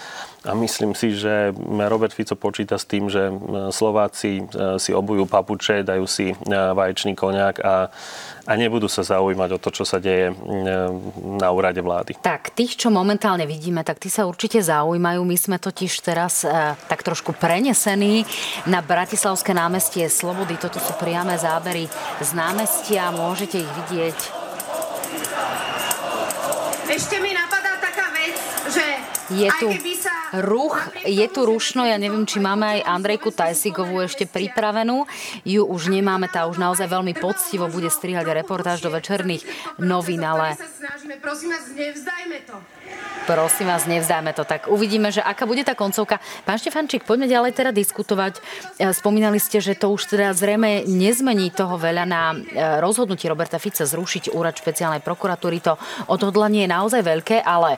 a 0.48 0.56
myslím 0.56 0.96
si, 0.96 1.12
že 1.12 1.52
Robert 1.68 2.16
Fico 2.16 2.32
počíta 2.40 2.80
s 2.80 2.88
tým, 2.88 3.12
že 3.12 3.28
Slováci 3.76 4.40
e, 4.40 4.44
si 4.80 4.96
obujú 4.96 5.28
papuče, 5.28 5.84
dajú 5.84 6.08
si 6.08 6.32
e, 6.32 6.36
vaječný 6.48 7.12
koniak 7.12 7.60
a, 7.60 7.92
a 8.48 8.52
nebudú 8.56 8.88
sa 8.88 9.04
zaujímať 9.04 9.50
o 9.52 9.60
to, 9.60 9.70
čo 9.76 9.84
sa 9.84 10.00
deje 10.00 10.32
na 11.20 11.50
úrade 11.52 11.84
vlády. 11.84 12.24
Tak, 12.24 12.56
tých, 12.56 12.80
čo 12.80 12.88
momentálne 12.88 13.44
vidíme, 13.44 13.84
tak 13.84 14.00
tí 14.00 14.08
sa 14.08 14.24
určite 14.24 14.64
zaujímajú. 14.64 15.28
My 15.28 15.36
sme 15.36 15.58
totiž 15.60 15.92
teraz 16.08 16.48
e, 16.48 16.56
tak 16.88 17.04
trošku 17.04 17.36
prenesení 17.36 18.24
na 18.64 18.80
Bratislavské 18.80 19.52
námestie 19.52 20.08
Slobody. 20.08 20.56
Toto 20.56 20.80
sú 20.80 20.96
priame 20.96 21.36
zábery 21.36 21.92
z 22.24 22.30
námestia. 22.32 23.12
Môžete 23.12 23.60
ich 23.60 23.72
vidieť. 23.84 24.18
Ešte 26.88 27.20
mi 27.20 27.36
napadá 27.36 27.76
taká 27.84 28.08
vec, 28.16 28.40
že 28.72 28.86
je 29.36 29.50
tu 29.62 29.68
ruch, 30.34 30.78
je 31.06 31.26
tu 31.30 31.46
rušno, 31.46 31.86
ja 31.86 31.98
neviem, 31.98 32.26
či 32.26 32.38
máme 32.38 32.80
aj 32.80 32.86
Andrejku 32.86 33.34
Tajsigovú 33.34 34.04
ešte 34.06 34.30
pripravenú. 34.30 35.10
Ju 35.46 35.66
už 35.66 35.90
nemáme, 35.90 36.30
tá 36.30 36.46
už 36.46 36.62
naozaj 36.62 36.90
veľmi 36.90 37.18
poctivo 37.18 37.66
bude 37.70 37.90
strihať 37.90 38.26
reportáž 38.30 38.86
do 38.86 38.94
večerných 38.94 39.46
novín, 39.82 40.22
ale... 40.22 40.56
Prosím 41.20 41.52
vás, 41.52 41.66
nevzdajme 41.74 42.40
to. 42.46 42.56
Prosím 43.30 43.68
vás, 43.70 43.86
nevzdajme 43.86 44.32
to. 44.34 44.42
Tak 44.42 44.74
uvidíme, 44.74 45.14
že 45.14 45.22
aká 45.22 45.46
bude 45.46 45.62
tá 45.62 45.78
koncovka. 45.78 46.18
Pán 46.50 46.58
Štefančík, 46.58 47.06
poďme 47.06 47.30
ďalej 47.30 47.54
teda 47.54 47.70
diskutovať. 47.70 48.42
E, 48.82 48.90
spomínali 48.90 49.38
ste, 49.38 49.62
že 49.62 49.78
to 49.78 49.94
už 49.94 50.10
teda 50.10 50.34
zrejme 50.34 50.90
nezmení 50.90 51.54
toho 51.54 51.78
veľa 51.78 52.10
na 52.10 52.34
e, 52.34 52.38
rozhodnutí 52.82 53.30
Roberta 53.30 53.62
Fica 53.62 53.86
zrušiť 53.86 54.34
úrad 54.34 54.58
špeciálnej 54.58 55.06
prokuratúry. 55.06 55.62
To 55.62 55.78
odhodlanie 56.10 56.66
je 56.66 56.74
naozaj 56.74 57.02
veľké, 57.06 57.46
ale 57.46 57.78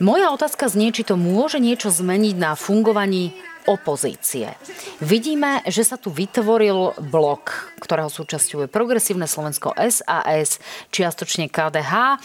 moja 0.00 0.32
otázka 0.32 0.68
znie, 0.68 0.92
či 0.92 1.06
to 1.06 1.16
môže 1.16 1.60
niečo 1.60 1.92
zmeniť 1.92 2.36
na 2.36 2.52
fungovaní 2.54 3.32
opozície. 3.66 4.54
Vidíme, 5.02 5.60
že 5.66 5.82
sa 5.82 5.98
tu 5.98 6.14
vytvoril 6.14 6.96
blok, 7.10 7.74
ktorého 7.76 8.08
súčasťou 8.08 8.64
je 8.64 8.68
Progresívne 8.72 9.28
Slovensko 9.28 9.76
SAS, 9.76 10.58
čiastočne 10.88 11.52
KDH. 11.52 11.92
E, 11.92 12.16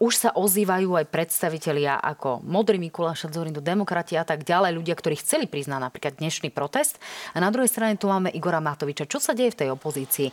už 0.00 0.12
sa 0.12 0.30
ozývajú 0.36 1.00
aj 1.00 1.06
predstavitelia 1.08 1.98
ako 1.98 2.44
Modrý 2.44 2.76
Mikuláš, 2.76 3.26
Zorindu 3.32 3.64
demokrati 3.64 4.14
a 4.14 4.22
tak 4.22 4.44
ďalej, 4.44 4.76
ľudia, 4.76 4.94
ktorí 4.94 5.18
chceli 5.18 5.48
priznať 5.48 5.80
napríklad 5.80 6.20
dnešný 6.20 6.52
protest. 6.52 7.00
A 7.32 7.40
na 7.40 7.48
druhej 7.48 7.72
strane 7.72 7.96
tu 7.96 8.06
máme 8.06 8.30
Igora 8.30 8.60
Matoviča. 8.60 9.08
Čo 9.08 9.18
sa 9.18 9.32
deje 9.32 9.56
v 9.56 9.60
tej 9.64 9.68
opozícii? 9.72 10.28
E, 10.28 10.32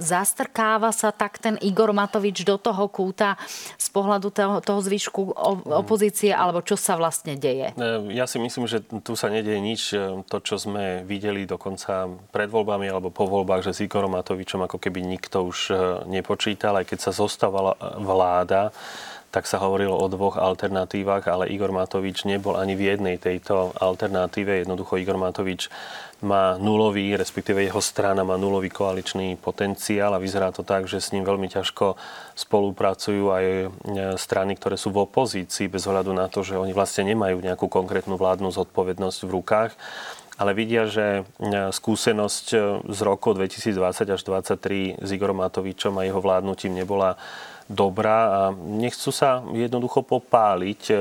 zastrkáva 0.00 0.90
sa 0.90 1.12
tak 1.12 1.38
ten 1.38 1.60
Igor 1.60 1.92
Matovič 1.92 2.42
do 2.42 2.56
toho 2.56 2.88
kúta 2.88 3.36
z 3.76 3.88
pohľadu 3.92 4.32
toho, 4.32 4.54
toho 4.64 4.80
zvyšku 4.80 5.36
opozície, 5.76 6.32
alebo 6.32 6.64
čo 6.64 6.74
sa 6.74 6.96
vlastne 6.96 7.36
deje? 7.36 7.76
E, 7.76 8.16
ja 8.16 8.24
si 8.24 8.40
myslím, 8.40 8.64
že 8.64 8.82
tu 8.82 9.12
sa 9.14 9.28
nedieje 9.28 9.60
nič 9.60 9.82
to, 10.26 10.36
čo 10.40 10.56
sme 10.56 11.04
videli 11.04 11.44
dokonca 11.44 12.08
pred 12.32 12.48
voľbami 12.48 12.86
alebo 12.88 13.12
po 13.12 13.28
voľbách, 13.28 13.66
že 13.66 13.72
s 13.76 13.80
Igorom 13.90 14.14
Matovičom 14.14 14.70
ako 14.70 14.78
keby 14.78 15.02
nikto 15.02 15.42
už 15.42 15.58
e, 15.68 15.74
nepočítal, 16.06 16.78
aj 16.78 16.94
keď 16.94 17.10
sa 17.10 17.10
zostavala 17.10 17.74
vláda, 17.98 18.70
tak 19.30 19.46
sa 19.46 19.62
hovorilo 19.62 19.94
o 19.94 20.06
dvoch 20.10 20.38
alternatívach, 20.38 21.26
ale 21.30 21.50
Igor 21.50 21.70
Matovič 21.70 22.26
nebol 22.26 22.58
ani 22.58 22.74
v 22.74 22.94
jednej 22.94 23.18
tejto 23.18 23.74
alternatíve. 23.78 24.66
Jednoducho 24.66 24.98
Igor 24.98 25.18
Matovič 25.18 25.70
má 26.20 26.58
nulový, 26.58 27.14
respektíve 27.14 27.62
jeho 27.62 27.80
strana 27.80 28.26
má 28.26 28.34
nulový 28.34 28.68
koaličný 28.68 29.38
potenciál 29.38 30.12
a 30.12 30.20
vyzerá 30.20 30.52
to 30.52 30.66
tak, 30.66 30.84
že 30.90 31.00
s 31.00 31.14
ním 31.14 31.24
veľmi 31.24 31.46
ťažko 31.46 31.94
spolupracujú 32.34 33.24
aj 33.30 33.44
e, 33.46 33.66
strany, 34.18 34.58
ktoré 34.58 34.74
sú 34.74 34.90
v 34.90 35.06
opozícii, 35.06 35.70
bez 35.70 35.86
ohľadu 35.86 36.10
na 36.10 36.26
to, 36.26 36.42
že 36.42 36.58
oni 36.58 36.74
vlastne 36.74 37.08
nemajú 37.10 37.40
nejakú 37.40 37.70
konkrétnu 37.70 38.18
vládnu 38.18 38.50
zodpovednosť 38.50 39.18
v 39.26 39.30
rukách 39.30 39.72
ale 40.40 40.56
vidia, 40.56 40.88
že 40.88 41.20
e, 41.20 41.22
skúsenosť 41.68 42.46
e, 42.56 42.58
z 42.88 42.98
roku 43.04 43.36
2020 43.36 44.08
až 44.08 44.20
2023 44.24 45.04
s 45.04 45.08
Igorom 45.12 45.44
Matovičom 45.44 46.00
a 46.00 46.08
jeho 46.08 46.16
vládnutím 46.16 46.80
nebola 46.80 47.20
dobrá 47.68 48.18
a 48.32 48.40
nechcú 48.56 49.12
sa 49.12 49.44
jednoducho 49.52 50.00
popáliť. 50.00 50.82
E, 50.88 50.94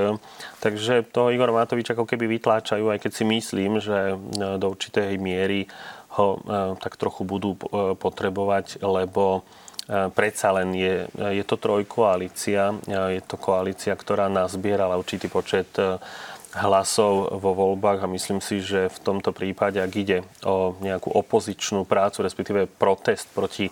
takže 0.60 1.08
toho 1.08 1.32
Igora 1.32 1.56
Matoviča 1.56 1.96
ako 1.96 2.04
keby 2.04 2.28
vytláčajú, 2.36 2.92
aj 2.92 3.00
keď 3.00 3.12
si 3.16 3.24
myslím, 3.24 3.80
že 3.80 4.20
do 4.60 4.76
určitej 4.76 5.16
miery 5.16 5.72
ho 6.20 6.42
tak 6.82 6.98
trochu 6.98 7.22
budú 7.22 7.54
potrebovať, 8.02 8.82
lebo 8.82 9.46
predsa 10.18 10.50
len 10.58 10.74
je, 10.74 11.06
je 11.06 11.46
to 11.46 11.54
trojkoalícia, 11.54 12.74
je 12.90 13.22
to 13.22 13.38
koalícia, 13.38 13.94
ktorá 13.94 14.26
nazbierala 14.26 14.98
určitý 14.98 15.30
počet 15.30 15.70
hlasov 16.58 17.38
vo 17.38 17.52
voľbách 17.54 18.06
a 18.06 18.12
myslím 18.12 18.42
si, 18.42 18.66
že 18.66 18.90
v 18.90 19.00
tomto 19.06 19.30
prípade, 19.30 19.78
ak 19.78 19.92
ide 19.94 20.18
o 20.42 20.74
nejakú 20.82 21.14
opozičnú 21.14 21.86
prácu, 21.86 22.26
respektíve 22.26 22.66
protest 22.66 23.30
proti 23.30 23.70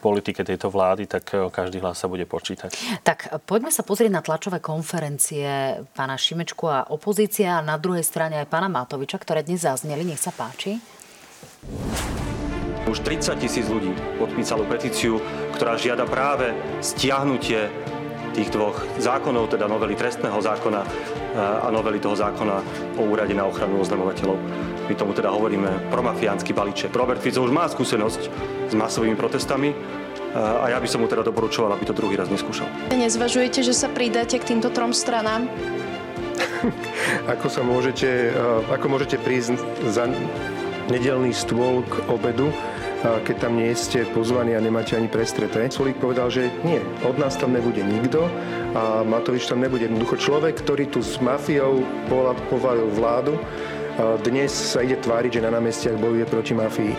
politike 0.00 0.46
tejto 0.46 0.70
vlády, 0.70 1.10
tak 1.10 1.24
eh, 1.34 1.50
každý 1.50 1.82
hlas 1.82 1.98
sa 1.98 2.06
bude 2.06 2.24
počítať. 2.28 3.02
Tak 3.02 3.42
poďme 3.44 3.74
sa 3.74 3.82
pozrieť 3.82 4.12
na 4.12 4.22
tlačové 4.22 4.62
konferencie 4.62 5.82
pána 5.96 6.14
Šimečku 6.14 6.64
a 6.68 6.88
opozícia 6.92 7.58
a 7.58 7.64
na 7.64 7.76
druhej 7.80 8.06
strane 8.06 8.38
aj 8.40 8.48
pána 8.48 8.70
Matoviča, 8.70 9.18
ktoré 9.18 9.42
dnes 9.42 9.66
zazneli. 9.66 10.06
Nech 10.06 10.22
sa 10.22 10.30
páči. 10.30 10.78
Už 12.86 13.02
30 13.02 13.42
tisíc 13.42 13.66
ľudí 13.66 13.90
podpísalo 14.14 14.62
petíciu, 14.70 15.18
ktorá 15.58 15.74
žiada 15.74 16.06
práve 16.06 16.54
stiahnutie 16.78 17.66
tých 18.30 18.54
dvoch 18.54 18.78
zákonov, 19.02 19.50
teda 19.50 19.66
novely 19.66 19.98
trestného 19.98 20.38
zákona 20.38 20.86
a 21.36 21.68
novely 21.68 22.00
toho 22.00 22.16
zákona 22.16 22.56
o 22.96 23.02
úrade 23.12 23.36
na 23.36 23.44
ochranu 23.44 23.80
oznamovateľov. 23.84 24.38
My 24.88 24.94
tomu 24.96 25.12
teda 25.12 25.28
hovoríme 25.28 25.92
promafiánsky 25.92 26.56
balíček. 26.56 26.94
Robert 26.96 27.20
Fico 27.20 27.44
už 27.44 27.52
má 27.52 27.68
skúsenosť 27.68 28.22
s 28.70 28.74
masovými 28.74 29.18
protestami 29.18 29.76
a 30.36 30.68
ja 30.68 30.78
by 30.80 30.88
som 30.88 31.00
mu 31.00 31.08
teda 31.08 31.24
doporučoval, 31.24 31.76
aby 31.76 31.84
to 31.88 31.96
druhý 31.96 32.16
raz 32.16 32.28
neskúšal. 32.28 32.68
Nezvažujete, 32.92 33.64
že 33.64 33.72
sa 33.72 33.88
pridáte 33.88 34.36
k 34.36 34.44
týmto 34.44 34.68
trom 34.68 34.92
stranám? 34.92 35.48
ako 37.32 37.46
sa 37.48 37.60
môžete, 37.64 38.32
ako 38.68 38.86
môžete 38.92 39.16
prísť 39.20 39.56
za 39.88 40.08
nedelný 40.92 41.34
stôl 41.34 41.82
k 41.88 41.94
obedu 42.06 42.52
keď 43.02 43.36
tam 43.38 43.60
nie 43.60 43.70
ste 43.76 44.08
pozvaní 44.10 44.56
a 44.56 44.60
nemáte 44.60 44.96
ani 44.96 45.06
prestreté. 45.06 45.68
Solík 45.68 46.00
povedal, 46.00 46.32
že 46.32 46.48
nie, 46.64 46.80
od 47.04 47.20
nás 47.20 47.36
tam 47.36 47.52
nebude 47.52 47.84
nikto 47.84 48.26
a 48.74 49.04
Matovič 49.06 49.46
tam 49.46 49.60
nebude. 49.62 49.86
Jednoducho 49.86 50.16
človek, 50.16 50.58
ktorý 50.64 50.90
tu 50.90 51.04
s 51.04 51.20
mafiou 51.22 51.84
povalil 52.50 52.88
vládu, 52.92 53.38
dnes 54.26 54.52
sa 54.52 54.84
ide 54.84 55.00
tváriť, 55.00 55.40
že 55.40 55.44
na 55.44 55.54
námestiach 55.56 55.96
bojuje 55.96 56.24
proti 56.28 56.52
mafii. 56.52 56.92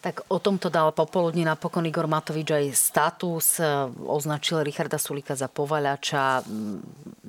Tak 0.00 0.32
o 0.32 0.40
tomto 0.40 0.72
dal 0.72 0.96
popoludní 0.96 1.44
napokon 1.44 1.84
Igor 1.84 2.08
Matovič 2.08 2.48
aj 2.56 2.66
status, 2.72 3.60
e, 3.60 3.68
označil 4.08 4.64
Richarda 4.64 4.96
Sulika 4.96 5.36
za 5.36 5.44
povaľača, 5.44 6.40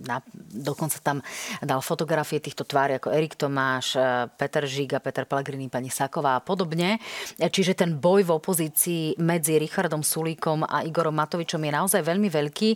na, 0.07 0.23
dokonca 0.55 0.95
tam 1.03 1.19
dal 1.59 1.83
fotografie 1.83 2.39
týchto 2.39 2.63
tvári 2.63 2.95
ako 2.95 3.11
Erik 3.11 3.35
Tomáš, 3.35 3.99
e, 3.99 4.31
Peter 4.39 4.63
Žiga, 4.63 5.03
Peter 5.03 5.27
Pellegrini, 5.27 5.67
pani 5.67 5.91
Saková 5.91 6.39
a 6.39 6.43
podobne. 6.43 6.95
E, 7.35 7.51
čiže 7.51 7.75
ten 7.75 7.99
boj 7.99 8.23
v 8.23 8.39
opozícii 8.39 9.19
medzi 9.19 9.59
Richardom 9.59 9.99
Sulíkom 9.99 10.63
a 10.63 10.87
Igorom 10.87 11.19
Matovičom 11.19 11.59
je 11.59 11.75
naozaj 11.75 12.01
veľmi 12.07 12.31
veľký. 12.31 12.69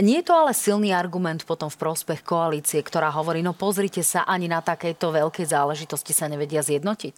Nie 0.00 0.24
je 0.24 0.28
to 0.28 0.32
ale 0.32 0.56
silný 0.56 0.96
argument 0.96 1.44
potom 1.44 1.68
v 1.68 1.76
prospech 1.76 2.24
koalície, 2.24 2.80
ktorá 2.80 3.12
hovorí, 3.12 3.44
no 3.44 3.52
pozrite 3.52 4.00
sa, 4.00 4.24
ani 4.24 4.48
na 4.48 4.64
takejto 4.64 5.12
veľkej 5.12 5.44
záležitosti 5.44 6.16
sa 6.16 6.24
nevedia 6.24 6.64
zjednotiť? 6.64 7.16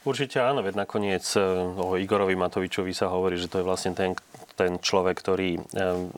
Určite 0.00 0.40
áno, 0.40 0.64
veď 0.64 0.80
nakoniec 0.80 1.28
e, 1.36 1.44
o 1.76 2.00
Igorovi 2.00 2.32
Matovičovi 2.32 2.96
sa 2.96 3.12
hovorí, 3.12 3.36
že 3.36 3.52
to 3.52 3.60
je 3.60 3.68
vlastne 3.68 3.92
ten, 3.92 4.16
ten 4.56 4.80
človek, 4.80 5.12
ktorý 5.12 5.60
e, 5.60 5.62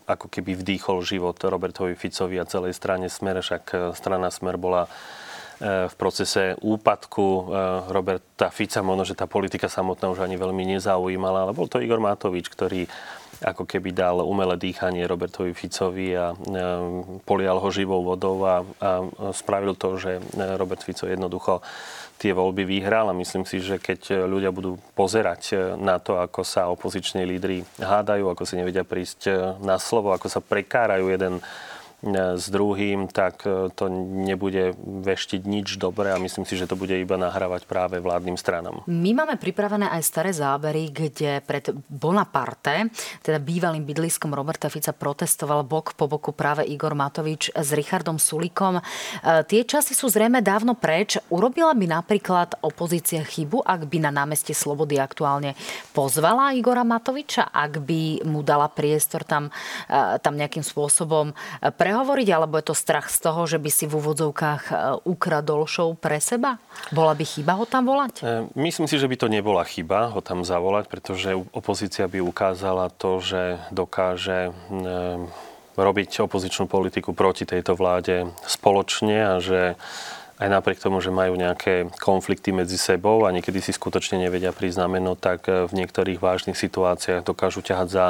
ako 0.07 0.31
keby 0.31 0.55
vdýchol 0.55 1.03
život 1.03 1.35
Robertovi 1.43 1.99
Ficovi 1.99 2.39
a 2.39 2.47
celej 2.47 2.79
strane 2.79 3.11
Smer, 3.11 3.43
však 3.43 3.65
e, 3.75 3.77
strana 3.99 4.31
Smer 4.31 4.55
bola 4.55 4.87
v 5.63 5.95
procese 5.95 6.59
úpadku 6.59 7.55
Roberta 7.87 8.51
Fica. 8.51 8.83
Možno, 8.83 9.07
že 9.07 9.15
tá 9.15 9.31
politika 9.31 9.71
samotná 9.71 10.11
už 10.11 10.27
ani 10.27 10.35
veľmi 10.35 10.75
nezaujímala, 10.75 11.47
ale 11.47 11.55
bol 11.55 11.71
to 11.71 11.79
Igor 11.79 12.03
Matovič, 12.03 12.51
ktorý 12.51 12.91
ako 13.47 13.71
keby 13.71 13.95
dal 13.95 14.27
umelé 14.27 14.59
dýchanie 14.59 15.07
Robertovi 15.07 15.55
Ficovi 15.55 16.19
a 16.19 16.35
polial 17.23 17.63
ho 17.63 17.69
živou 17.71 18.03
vodou 18.03 18.43
a, 18.43 18.67
a 18.83 18.91
spravil 19.31 19.79
to, 19.79 20.03
že 20.03 20.19
Robert 20.35 20.83
Fico 20.83 21.07
jednoducho 21.07 21.63
tie 22.23 22.31
voľby 22.31 22.63
vyhral 22.63 23.11
a 23.11 23.19
myslím 23.19 23.43
si, 23.43 23.59
že 23.59 23.83
keď 23.83 24.31
ľudia 24.31 24.55
budú 24.55 24.79
pozerať 24.95 25.75
na 25.75 25.99
to, 25.99 26.23
ako 26.23 26.47
sa 26.47 26.71
opoziční 26.71 27.27
lídry 27.27 27.67
hádajú, 27.83 28.31
ako 28.31 28.47
si 28.47 28.55
nevedia 28.55 28.87
prísť 28.87 29.59
na 29.59 29.83
slovo, 29.83 30.15
ako 30.15 30.31
sa 30.31 30.39
prekárajú 30.39 31.11
jeden 31.11 31.43
s 32.03 32.51
druhým, 32.51 33.07
tak 33.07 33.47
e, 33.47 33.71
to 33.71 33.87
nebude 34.27 34.75
veštiť 34.83 35.47
nič 35.47 35.79
dobré 35.79 36.11
a 36.11 36.19
myslím 36.19 36.43
si, 36.43 36.59
že 36.59 36.67
to 36.67 36.75
bude 36.75 36.91
iba 36.91 37.15
nahrávať 37.15 37.63
práve 37.71 38.03
vládnym 38.03 38.35
stranám. 38.35 38.83
My 38.91 39.15
máme 39.15 39.39
pripravené 39.39 39.87
aj 39.87 40.03
staré 40.03 40.35
zábery, 40.35 40.91
kde 40.91 41.39
pred 41.47 41.71
Bonaparte, 41.87 42.91
teda 43.23 43.39
bývalým 43.39 43.87
bydliskom 43.87 44.35
Roberta 44.35 44.67
Fica, 44.67 44.91
protestoval 44.91 45.63
bok 45.63 45.95
po 45.95 46.11
boku 46.11 46.35
práve 46.35 46.67
Igor 46.67 46.99
Matovič 46.99 47.55
s 47.55 47.69
Richardom 47.71 48.19
Sulikom. 48.19 48.83
E, 48.83 48.83
tie 49.47 49.63
časy 49.63 49.95
sú 49.95 50.11
zrejme 50.11 50.43
dávno 50.43 50.75
preč. 50.75 51.23
Urobila 51.31 51.71
by 51.71 51.87
napríklad 52.03 52.59
opozícia 52.67 53.23
chybu, 53.23 53.63
ak 53.63 53.87
by 53.87 54.03
na 54.03 54.11
námestie 54.11 54.59
Slobody 54.59 54.99
aktuálne 54.99 55.55
pozvala 55.95 56.51
Igora 56.51 56.83
Matoviča, 56.83 57.47
ak 57.55 57.79
by 57.79 58.27
mu 58.27 58.43
dala 58.43 58.67
priestor 58.67 59.23
tam, 59.23 59.55
e, 59.87 60.19
tam 60.19 60.35
nejakým 60.35 60.67
spôsobom 60.67 61.31
pre 61.79 61.92
prehovoriť, 61.93 62.29
alebo 62.33 62.57
je 62.57 62.73
to 62.73 62.73
strach 62.73 63.13
z 63.13 63.21
toho, 63.21 63.45
že 63.45 63.61
by 63.61 63.69
si 63.69 63.85
v 63.85 64.01
úvodzovkách 64.01 64.63
e, 64.73 64.75
ukradol 65.05 65.69
show 65.69 65.93
pre 65.93 66.25
seba? 66.25 66.57
Bola 66.89 67.13
by 67.13 67.21
chyba 67.21 67.53
ho 67.61 67.69
tam 67.69 67.85
volať? 67.85 68.25
E, 68.25 68.49
myslím 68.57 68.89
si, 68.89 68.97
že 68.97 69.05
by 69.05 69.21
to 69.21 69.29
nebola 69.29 69.61
chyba 69.69 70.09
ho 70.09 70.25
tam 70.25 70.41
zavolať, 70.41 70.89
pretože 70.89 71.37
opozícia 71.53 72.09
by 72.09 72.25
ukázala 72.25 72.89
to, 72.89 73.21
že 73.21 73.61
dokáže 73.69 74.49
e, 74.49 74.53
robiť 75.77 76.25
opozičnú 76.25 76.65
politiku 76.65 77.13
proti 77.13 77.45
tejto 77.45 77.77
vláde 77.77 78.25
spoločne 78.49 79.37
a 79.37 79.37
že 79.37 79.77
aj 80.41 80.49
napriek 80.49 80.81
tomu, 80.81 81.05
že 81.05 81.13
majú 81.13 81.37
nejaké 81.37 81.93
konflikty 82.01 82.57
medzi 82.57 82.81
sebou 82.81 83.29
a 83.29 83.37
niekedy 83.37 83.61
si 83.61 83.77
skutočne 83.77 84.17
nevedia 84.17 84.51
prísť 84.51 84.81
na 84.81 84.89
meno, 84.89 85.13
tak 85.13 85.45
v 85.45 85.71
niektorých 85.71 86.19
vážnych 86.19 86.57
situáciách 86.57 87.23
dokážu 87.23 87.61
ťahať 87.61 87.89
za 87.93 88.07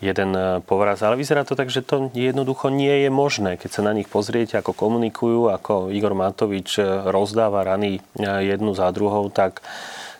jeden 0.00 0.30
e, 0.36 0.60
povraz. 0.60 1.00
Ale 1.00 1.16
vyzerá 1.16 1.44
to 1.44 1.56
tak, 1.56 1.72
že 1.72 1.82
to 1.82 2.12
jednoducho 2.12 2.68
nie 2.68 3.06
je 3.06 3.10
možné. 3.10 3.56
Keď 3.56 3.70
sa 3.70 3.82
na 3.84 3.96
nich 3.96 4.08
pozriete, 4.08 4.60
ako 4.60 4.76
komunikujú, 4.76 5.48
ako 5.48 5.88
Igor 5.92 6.12
Matovič 6.12 6.80
e, 6.80 6.84
rozdáva 7.08 7.64
rany 7.64 7.98
e, 7.98 8.00
jednu 8.44 8.76
za 8.76 8.90
druhou, 8.92 9.28
tak 9.32 9.64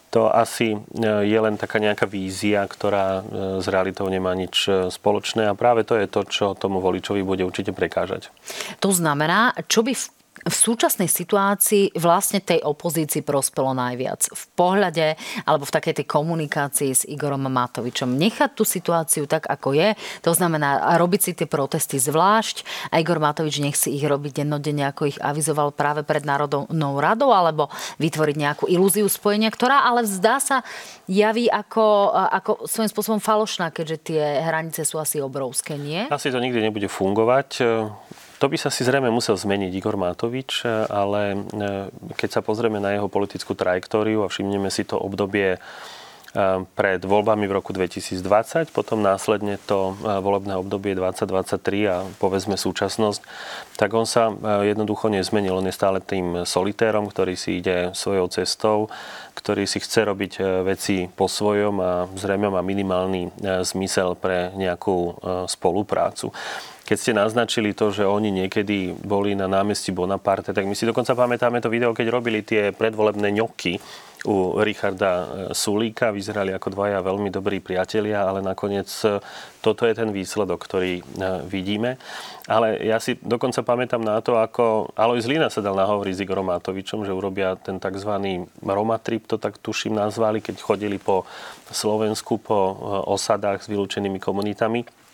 to 0.06 0.32
asi 0.32 0.80
je 1.26 1.38
len 1.42 1.60
taká 1.60 1.76
nejaká 1.76 2.08
vízia, 2.08 2.64
ktorá 2.64 3.20
s 3.60 3.66
realitou 3.68 4.08
nemá 4.08 4.32
nič 4.32 4.64
spoločné 4.88 5.44
a 5.44 5.58
práve 5.58 5.84
to 5.84 5.98
je 5.98 6.08
to, 6.08 6.20
čo 6.24 6.46
tomu 6.56 6.80
voličovi 6.80 7.20
bude 7.20 7.44
určite 7.44 7.76
prekážať. 7.76 8.32
To 8.80 8.94
znamená, 8.96 9.52
čo 9.68 9.84
by 9.84 9.92
v 9.92 10.04
v 10.46 10.54
súčasnej 10.54 11.10
situácii 11.10 11.98
vlastne 11.98 12.38
tej 12.38 12.62
opozícii 12.62 13.26
prospelo 13.26 13.74
najviac. 13.74 14.30
V 14.30 14.44
pohľade 14.54 15.18
alebo 15.42 15.66
v 15.66 15.74
takej 15.74 15.94
tej 16.02 16.06
komunikácii 16.06 16.90
s 16.94 17.02
Igorom 17.02 17.50
Matovičom. 17.50 18.14
Nechať 18.14 18.54
tú 18.54 18.62
situáciu 18.62 19.26
tak, 19.26 19.50
ako 19.50 19.74
je, 19.74 19.98
to 20.22 20.30
znamená 20.30 20.94
robiť 20.94 21.20
si 21.20 21.32
tie 21.34 21.50
protesty 21.50 21.98
zvlášť 21.98 22.62
a 22.94 23.02
Igor 23.02 23.18
Matovič 23.18 23.58
nech 23.58 23.74
si 23.74 23.98
ich 23.98 24.06
robiť 24.06 24.46
dennodenne, 24.46 24.86
ako 24.86 25.10
ich 25.10 25.18
avizoval 25.18 25.74
práve 25.74 26.06
pred 26.06 26.22
Národnou 26.22 27.02
radou, 27.02 27.34
alebo 27.34 27.66
vytvoriť 27.98 28.36
nejakú 28.38 28.64
ilúziu 28.70 29.10
spojenia, 29.10 29.50
ktorá 29.50 29.82
ale 29.82 30.06
zdá 30.06 30.38
sa 30.38 30.62
javí 31.10 31.50
ako, 31.50 32.14
ako 32.14 32.50
svojím 32.70 32.90
spôsobom 32.94 33.18
falošná, 33.18 33.74
keďže 33.74 34.14
tie 34.14 34.22
hranice 34.46 34.86
sú 34.86 35.02
asi 35.02 35.18
obrovské, 35.18 35.74
nie? 35.74 36.06
Asi 36.06 36.30
to 36.30 36.38
nikdy 36.38 36.62
nebude 36.62 36.86
fungovať 36.86 37.66
to 38.36 38.52
by 38.52 38.56
sa 38.60 38.68
si 38.68 38.84
zrejme 38.84 39.08
musel 39.08 39.36
zmeniť 39.36 39.72
Igor 39.72 39.96
Matovič, 39.96 40.68
ale 40.92 41.22
e, 41.32 41.36
keď 42.20 42.40
sa 42.40 42.40
pozrieme 42.44 42.76
na 42.76 42.92
jeho 42.92 43.08
politickú 43.08 43.56
trajektóriu 43.56 44.24
a 44.24 44.28
všimneme 44.28 44.68
si 44.68 44.84
to 44.84 45.00
obdobie 45.00 45.56
e, 45.56 45.58
pred 46.76 47.00
voľbami 47.00 47.48
v 47.48 47.56
roku 47.56 47.72
2020, 47.72 48.76
potom 48.76 49.00
následne 49.00 49.56
to 49.64 49.96
e, 49.96 50.20
volebné 50.20 50.52
obdobie 50.52 50.92
2023 50.92 51.88
a 51.88 52.04
povedzme 52.20 52.60
súčasnosť, 52.60 53.24
tak 53.80 53.96
on 53.96 54.04
sa 54.04 54.28
jednoducho 54.60 55.08
nezmenil. 55.08 55.56
On 55.56 55.64
je 55.64 55.72
stále 55.72 56.04
tým 56.04 56.44
solitérom, 56.44 57.08
ktorý 57.08 57.40
si 57.40 57.64
ide 57.64 57.96
svojou 57.96 58.28
cestou, 58.28 58.92
ktorý 59.32 59.64
si 59.64 59.80
chce 59.80 60.04
robiť 60.12 60.32
veci 60.60 61.08
po 61.08 61.24
svojom 61.24 61.74
a 61.80 61.92
zrejme 62.12 62.52
má 62.52 62.60
minimálny 62.60 63.32
zmysel 63.64 64.12
pre 64.12 64.52
nejakú 64.56 65.16
spoluprácu 65.48 66.36
keď 66.86 66.98
ste 67.02 67.12
naznačili 67.18 67.74
to, 67.74 67.90
že 67.90 68.06
oni 68.06 68.30
niekedy 68.30 68.94
boli 68.94 69.34
na 69.34 69.50
námestí 69.50 69.90
Bonaparte, 69.90 70.54
tak 70.54 70.70
my 70.70 70.78
si 70.78 70.86
dokonca 70.86 71.18
pamätáme 71.18 71.58
to 71.58 71.66
video, 71.66 71.90
keď 71.90 72.06
robili 72.14 72.46
tie 72.46 72.70
predvolebné 72.70 73.34
ňoky 73.34 73.82
u 74.26 74.58
Richarda 74.62 75.12
e, 75.12 75.26
Sulíka. 75.54 76.14
Vyzerali 76.14 76.54
ako 76.54 76.74
dvaja 76.74 77.02
veľmi 77.02 77.30
dobrí 77.30 77.62
priatelia, 77.62 78.26
ale 78.26 78.42
nakoniec 78.42 78.86
e, 79.06 79.22
toto 79.62 79.86
je 79.86 79.94
ten 79.98 80.14
výsledok, 80.14 80.62
ktorý 80.62 80.92
e, 80.98 81.02
vidíme. 81.46 81.98
Ale 82.46 82.78
ja 82.82 83.02
si 83.02 83.18
dokonca 83.18 83.66
pamätám 83.66 84.02
na 84.02 84.22
to, 84.22 84.38
ako 84.38 84.94
Alois 84.94 85.26
Lina 85.26 85.50
sa 85.50 85.62
dal 85.62 85.74
nahovoriť 85.74 86.14
s 86.14 86.22
Igorom 86.22 86.50
Matovičom, 86.50 87.02
že 87.02 87.14
urobia 87.14 87.58
ten 87.58 87.82
tzv. 87.82 88.46
Romatrip, 88.62 89.26
to 89.26 89.38
tak 89.38 89.58
tuším 89.58 89.98
nazvali, 89.98 90.38
keď 90.38 90.62
chodili 90.62 91.02
po 91.02 91.26
Slovensku, 91.70 92.38
po 92.38 92.58
osadách 93.10 93.66
s 93.66 93.70
vylúčenými 93.70 94.22
komunitami 94.22 95.05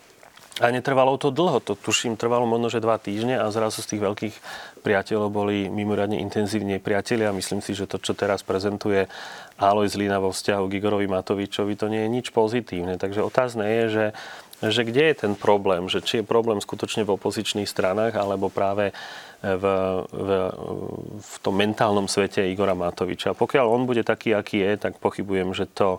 a 0.61 0.69
netrvalo 0.69 1.17
to 1.17 1.33
dlho, 1.33 1.65
to 1.65 1.73
tuším 1.73 2.21
trvalo 2.21 2.45
možno, 2.45 2.69
že 2.69 2.85
dva 2.85 3.01
týždne 3.01 3.41
a 3.41 3.49
zrazu 3.49 3.81
z 3.81 3.97
tých 3.97 4.03
veľkých 4.05 4.37
priateľov 4.85 5.31
boli 5.33 5.73
mimoriadne 5.73 6.21
intenzívne 6.21 6.77
priatelia. 6.77 7.33
Myslím 7.33 7.65
si, 7.65 7.73
že 7.73 7.89
to, 7.89 7.97
čo 7.97 8.13
teraz 8.13 8.45
prezentuje 8.45 9.09
Alois 9.57 9.97
Lina 9.97 10.21
vo 10.21 10.29
vzťahu 10.35 10.65
k 10.69 10.77
Igorovi 10.77 11.09
Matovičovi, 11.09 11.73
to 11.79 11.89
nie 11.89 12.05
je 12.05 12.11
nič 12.11 12.27
pozitívne. 12.37 13.01
Takže 13.01 13.25
otázne 13.25 13.65
je, 13.65 13.85
že 13.89 14.07
že 14.63 14.87
kde 14.87 15.11
je 15.11 15.27
ten 15.27 15.35
problém, 15.35 15.91
že 15.91 15.99
či 15.99 16.23
je 16.23 16.31
problém 16.31 16.63
skutočne 16.63 17.03
v 17.03 17.19
opozičných 17.19 17.67
stranách, 17.67 18.15
alebo 18.15 18.47
práve 18.47 18.95
v, 19.43 19.65
v, 20.07 20.29
v 21.19 21.35
tom 21.43 21.55
mentálnom 21.59 22.07
svete 22.07 22.47
Igora 22.47 22.79
Matoviča. 22.79 23.35
Pokiaľ 23.35 23.67
on 23.67 23.91
bude 23.91 24.07
taký, 24.07 24.39
aký 24.39 24.63
je, 24.63 24.87
tak 24.87 25.03
pochybujem, 25.03 25.51
že 25.51 25.67
to 25.67 25.99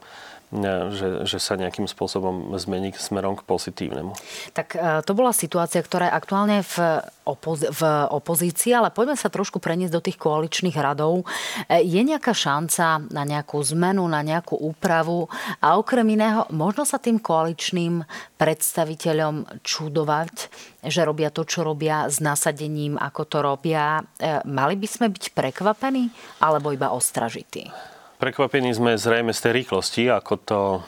že, 0.93 1.25
že 1.25 1.37
sa 1.41 1.57
nejakým 1.57 1.89
spôsobom 1.89 2.53
zmení 2.61 2.93
smerom 2.93 3.33
k 3.33 3.45
pozitívnemu. 3.45 4.13
Tak 4.53 4.67
e, 4.77 5.01
to 5.01 5.17
bola 5.17 5.33
situácia, 5.33 5.81
ktorá 5.81 6.09
je 6.09 6.17
aktuálne 6.17 6.57
v, 6.61 7.01
opoz- 7.25 7.73
v 7.73 7.81
opozícii, 8.13 8.69
ale 8.77 8.93
poďme 8.93 9.17
sa 9.17 9.33
trošku 9.33 9.57
preniesť 9.57 9.93
do 9.97 10.05
tých 10.05 10.21
koaličných 10.21 10.77
radov. 10.77 11.25
E, 11.65 11.81
je 11.81 12.01
nejaká 12.05 12.37
šanca 12.37 13.09
na 13.09 13.23
nejakú 13.25 13.57
zmenu, 13.73 14.05
na 14.05 14.21
nejakú 14.21 14.53
úpravu 14.53 15.25
a 15.57 15.81
okrem 15.81 16.05
iného, 16.13 16.45
možno 16.53 16.85
sa 16.85 17.01
tým 17.01 17.17
koaličným 17.17 18.05
predstaviteľom 18.37 19.65
čudovať, 19.65 20.35
že 20.85 21.01
robia 21.01 21.33
to, 21.33 21.49
čo 21.49 21.65
robia 21.65 22.05
s 22.05 22.21
nasadením, 22.21 23.01
ako 23.01 23.21
to 23.25 23.37
robia. 23.41 24.05
E, 24.21 24.45
mali 24.45 24.77
by 24.77 24.85
sme 24.85 25.07
byť 25.09 25.33
prekvapení 25.33 26.13
alebo 26.45 26.69
iba 26.69 26.93
ostražití? 26.93 27.92
Prekvapení 28.23 28.71
sme 28.71 28.95
zrejme 28.95 29.35
z 29.35 29.43
tej 29.43 29.51
rýchlosti, 29.51 30.07
ako 30.07 30.33
to 30.39 30.61
e, 30.63 30.79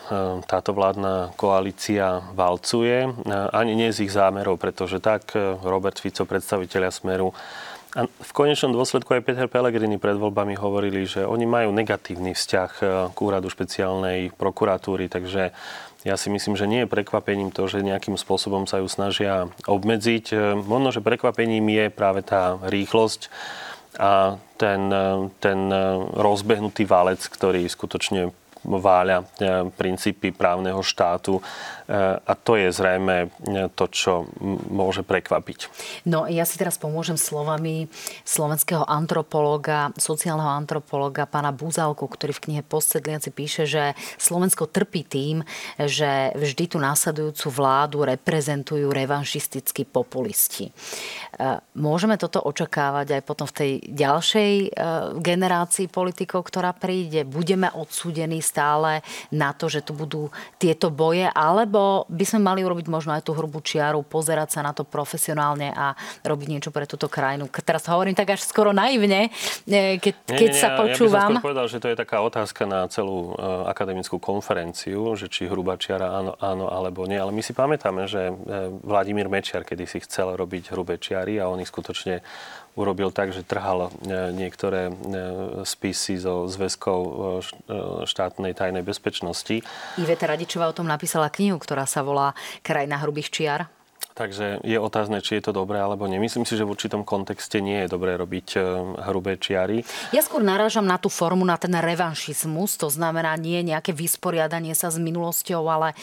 táto 0.48 0.72
vládna 0.72 1.36
koalícia 1.36 2.24
valcuje. 2.32 3.04
E, 3.04 3.10
ani 3.52 3.76
nie 3.76 3.92
z 3.92 4.08
ich 4.08 4.16
zámerov, 4.16 4.56
pretože 4.56 5.04
tak 5.04 5.36
e, 5.36 5.60
Robert 5.60 6.00
Fico, 6.00 6.24
predstaviteľia 6.24 6.96
Smeru, 6.96 7.36
A 7.92 8.08
v 8.08 8.32
konečnom 8.32 8.72
dôsledku 8.72 9.12
aj 9.12 9.28
Peter 9.28 9.52
Pellegrini 9.52 10.00
pred 10.00 10.16
voľbami 10.16 10.56
hovorili, 10.56 11.04
že 11.04 11.28
oni 11.28 11.44
majú 11.44 11.76
negatívny 11.76 12.32
vzťah 12.32 12.72
k 13.12 13.18
úradu 13.20 13.52
špeciálnej 13.52 14.32
prokuratúry, 14.32 15.12
takže 15.12 15.52
ja 16.08 16.16
si 16.16 16.32
myslím, 16.32 16.56
že 16.56 16.72
nie 16.72 16.88
je 16.88 16.92
prekvapením 16.92 17.52
to, 17.52 17.68
že 17.68 17.84
nejakým 17.84 18.16
spôsobom 18.16 18.64
sa 18.64 18.80
ju 18.80 18.88
snažia 18.88 19.52
obmedziť. 19.68 20.56
Možno, 20.64 20.96
že 20.96 21.04
prekvapením 21.04 21.68
je 21.68 21.86
práve 21.92 22.24
tá 22.24 22.56
rýchlosť 22.64 23.28
ten, 24.58 24.82
ten 25.40 25.60
rozbehnutý 26.16 26.84
válec, 26.88 27.22
ktorý 27.28 27.68
skutočne 27.68 28.32
váľa 28.66 29.22
e, 29.22 29.26
princípy 29.70 30.34
právneho 30.34 30.82
štátu 30.82 31.38
e, 31.38 31.42
a 32.18 32.34
to 32.34 32.58
je 32.58 32.74
zrejme 32.74 33.16
e, 33.26 33.28
to, 33.78 33.86
čo 33.88 34.26
môže 34.70 35.06
prekvapiť. 35.06 35.70
No 36.10 36.26
ja 36.26 36.44
si 36.44 36.58
teraz 36.58 36.82
pomôžem 36.82 37.16
slovami 37.16 37.86
slovenského 38.26 38.84
antropologa, 38.90 39.94
sociálneho 39.96 40.50
antropologa 40.50 41.30
pána 41.30 41.54
Búzalku, 41.54 42.10
ktorý 42.10 42.34
v 42.34 42.44
knihe 42.50 42.62
Postsedliaci 42.66 43.30
píše, 43.30 43.64
že 43.70 43.94
Slovensko 44.18 44.66
trpí 44.66 45.06
tým, 45.06 45.46
že 45.78 46.34
vždy 46.34 46.76
tú 46.76 46.78
následujúcu 46.82 47.48
vládu 47.54 48.02
reprezentujú 48.04 48.90
revanšistickí 48.90 49.86
populisti. 49.86 50.74
Môžeme 51.76 52.16
toto 52.16 52.40
očakávať 52.42 53.20
aj 53.20 53.22
potom 53.28 53.46
v 53.46 53.56
tej 53.56 53.72
ďalšej 53.92 54.54
generácii 55.20 55.88
politikov, 55.92 56.48
ktorá 56.48 56.72
príde? 56.72 57.28
Budeme 57.28 57.68
odsúdení 57.76 58.40
stále 58.56 59.04
na 59.36 59.52
to, 59.52 59.68
že 59.68 59.84
tu 59.84 59.92
budú 59.92 60.32
tieto 60.56 60.88
boje, 60.88 61.28
alebo 61.28 62.08
by 62.08 62.24
sme 62.24 62.40
mali 62.40 62.64
urobiť 62.64 62.88
možno 62.88 63.12
aj 63.12 63.28
tú 63.28 63.36
hrubú 63.36 63.60
čiaru, 63.60 64.08
pozerať 64.08 64.56
sa 64.56 64.62
na 64.64 64.72
to 64.72 64.88
profesionálne 64.88 65.76
a 65.76 65.92
robiť 66.24 66.48
niečo 66.48 66.72
pre 66.72 66.88
túto 66.88 67.12
krajinu. 67.12 67.52
Teraz 67.52 67.84
hovorím 67.92 68.16
tak 68.16 68.40
až 68.40 68.48
skoro 68.48 68.72
naivne, 68.72 69.28
e, 69.68 70.00
keď, 70.00 70.14
nie, 70.32 70.38
keď 70.40 70.50
nie, 70.56 70.62
sa 70.64 70.80
počúvam. 70.80 71.36
Ja 71.36 71.36
by 71.36 71.44
som 71.44 71.50
povedal, 71.52 71.68
že 71.68 71.78
to 71.84 71.92
je 71.92 71.98
taká 72.00 72.24
otázka 72.24 72.64
na 72.64 72.88
celú 72.88 73.36
uh, 73.36 73.68
akademickú 73.68 74.24
konferenciu, 74.24 75.20
že 75.20 75.28
či 75.28 75.52
hrubá 75.52 75.76
čiara 75.76 76.16
áno, 76.16 76.40
áno 76.40 76.72
alebo 76.72 77.04
nie. 77.04 77.20
Ale 77.20 77.36
my 77.36 77.44
si 77.44 77.52
pamätáme, 77.52 78.08
že 78.08 78.32
e, 78.32 78.34
Vladimír 78.86 79.28
Mečiar 79.28 79.66
kedy 79.66 79.84
si 79.90 80.00
chcel 80.06 80.38
robiť 80.38 80.72
hrubé 80.72 81.02
čiary 81.02 81.42
a 81.42 81.50
oni 81.50 81.66
skutočne 81.66 82.22
urobil 82.76 83.10
tak, 83.12 83.32
že 83.32 83.44
trhal 83.44 83.88
e, 83.88 84.32
niektoré 84.36 84.92
e, 84.92 84.94
spisy 85.64 86.20
zo 86.20 86.48
zväzkov 86.48 87.00
e, 87.02 87.18
štátnej 88.04 88.56
tajnej 88.56 88.84
bezpečnosti. 88.84 89.64
Iveta 90.00 90.28
Radičová 90.28 90.70
o 90.70 90.76
tom 90.76 90.88
napísala 90.88 91.32
knihu, 91.32 91.60
ktorá 91.60 91.88
sa 91.88 92.04
volá 92.04 92.36
Krajina 92.62 93.00
hrubých 93.00 93.32
čiar. 93.32 93.75
Takže 94.16 94.64
je 94.64 94.80
otázne, 94.80 95.20
či 95.20 95.36
je 95.38 95.52
to 95.52 95.52
dobré 95.52 95.76
alebo 95.76 96.08
nie. 96.08 96.16
Myslím 96.24 96.48
si, 96.48 96.56
že 96.56 96.64
v 96.64 96.72
určitom 96.72 97.04
kontexte 97.04 97.60
nie 97.60 97.84
je 97.84 97.92
dobré 97.92 98.16
robiť 98.16 98.48
e, 98.56 98.60
hrubé 99.12 99.36
čiary. 99.36 99.84
Ja 100.16 100.24
skôr 100.24 100.40
narážam 100.40 100.88
na 100.88 100.96
tú 100.96 101.12
formu, 101.12 101.44
na 101.44 101.60
ten 101.60 101.76
revanšizmus, 101.76 102.80
to 102.80 102.88
znamená 102.88 103.36
nie 103.36 103.60
nejaké 103.60 103.92
vysporiadanie 103.92 104.72
sa 104.72 104.88
s 104.88 104.96
minulosťou, 105.04 105.68
ale 105.68 105.92
e, 105.92 105.96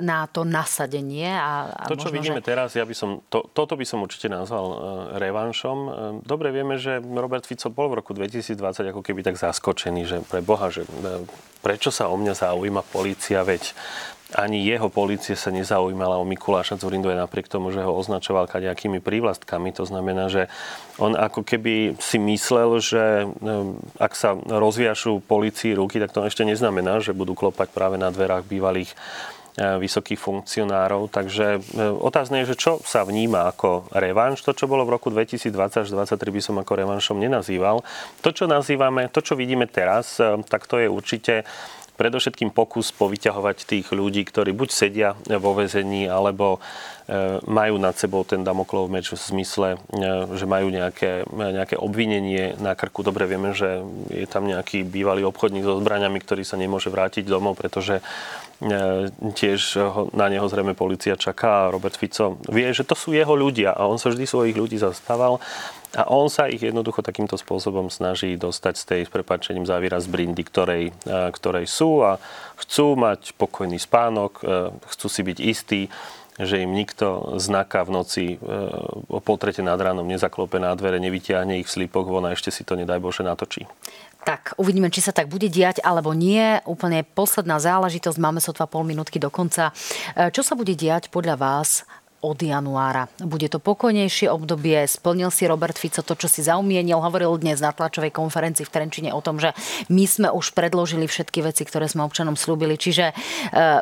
na 0.00 0.24
to 0.24 0.48
nasadenie. 0.48 1.28
A, 1.28 1.68
a 1.68 1.84
to, 1.84 2.00
čo 2.00 2.08
možno, 2.08 2.16
vidíme 2.16 2.40
že... 2.40 2.48
teraz, 2.48 2.72
ja 2.72 2.88
by 2.88 2.96
som, 2.96 3.20
to, 3.28 3.44
toto 3.52 3.76
by 3.76 3.84
som 3.84 4.00
určite 4.00 4.32
nazval 4.32 4.64
e, 4.64 4.76
revanšom. 5.20 5.76
Dobre 6.24 6.56
vieme, 6.56 6.80
že 6.80 6.96
Robert 7.04 7.44
Fico 7.44 7.68
bol 7.68 7.92
v 7.92 8.00
roku 8.00 8.16
2020 8.16 8.56
ako 8.88 9.04
keby 9.04 9.20
tak 9.20 9.36
zaskočený, 9.36 10.02
že 10.08 10.16
pre 10.24 10.40
Boha, 10.40 10.72
že 10.72 10.88
prečo 11.60 11.92
sa 11.92 12.08
o 12.08 12.16
mňa 12.16 12.32
zaujíma 12.32 12.80
policia, 12.88 13.44
veď 13.44 13.76
ani 14.34 14.62
jeho 14.62 14.86
policie 14.86 15.34
sa 15.34 15.50
nezaujímala 15.50 16.14
o 16.18 16.28
Mikuláša 16.28 16.78
Zurindu 16.78 17.10
aj 17.10 17.26
napriek 17.26 17.50
tomu, 17.50 17.74
že 17.74 17.82
ho 17.82 17.90
označoval 17.90 18.46
kadejakými 18.46 19.02
prívlastkami. 19.02 19.74
To 19.74 19.82
znamená, 19.82 20.30
že 20.30 20.46
on 21.02 21.18
ako 21.18 21.42
keby 21.42 21.98
si 21.98 22.22
myslel, 22.22 22.78
že 22.78 23.26
eh, 23.26 23.30
ak 23.98 24.12
sa 24.14 24.38
rozviašú 24.38 25.24
policii 25.26 25.74
ruky, 25.74 25.98
tak 25.98 26.14
to 26.14 26.22
ešte 26.22 26.46
neznamená, 26.46 27.02
že 27.02 27.16
budú 27.16 27.34
klopať 27.34 27.74
práve 27.74 27.98
na 27.98 28.14
dverách 28.14 28.46
bývalých 28.46 28.94
eh, 28.94 29.82
vysokých 29.82 30.22
funkcionárov. 30.22 31.10
Takže 31.10 31.46
eh, 31.58 31.90
otázne 31.90 32.46
je, 32.46 32.54
že 32.54 32.60
čo 32.60 32.72
sa 32.86 33.02
vníma 33.02 33.50
ako 33.50 33.90
revanš. 33.90 34.46
To, 34.46 34.54
čo 34.54 34.70
bolo 34.70 34.86
v 34.86 34.94
roku 34.94 35.10
2020 35.10 35.82
až 35.82 35.88
2023 35.90 36.36
by 36.36 36.40
som 36.44 36.56
ako 36.62 36.72
revanšom 36.78 37.18
nenazýval. 37.18 37.82
To, 38.22 38.30
čo 38.30 38.46
nazývame, 38.46 39.10
to, 39.10 39.26
čo 39.26 39.34
vidíme 39.34 39.66
teraz, 39.66 40.22
tak 40.46 40.70
to 40.70 40.78
je 40.78 40.86
určite 40.86 41.42
predovšetkým 42.00 42.48
pokus 42.48 42.96
povyťahovať 42.96 43.68
tých 43.68 43.86
ľudí, 43.92 44.24
ktorí 44.24 44.56
buď 44.56 44.68
sedia 44.72 45.12
vo 45.36 45.52
väzení, 45.52 46.08
alebo 46.08 46.56
e, 46.56 46.58
majú 47.44 47.76
nad 47.76 47.92
sebou 47.92 48.24
ten 48.24 48.40
Damoklov 48.40 48.88
meč 48.88 49.12
v 49.12 49.20
zmysle, 49.20 49.76
e, 49.76 50.08
že 50.32 50.48
majú 50.48 50.72
nejaké, 50.72 51.28
nejaké 51.28 51.76
obvinenie 51.76 52.56
na 52.56 52.72
krku. 52.72 53.04
Dobre 53.04 53.28
vieme, 53.28 53.52
že 53.52 53.84
je 54.08 54.24
tam 54.24 54.48
nejaký 54.48 54.80
bývalý 54.88 55.28
obchodník 55.28 55.60
so 55.60 55.76
zbraniami, 55.76 56.16
ktorý 56.24 56.40
sa 56.40 56.56
nemôže 56.56 56.88
vrátiť 56.88 57.28
domov, 57.28 57.60
pretože 57.60 58.00
e, 58.00 58.02
tiež 59.12 59.60
na 60.16 60.32
neho 60.32 60.48
zrejme 60.48 60.72
policia 60.72 61.20
čaká 61.20 61.68
Robert 61.68 62.00
Fico 62.00 62.40
vie, 62.48 62.72
že 62.72 62.88
to 62.88 62.96
sú 62.96 63.12
jeho 63.12 63.36
ľudia 63.36 63.76
a 63.76 63.84
on 63.84 64.00
sa 64.00 64.08
vždy 64.08 64.24
svojich 64.24 64.56
ľudí 64.56 64.80
zastával 64.80 65.36
a 65.90 66.06
on 66.06 66.30
sa 66.30 66.46
ich 66.46 66.62
jednoducho 66.62 67.02
takýmto 67.02 67.34
spôsobom 67.34 67.90
snaží 67.90 68.38
dostať 68.38 68.74
z 68.78 68.84
tej, 68.86 69.00
s 69.06 69.10
prepačením 69.10 69.66
záviera 69.66 69.98
z 69.98 70.06
brindy, 70.06 70.46
ktorej, 70.46 70.94
ktorej 71.06 71.66
sú 71.66 72.06
a 72.06 72.22
chcú 72.62 72.94
mať 72.94 73.34
pokojný 73.34 73.74
spánok, 73.74 74.38
chcú 74.86 75.06
si 75.10 75.22
byť 75.26 75.38
istí, 75.42 75.90
že 76.40 76.62
im 76.62 76.72
nikto 76.72 77.36
znaka 77.36 77.84
v 77.84 77.90
noci 77.90 78.24
o 79.10 79.20
pol 79.20 79.36
nad 79.60 79.80
ránom 79.80 80.06
nezaklope 80.06 80.56
na 80.56 80.72
dvere, 80.78 81.02
nevytiahne 81.02 81.60
ich 81.60 81.68
v 81.68 81.84
slipoch 81.84 82.06
von 82.08 82.24
a 82.24 82.32
ešte 82.32 82.54
si 82.54 82.62
to 82.64 82.78
nedaj 82.78 83.02
Bože 83.02 83.26
natočí. 83.26 83.66
Tak, 84.20 84.60
uvidíme, 84.60 84.92
či 84.92 85.00
sa 85.00 85.16
tak 85.16 85.32
bude 85.32 85.48
diať, 85.48 85.80
alebo 85.80 86.12
nie. 86.12 86.60
Úplne 86.68 87.08
posledná 87.08 87.56
záležitosť, 87.56 88.20
máme 88.20 88.36
sotva 88.44 88.68
pol 88.68 88.84
minútky 88.84 89.16
do 89.16 89.32
konca. 89.32 89.72
E, 90.12 90.28
čo 90.28 90.44
sa 90.44 90.52
bude 90.52 90.76
diať 90.76 91.08
podľa 91.08 91.40
vás 91.40 91.88
od 92.20 92.36
januára. 92.36 93.08
Bude 93.24 93.48
to 93.48 93.56
pokojnejšie 93.56 94.28
obdobie. 94.28 94.84
Splnil 94.84 95.32
si 95.32 95.48
Robert 95.48 95.80
Fico 95.80 96.04
to, 96.04 96.12
čo 96.12 96.28
si 96.28 96.44
zaumienil. 96.44 97.00
Hovoril 97.00 97.32
dnes 97.40 97.64
na 97.64 97.72
tlačovej 97.72 98.12
konferencii 98.12 98.68
v 98.68 98.72
Trenčine 98.72 99.10
o 99.16 99.24
tom, 99.24 99.40
že 99.40 99.56
my 99.88 100.04
sme 100.04 100.28
už 100.28 100.52
predložili 100.52 101.08
všetky 101.08 101.40
veci, 101.40 101.64
ktoré 101.64 101.88
sme 101.88 102.04
občanom 102.04 102.36
slúbili. 102.36 102.76
Čiže 102.76 103.12
e, 103.12 103.14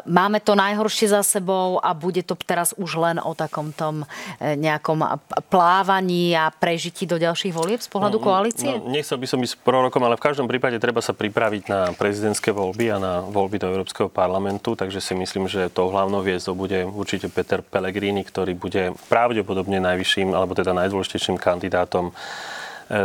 máme 0.06 0.38
to 0.38 0.54
najhoršie 0.54 1.10
za 1.10 1.26
sebou 1.26 1.82
a 1.82 1.90
bude 1.98 2.22
to 2.22 2.38
teraz 2.38 2.70
už 2.78 2.94
len 3.02 3.18
o 3.18 3.34
takom 3.34 3.74
tom 3.74 4.06
e, 4.38 4.54
nejakom 4.54 5.02
plávaní 5.50 6.38
a 6.38 6.54
prežití 6.54 7.10
do 7.10 7.18
ďalších 7.18 7.50
volieb 7.50 7.82
z 7.82 7.90
pohľadu 7.90 8.22
no, 8.22 8.24
koalície? 8.24 8.70
No, 8.70 8.86
nechcel 8.86 9.18
by 9.18 9.26
som 9.26 9.42
ísť 9.42 9.58
prorokom, 9.66 10.06
ale 10.06 10.14
v 10.14 10.22
každom 10.22 10.46
prípade 10.46 10.78
treba 10.78 11.02
sa 11.02 11.10
pripraviť 11.10 11.62
na 11.66 11.90
prezidentské 11.90 12.54
voľby 12.54 12.86
a 12.94 12.96
na 13.02 13.14
voľby 13.26 13.58
do 13.58 13.66
Európskeho 13.66 14.06
parlamentu, 14.06 14.78
takže 14.78 15.02
si 15.02 15.18
myslím, 15.18 15.50
že 15.50 15.66
tou 15.74 15.90
hlavnou 15.90 16.22
hviezdou 16.22 16.54
bude 16.54 16.86
určite 16.86 17.26
Peter 17.26 17.66
Pellegrini, 17.66 18.27
ktorý 18.28 18.52
bude 18.52 18.92
pravdepodobne 19.08 19.80
najvyšším, 19.80 20.36
alebo 20.36 20.52
teda 20.52 20.76
najdôležitejším 20.76 21.40
kandidátom 21.40 22.12
e, 22.12 22.12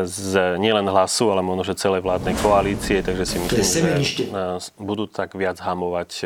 z 0.03 0.59
nielen 0.59 0.85
hlasu, 0.91 1.31
ale 1.31 1.39
možno, 1.39 1.63
že 1.63 1.79
celej 1.79 2.03
vládnej 2.03 2.35
koalície, 2.43 2.99
takže 2.99 3.23
si 3.23 3.37
myslím, 3.39 3.83
že 4.03 4.27
budú 4.75 5.07
tak 5.07 5.31
viac 5.39 5.57
hamovať 5.63 6.11
e, 6.21 6.25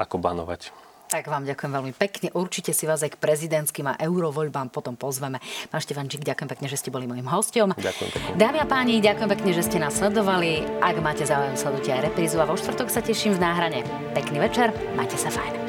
ako 0.00 0.16
banovať. 0.16 0.86
Tak 1.06 1.30
vám 1.30 1.46
ďakujem 1.46 1.70
veľmi 1.70 1.92
pekne. 1.94 2.34
Určite 2.34 2.74
si 2.74 2.82
vás 2.82 2.98
aj 3.06 3.14
k 3.14 3.22
prezidentským 3.22 3.86
a 3.86 3.94
eurovoľbám 3.94 4.74
potom 4.74 4.98
pozveme. 4.98 5.38
Pán 5.70 5.78
Štefančík, 5.78 6.26
ďakujem 6.26 6.50
pekne, 6.50 6.66
že 6.66 6.82
ste 6.82 6.90
boli 6.90 7.06
mojim 7.06 7.30
hostom. 7.30 7.70
Ďakujem 7.78 8.10
pekne. 8.10 8.30
Dámy 8.34 8.58
a 8.58 8.66
páni, 8.66 8.98
ďakujem 8.98 9.30
pekne, 9.38 9.50
že 9.54 9.62
ste 9.62 9.78
nás 9.78 9.94
sledovali. 9.94 10.66
Ak 10.82 10.98
máte 10.98 11.22
záujem, 11.22 11.54
sledujte 11.54 11.94
aj 11.94 12.10
reprízu 12.10 12.42
a 12.42 12.48
vo 12.50 12.58
štvrtok 12.58 12.90
sa 12.90 13.06
teším 13.06 13.38
v 13.38 13.40
náhrane. 13.42 13.80
Pekný 14.18 14.42
večer, 14.42 14.74
majte 14.98 15.14
sa 15.14 15.30
fajn. 15.30 15.65